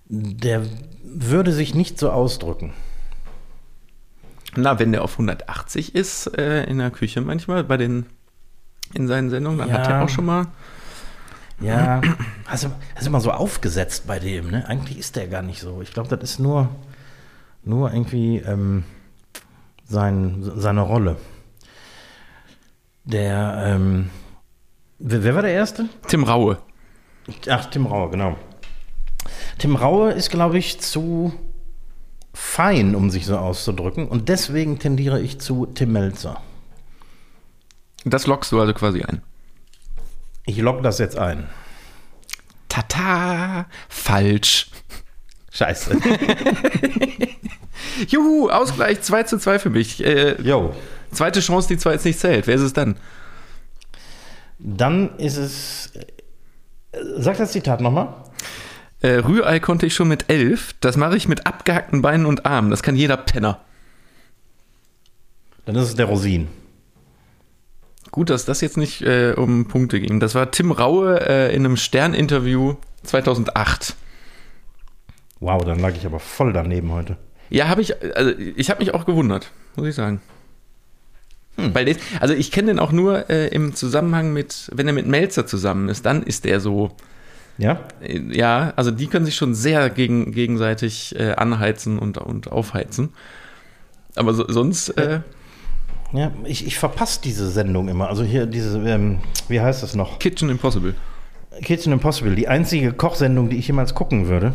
der 0.06 0.66
würde 1.02 1.54
sich 1.54 1.74
nicht 1.74 1.98
so 1.98 2.12
ausdrücken. 2.12 2.74
Na, 4.56 4.80
wenn 4.80 4.92
der 4.92 5.04
auf 5.04 5.14
180 5.14 5.96
ist 5.96 6.28
äh, 6.38 6.64
in 6.66 6.78
der 6.78 6.92
Küche 6.92 7.22
manchmal 7.22 7.64
bei 7.64 7.78
den 7.78 8.06
in 8.94 9.08
seinen 9.08 9.30
Sendungen, 9.30 9.60
dann 9.60 9.70
ja. 9.70 9.80
hat 9.80 9.88
er 9.88 10.04
auch 10.04 10.10
schon 10.10 10.26
mal. 10.26 10.48
Ja, 11.60 12.02
also 12.46 12.70
ist 12.98 13.08
immer 13.08 13.22
so 13.22 13.32
aufgesetzt 13.32 14.06
bei 14.06 14.20
dem, 14.20 14.52
ne? 14.52 14.68
Eigentlich 14.68 15.00
ist 15.00 15.16
der 15.16 15.28
gar 15.28 15.42
nicht 15.42 15.62
so. 15.62 15.82
Ich 15.82 15.94
glaube, 15.94 16.10
das 16.10 16.32
ist 16.32 16.40
nur, 16.40 16.70
nur 17.64 17.92
irgendwie 17.92 18.38
ähm, 18.38 18.84
sein, 19.86 20.44
seine 20.56 20.82
Rolle. 20.82 21.18
Der, 23.06 23.64
ähm, 23.66 24.10
wer, 25.00 25.24
wer 25.24 25.36
war 25.36 25.42
der 25.42 25.54
Erste? 25.54 25.88
Tim 26.08 26.24
Raue. 26.24 26.58
Ach, 27.50 27.66
Tim 27.66 27.86
Raue, 27.86 28.10
genau. 28.10 28.38
Tim 29.58 29.76
Raue 29.76 30.12
ist, 30.12 30.30
glaube 30.30 30.58
ich, 30.58 30.80
zu 30.82 31.34
fein, 32.54 32.94
um 32.94 33.10
sich 33.10 33.26
so 33.26 33.38
auszudrücken. 33.38 34.08
Und 34.08 34.30
deswegen 34.30 34.78
tendiere 34.78 35.20
ich 35.20 35.40
zu 35.40 35.66
Tim 35.66 35.94
Melzer. 35.94 36.40
Das 38.06 38.28
lockst 38.28 38.52
du 38.52 38.60
also 38.60 38.74
quasi 38.74 39.02
ein. 39.02 39.24
Ich 40.46 40.58
logge 40.58 40.84
das 40.84 41.00
jetzt 41.00 41.18
ein. 41.18 41.50
Tata, 42.70 43.66
falsch. 43.90 44.70
Scheiße. 45.52 45.98
Juhu, 48.08 48.50
Ausgleich 48.50 49.02
2 49.02 49.24
zu 49.24 49.40
2 49.40 49.60
für 49.60 49.70
mich. 49.70 50.04
Äh, 50.04 50.40
Jo. 50.42 50.76
zweite 51.12 51.40
Chance, 51.40 51.68
die 51.70 51.78
zwar 51.78 51.94
jetzt 51.94 52.06
nicht 52.06 52.20
zählt. 52.20 52.48
Wer 52.48 52.56
ist 52.56 52.62
es 52.62 52.74
dann? 52.74 52.98
Dann 54.60 55.18
ist 55.18 55.38
es. 55.38 55.92
äh, 55.96 56.06
Sag 57.18 57.38
das 57.38 57.52
Zitat 57.52 57.82
nochmal. 57.82 58.14
Äh, 59.04 59.20
Rührei 59.20 59.60
konnte 59.60 59.86
ich 59.86 59.94
schon 59.94 60.08
mit 60.08 60.30
elf. 60.30 60.74
Das 60.80 60.98
mache 60.98 61.18
ich 61.18 61.28
mit 61.28 61.46
abgehackten 61.46 62.02
Beinen 62.02 62.26
und 62.26 62.46
Armen. 62.46 62.72
Das 62.72 62.82
kann 62.82 62.96
jeder 62.96 63.18
Penner. 63.18 63.60
Dann 65.66 65.76
ist 65.76 65.90
es 65.90 65.96
der 65.96 66.06
Rosin. 66.06 66.48
Gut, 68.12 68.30
dass 68.30 68.46
das 68.46 68.62
jetzt 68.62 68.78
nicht 68.78 69.02
äh, 69.02 69.34
um 69.36 69.68
Punkte 69.68 70.00
ging. 70.00 70.20
Das 70.20 70.36
war 70.36 70.52
Tim 70.52 70.72
Raue 70.72 71.20
äh, 71.20 71.54
in 71.54 71.66
einem 71.66 71.78
Stern-Interview 71.78 72.76
2008. 73.04 73.96
Wow, 75.42 75.66
dann 75.66 75.80
lag 75.80 75.96
ich 75.96 76.06
aber 76.06 76.20
voll 76.20 76.54
daneben 76.54 76.92
heute. 76.92 77.18
Ja, 77.50 77.68
habe 77.68 77.82
ich, 77.82 77.94
also 78.16 78.32
ich 78.32 78.70
habe 78.70 78.80
mich 78.80 78.94
auch 78.94 79.06
gewundert, 79.06 79.52
muss 79.76 79.88
ich 79.88 79.96
sagen. 79.96 80.22
Weil 81.58 81.86
das, 81.86 81.98
also 82.20 82.34
ich 82.34 82.52
kenne 82.52 82.68
den 82.68 82.80
auch 82.80 82.92
nur 82.92 83.30
äh, 83.30 83.48
im 83.50 83.76
Zusammenhang 83.76 84.32
mit, 84.32 84.72
wenn 84.74 84.88
er 84.88 84.94
mit 84.94 85.08
Melzer 85.08 85.46
zusammen 85.46 85.90
ist, 85.90 86.06
dann 86.06 86.24
ist 86.24 86.46
der 86.46 86.60
so, 86.60 86.96
Ja? 87.58 87.82
ja, 88.02 88.74
also 88.76 88.92
die 88.92 89.08
können 89.08 89.26
sich 89.26 89.36
schon 89.36 89.54
sehr 89.54 89.90
gegen, 89.90 90.32
gegenseitig 90.32 91.16
äh, 91.20 91.34
anheizen 91.34 92.00
und, 92.00 92.18
und 92.18 92.52
aufheizen. 92.52 93.10
Aber 94.16 94.34
so, 94.34 94.46
sonst, 94.48 94.90
äh, 94.90 95.22
Ja, 96.14 96.32
ich, 96.46 96.66
ich 96.66 96.78
verpasse 96.78 97.22
diese 97.24 97.50
Sendung 97.50 97.90
immer. 97.90 98.10
Also 98.10 98.24
hier 98.24 98.46
diese, 98.46 98.78
ähm, 98.80 99.20
wie 99.48 99.62
heißt 99.62 99.84
das 99.84 99.96
noch? 99.96 100.20
Kitchen 100.20 100.50
Impossible. 100.50 100.96
Kitchen 101.62 101.94
Impossible, 101.94 102.36
die 102.36 102.48
einzige 102.48 102.94
Kochsendung, 102.94 103.50
die 103.50 103.58
ich 103.58 103.68
jemals 103.68 103.94
gucken 103.94 104.28
würde. 104.28 104.54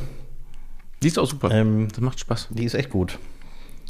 Die 1.03 1.09
ist 1.09 1.19
auch 1.19 1.27
super. 1.27 1.51
Ähm, 1.51 1.89
das 1.89 2.01
macht 2.01 2.19
Spaß. 2.21 2.49
die 2.51 2.65
ist 2.65 2.75
echt 2.75 2.91
gut. 2.91 3.19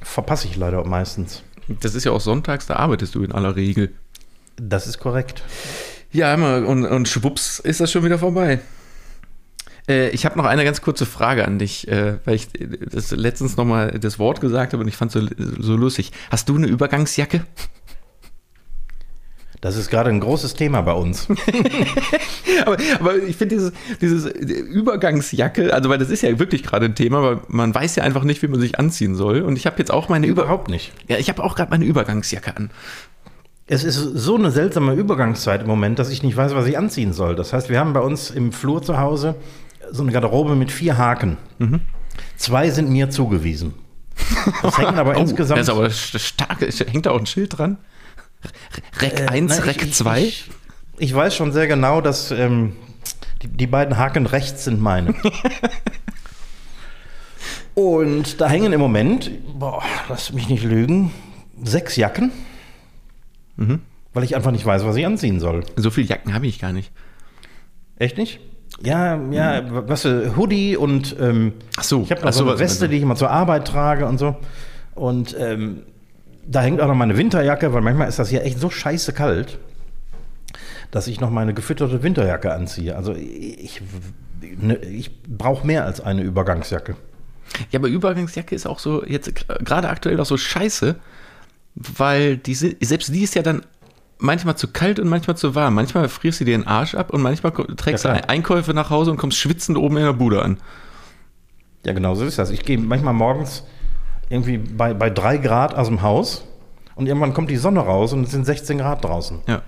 Verpasse 0.02 0.46
ich 0.46 0.56
leider 0.56 0.84
meistens. 0.84 1.42
Das 1.80 1.94
ist 1.94 2.04
ja 2.04 2.12
auch 2.12 2.20
sonntags, 2.20 2.66
da 2.66 2.76
arbeitest 2.76 3.14
du 3.14 3.22
in 3.22 3.32
aller 3.32 3.56
Regel. 3.56 3.92
Das 4.56 4.86
ist 4.86 4.98
korrekt. 4.98 5.42
Ja, 6.12 6.32
immer, 6.32 6.66
und, 6.66 6.86
und 6.86 7.08
schwupps 7.08 7.58
ist 7.58 7.80
das 7.80 7.92
schon 7.92 8.04
wieder 8.04 8.18
vorbei. 8.18 8.60
Äh, 9.88 10.10
ich 10.10 10.24
habe 10.24 10.36
noch 10.36 10.44
eine 10.44 10.64
ganz 10.64 10.82
kurze 10.82 11.06
Frage 11.06 11.46
an 11.46 11.58
dich, 11.58 11.88
äh, 11.88 12.18
weil 12.24 12.34
ich 12.34 12.48
äh, 12.60 12.68
das 12.90 13.10
letztens 13.10 13.56
nochmal 13.56 13.98
das 13.98 14.18
Wort 14.18 14.40
gesagt 14.40 14.72
habe 14.72 14.82
und 14.82 14.88
ich 14.88 14.96
fand 14.96 15.14
es 15.14 15.22
so, 15.22 15.28
so 15.58 15.76
lustig. 15.76 16.12
Hast 16.30 16.48
du 16.48 16.56
eine 16.56 16.66
Übergangsjacke? 16.66 17.44
Das 19.60 19.76
ist 19.76 19.90
gerade 19.90 20.10
ein 20.10 20.20
großes 20.20 20.54
Thema 20.54 20.82
bei 20.82 20.92
uns. 20.92 21.26
aber, 22.64 22.76
aber 23.00 23.16
ich 23.16 23.36
finde 23.36 23.56
dieses, 23.56 23.72
dieses 24.00 24.26
Übergangsjacke, 24.26 25.74
also 25.74 25.88
weil 25.88 25.98
das 25.98 26.10
ist 26.10 26.22
ja 26.22 26.38
wirklich 26.38 26.62
gerade 26.62 26.86
ein 26.86 26.94
Thema, 26.94 27.22
weil 27.22 27.40
man 27.48 27.74
weiß 27.74 27.96
ja 27.96 28.04
einfach 28.04 28.22
nicht, 28.22 28.40
wie 28.42 28.46
man 28.46 28.60
sich 28.60 28.78
anziehen 28.78 29.16
soll. 29.16 29.42
Und 29.42 29.56
ich 29.56 29.66
habe 29.66 29.76
jetzt 29.78 29.90
auch 29.90 30.08
meine 30.08 30.28
Über 30.28 30.42
Überhaupt 30.42 30.68
nicht. 30.68 30.92
ja, 31.08 31.16
ich 31.16 31.28
habe 31.28 31.42
auch 31.42 31.56
gerade 31.56 31.70
meine 31.70 31.84
Übergangsjacke 31.84 32.56
an. 32.56 32.70
Es 33.66 33.82
ist 33.82 33.96
so 33.96 34.36
eine 34.36 34.52
seltsame 34.52 34.94
Übergangszeit 34.94 35.62
im 35.62 35.66
Moment, 35.66 35.98
dass 35.98 36.08
ich 36.10 36.22
nicht 36.22 36.36
weiß, 36.36 36.54
was 36.54 36.66
ich 36.66 36.78
anziehen 36.78 37.12
soll. 37.12 37.34
Das 37.34 37.52
heißt, 37.52 37.68
wir 37.68 37.80
haben 37.80 37.92
bei 37.92 38.00
uns 38.00 38.30
im 38.30 38.52
Flur 38.52 38.80
zu 38.80 38.98
Hause 38.98 39.34
so 39.92 40.02
eine 40.02 40.12
Garderobe 40.12 40.54
mit 40.56 40.70
vier 40.72 40.96
Haken. 40.98 41.36
Zwei 42.36 42.70
sind 42.70 42.90
mir 42.90 43.10
zugewiesen. 43.10 43.74
Das 44.62 44.78
hängen 44.78 44.98
aber 44.98 45.16
insgesamt. 45.18 45.58
Oh, 45.58 45.60
Das 45.60 45.68
ist 45.68 45.74
aber 45.74 45.86
st- 45.88 46.18
stark. 46.18 46.60
Hängt 46.92 47.06
da 47.06 47.10
auch 47.12 47.18
ein 47.20 47.26
Schild 47.26 47.58
dran? 47.58 47.78
Rec 49.00 49.20
Äh, 49.20 49.26
1, 49.28 49.50
nein, 49.58 49.62
Rec 49.68 49.82
ich- 49.84 49.92
2? 49.94 50.22
Ich, 50.22 50.50
ich 50.98 51.14
weiß 51.14 51.34
schon 51.34 51.52
sehr 51.52 51.66
genau, 51.66 52.00
dass 52.00 52.30
ähm, 52.30 52.74
die, 53.42 53.48
die 53.48 53.66
beiden 53.66 53.96
Haken 53.96 54.26
rechts 54.26 54.64
sind 54.64 54.80
meine. 54.80 55.14
Und 57.74 58.40
da 58.40 58.48
hängen 58.48 58.72
im 58.72 58.80
Moment, 58.80 59.30
boah, 59.58 59.82
lass 60.08 60.32
mich 60.32 60.48
nicht 60.48 60.64
lügen, 60.64 61.12
sechs 61.62 61.96
Jacken, 61.96 62.32
Mhm. 63.56 63.80
weil 64.12 64.24
ich 64.24 64.34
einfach 64.36 64.50
nicht 64.52 64.64
weiß, 64.66 64.84
was 64.84 64.96
ich 64.96 65.04
anziehen 65.06 65.40
soll. 65.40 65.64
So 65.76 65.90
viele 65.90 66.06
Jacken 66.08 66.32
habe 66.34 66.46
ich 66.46 66.58
gar 66.60 66.72
nicht. 66.72 66.92
Echt 67.96 68.16
nicht? 68.18 68.40
Ja, 68.82 69.20
ja, 69.32 69.62
was 69.88 70.02
du, 70.02 70.36
Hoodie 70.36 70.76
und 70.76 71.16
ähm, 71.20 71.52
Ach 71.76 71.82
so, 71.82 72.02
ich 72.02 72.10
habe 72.12 72.22
noch 72.24 72.32
so 72.32 72.48
eine 72.48 72.58
Weste, 72.60 72.88
die 72.88 72.96
ich 72.96 73.02
immer 73.02 73.16
zur 73.16 73.30
Arbeit 73.30 73.66
trage 73.66 74.06
und 74.06 74.18
so. 74.18 74.36
Und 74.94 75.36
ähm, 75.38 75.82
da 76.46 76.62
hängt 76.62 76.80
auch 76.80 76.86
noch 76.88 76.94
meine 76.94 77.16
Winterjacke, 77.16 77.72
weil 77.72 77.82
manchmal 77.82 78.08
ist 78.08 78.18
das 78.18 78.28
hier 78.28 78.44
echt 78.44 78.58
so 78.60 78.70
scheiße 78.70 79.12
kalt, 79.12 79.58
dass 80.90 81.06
ich 81.08 81.20
noch 81.20 81.30
meine 81.30 81.54
gefütterte 81.54 82.02
Winterjacke 82.02 82.52
anziehe. 82.52 82.94
Also 82.96 83.14
ich, 83.14 83.82
ne, 84.60 84.76
ich 84.76 85.22
brauche 85.24 85.66
mehr 85.66 85.84
als 85.84 86.00
eine 86.00 86.22
Übergangsjacke. 86.22 86.94
Ja, 87.70 87.80
aber 87.80 87.88
Übergangsjacke 87.88 88.54
ist 88.54 88.66
auch 88.66 88.78
so, 88.78 89.04
jetzt 89.04 89.32
gerade 89.64 89.88
aktuell 89.88 90.20
auch 90.20 90.26
so 90.26 90.36
scheiße, 90.36 90.94
weil 91.74 92.36
die, 92.36 92.54
si- 92.54 92.76
selbst 92.80 93.12
die 93.12 93.22
ist 93.22 93.34
ja 93.34 93.42
dann 93.42 93.62
manchmal 94.18 94.56
zu 94.56 94.68
kalt 94.68 94.98
und 95.00 95.08
manchmal 95.08 95.36
zu 95.36 95.54
warm. 95.54 95.74
Manchmal 95.74 96.08
frierst 96.08 96.40
du 96.40 96.44
dir 96.44 96.56
den 96.56 96.66
Arsch 96.66 96.94
ab 96.94 97.10
und 97.10 97.22
manchmal 97.22 97.52
trägst 97.52 98.04
Ja, 98.04 98.14
du 98.14 98.28
Einkäufe 98.28 98.74
nach 98.74 98.90
Hause 98.90 99.10
und 99.10 99.16
kommst 99.16 99.38
schwitzend 99.38 99.78
oben 99.78 99.96
in 99.96 100.04
der 100.04 100.12
Bude 100.12 100.42
an. 100.42 100.58
Ja, 101.84 101.92
genau 101.92 102.14
so 102.14 102.24
ist 102.24 102.38
das. 102.38 102.50
Ich 102.50 102.64
gehe 102.64 102.78
manchmal 102.78 103.14
morgens 103.14 103.64
irgendwie 104.28 104.58
bei, 104.58 104.94
bei 104.94 105.10
drei 105.10 105.38
Grad 105.38 105.74
aus 105.74 105.86
dem 105.86 106.02
Haus 106.02 106.44
und 106.96 107.06
irgendwann 107.06 107.32
kommt 107.32 107.50
die 107.50 107.56
Sonne 107.56 107.80
raus 107.80 108.12
und 108.12 108.24
es 108.24 108.30
sind 108.30 108.44
16 108.44 108.78
Grad 108.78 109.04
draußen. 109.04 109.40
Ja. 109.46 109.62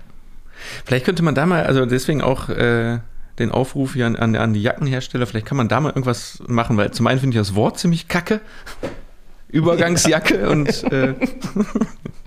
Vielleicht 0.85 1.05
könnte 1.05 1.23
man 1.23 1.33
da 1.33 1.45
mal, 1.45 1.65
also 1.65 1.85
deswegen 1.85 2.21
auch 2.21 2.49
äh, 2.49 2.99
den 3.39 3.51
Aufruf 3.51 3.93
hier 3.93 4.05
an, 4.05 4.15
an, 4.15 4.35
an 4.35 4.53
die 4.53 4.61
Jackenhersteller, 4.61 5.25
vielleicht 5.25 5.47
kann 5.47 5.57
man 5.57 5.67
da 5.67 5.79
mal 5.79 5.89
irgendwas 5.89 6.43
machen, 6.47 6.77
weil 6.77 6.91
zum 6.91 7.07
einen 7.07 7.19
finde 7.19 7.37
ich 7.37 7.41
das 7.41 7.55
Wort 7.55 7.79
ziemlich 7.79 8.07
kacke. 8.07 8.41
Übergangsjacke 9.49 10.49
und 10.49 10.83
äh, 10.91 11.13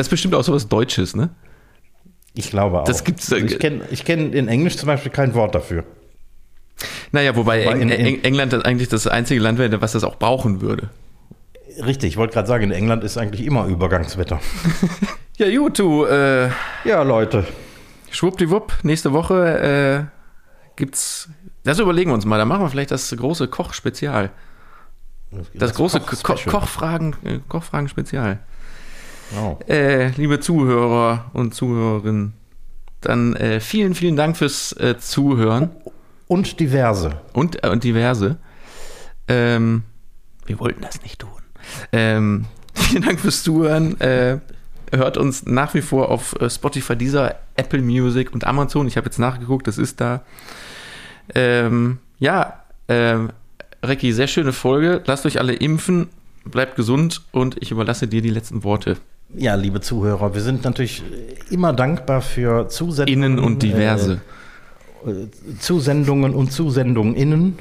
das 0.00 0.06
ist 0.06 0.10
bestimmt 0.10 0.34
auch 0.34 0.42
sowas 0.44 0.68
Deutsches, 0.68 1.14
ne? 1.14 1.30
Ich 2.34 2.50
glaube 2.50 2.80
auch. 2.80 2.84
Das 2.84 3.04
gibt's, 3.04 3.32
Also 3.32 3.44
ich 3.44 3.58
kenne 3.58 3.84
kenn 4.04 4.32
in 4.32 4.48
Englisch 4.48 4.76
zum 4.76 4.86
Beispiel 4.86 5.12
kein 5.12 5.34
Wort 5.34 5.54
dafür. 5.54 5.84
Naja, 7.12 7.36
wobei 7.36 7.64
Wobei 7.66 7.74
Eng 7.74 7.82
in- 7.82 7.88
in- 7.90 8.06
Eng 8.06 8.22
England 8.24 8.52
das 8.52 8.64
eigentlich 8.64 8.88
das 8.88 9.06
einzige 9.06 9.40
Land 9.40 9.58
wäre, 9.58 9.80
was 9.82 9.92
das 9.92 10.04
auch 10.04 10.16
brauchen 10.16 10.60
würde. 10.60 10.88
Richtig, 11.84 12.10
ich 12.12 12.16
wollte 12.16 12.34
gerade 12.34 12.48
sagen, 12.48 12.64
in 12.64 12.72
England 12.72 13.04
ist 13.04 13.16
eigentlich 13.18 13.44
immer 13.46 13.66
Übergangswetter. 13.66 14.40
Ja, 15.38 15.48
gut, 15.58 15.78
du, 15.78 16.04
äh, 16.04 16.50
Ja, 16.84 17.02
Leute. 17.02 17.46
schwuppdiwupp, 18.10 18.74
nächste 18.82 19.14
Woche 19.14 20.10
äh, 20.12 20.76
gibt's, 20.76 21.30
das 21.64 21.78
überlegen 21.78 22.10
wir 22.10 22.14
uns 22.14 22.26
mal, 22.26 22.36
da 22.36 22.44
machen 22.44 22.62
wir 22.62 22.68
vielleicht 22.68 22.90
das 22.90 23.10
große 23.16 23.48
Koch-Spezial. 23.48 24.30
Das, 25.54 25.72
große 25.72 26.00
Ko 26.00 26.06
Koch-Special. 26.22 26.54
Kochfragen, 26.54 27.16
äh, 27.24 27.38
Kochfragen-Spezial. 27.48 28.40
Genau. 29.30 29.58
Äh, 29.68 30.08
liebe 30.16 30.40
Zuhörer 30.40 31.30
und 31.32 31.54
Zuhörerinnen, 31.54 32.34
dann 33.00 33.34
äh, 33.36 33.60
vielen, 33.60 33.94
vielen 33.94 34.16
Dank 34.16 34.36
fürs 34.36 34.72
äh, 34.72 34.98
Zuhören 34.98 35.70
Und 36.26 36.60
diverse. 36.60 37.20
und, 37.32 37.64
äh, 37.64 37.68
und 37.68 37.84
diverse. 37.84 38.36
Ähm, 39.28 39.84
wir 40.46 40.58
wollten 40.58 40.82
das 40.82 41.02
nicht 41.02 41.20
tun. 41.20 41.30
Ähm, 41.92 42.46
vielen 42.74 43.02
Dank 43.02 43.20
fürs 43.20 43.42
Zuhören. 43.42 44.00
Äh, 44.00 44.38
hört 44.92 45.16
uns 45.16 45.46
nach 45.46 45.74
wie 45.74 45.82
vor 45.82 46.10
auf 46.10 46.34
äh, 46.40 46.50
Spotify, 46.50 46.96
dieser 46.96 47.36
Apple 47.56 47.80
Music 47.82 48.32
und 48.32 48.44
Amazon. 48.44 48.86
Ich 48.88 48.96
habe 48.96 49.06
jetzt 49.06 49.18
nachgeguckt, 49.18 49.66
das 49.66 49.78
ist 49.78 50.00
da. 50.00 50.22
Ähm, 51.34 51.98
ja, 52.18 52.64
ähm, 52.88 53.30
Recki, 53.82 54.12
sehr 54.12 54.26
schöne 54.26 54.52
Folge. 54.52 55.02
Lasst 55.06 55.24
euch 55.26 55.38
alle 55.38 55.54
impfen, 55.54 56.08
bleibt 56.44 56.76
gesund 56.76 57.22
und 57.32 57.56
ich 57.62 57.70
überlasse 57.70 58.08
dir 58.08 58.20
die 58.20 58.30
letzten 58.30 58.64
Worte. 58.64 58.96
Ja, 59.34 59.54
liebe 59.54 59.80
Zuhörer, 59.80 60.34
wir 60.34 60.40
sind 60.40 60.64
natürlich 60.64 61.04
immer 61.50 61.72
dankbar 61.72 62.20
für 62.20 62.68
Zusendungen. 62.68 63.34
Innen 63.34 63.38
und 63.38 63.62
diverse. 63.62 64.20
Äh, 65.06 65.56
Zusendungen 65.60 66.34
und 66.34 66.50
Zusendungen 66.50 67.14
innen 67.14 67.58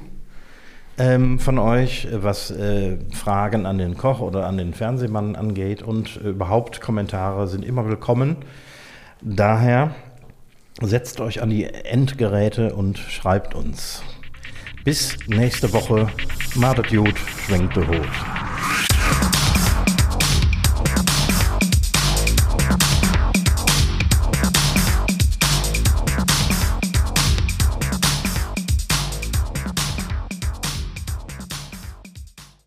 ähm, 0.98 1.38
von 1.38 1.60
euch, 1.60 2.06
äh, 2.06 2.24
was 2.24 2.50
äh, 2.50 2.98
Fragen 3.14 3.68
an 3.68 3.78
den 3.78 3.98
Koch 3.98 4.20
oder 4.20 4.48
an 4.48 4.58
den 4.58 4.74
Fernsehmann 4.74 5.36
angeht. 5.36 5.84
Und 5.84 6.20
äh, 6.24 6.30
überhaupt 6.30 6.82
Kommentare 6.82 7.48
sind 7.48 7.64
immer 7.64 7.88
willkommen. 7.88 8.38
Daher 9.22 9.94
setzt 10.82 11.20
euch 11.22 11.44
an 11.44 11.52
die 11.52 11.66
Endgeräte 11.66 12.74
und 12.74 12.98
schreibt 12.98 13.54
uns. 13.54 14.02
Bis 14.84 15.18
nächste 15.28 15.72
Woche. 15.72 16.08
Madet 16.56 16.90
gut, 16.90 17.16
schwenkt 17.46 17.76
de 17.76 17.86
Hut. 17.86 18.08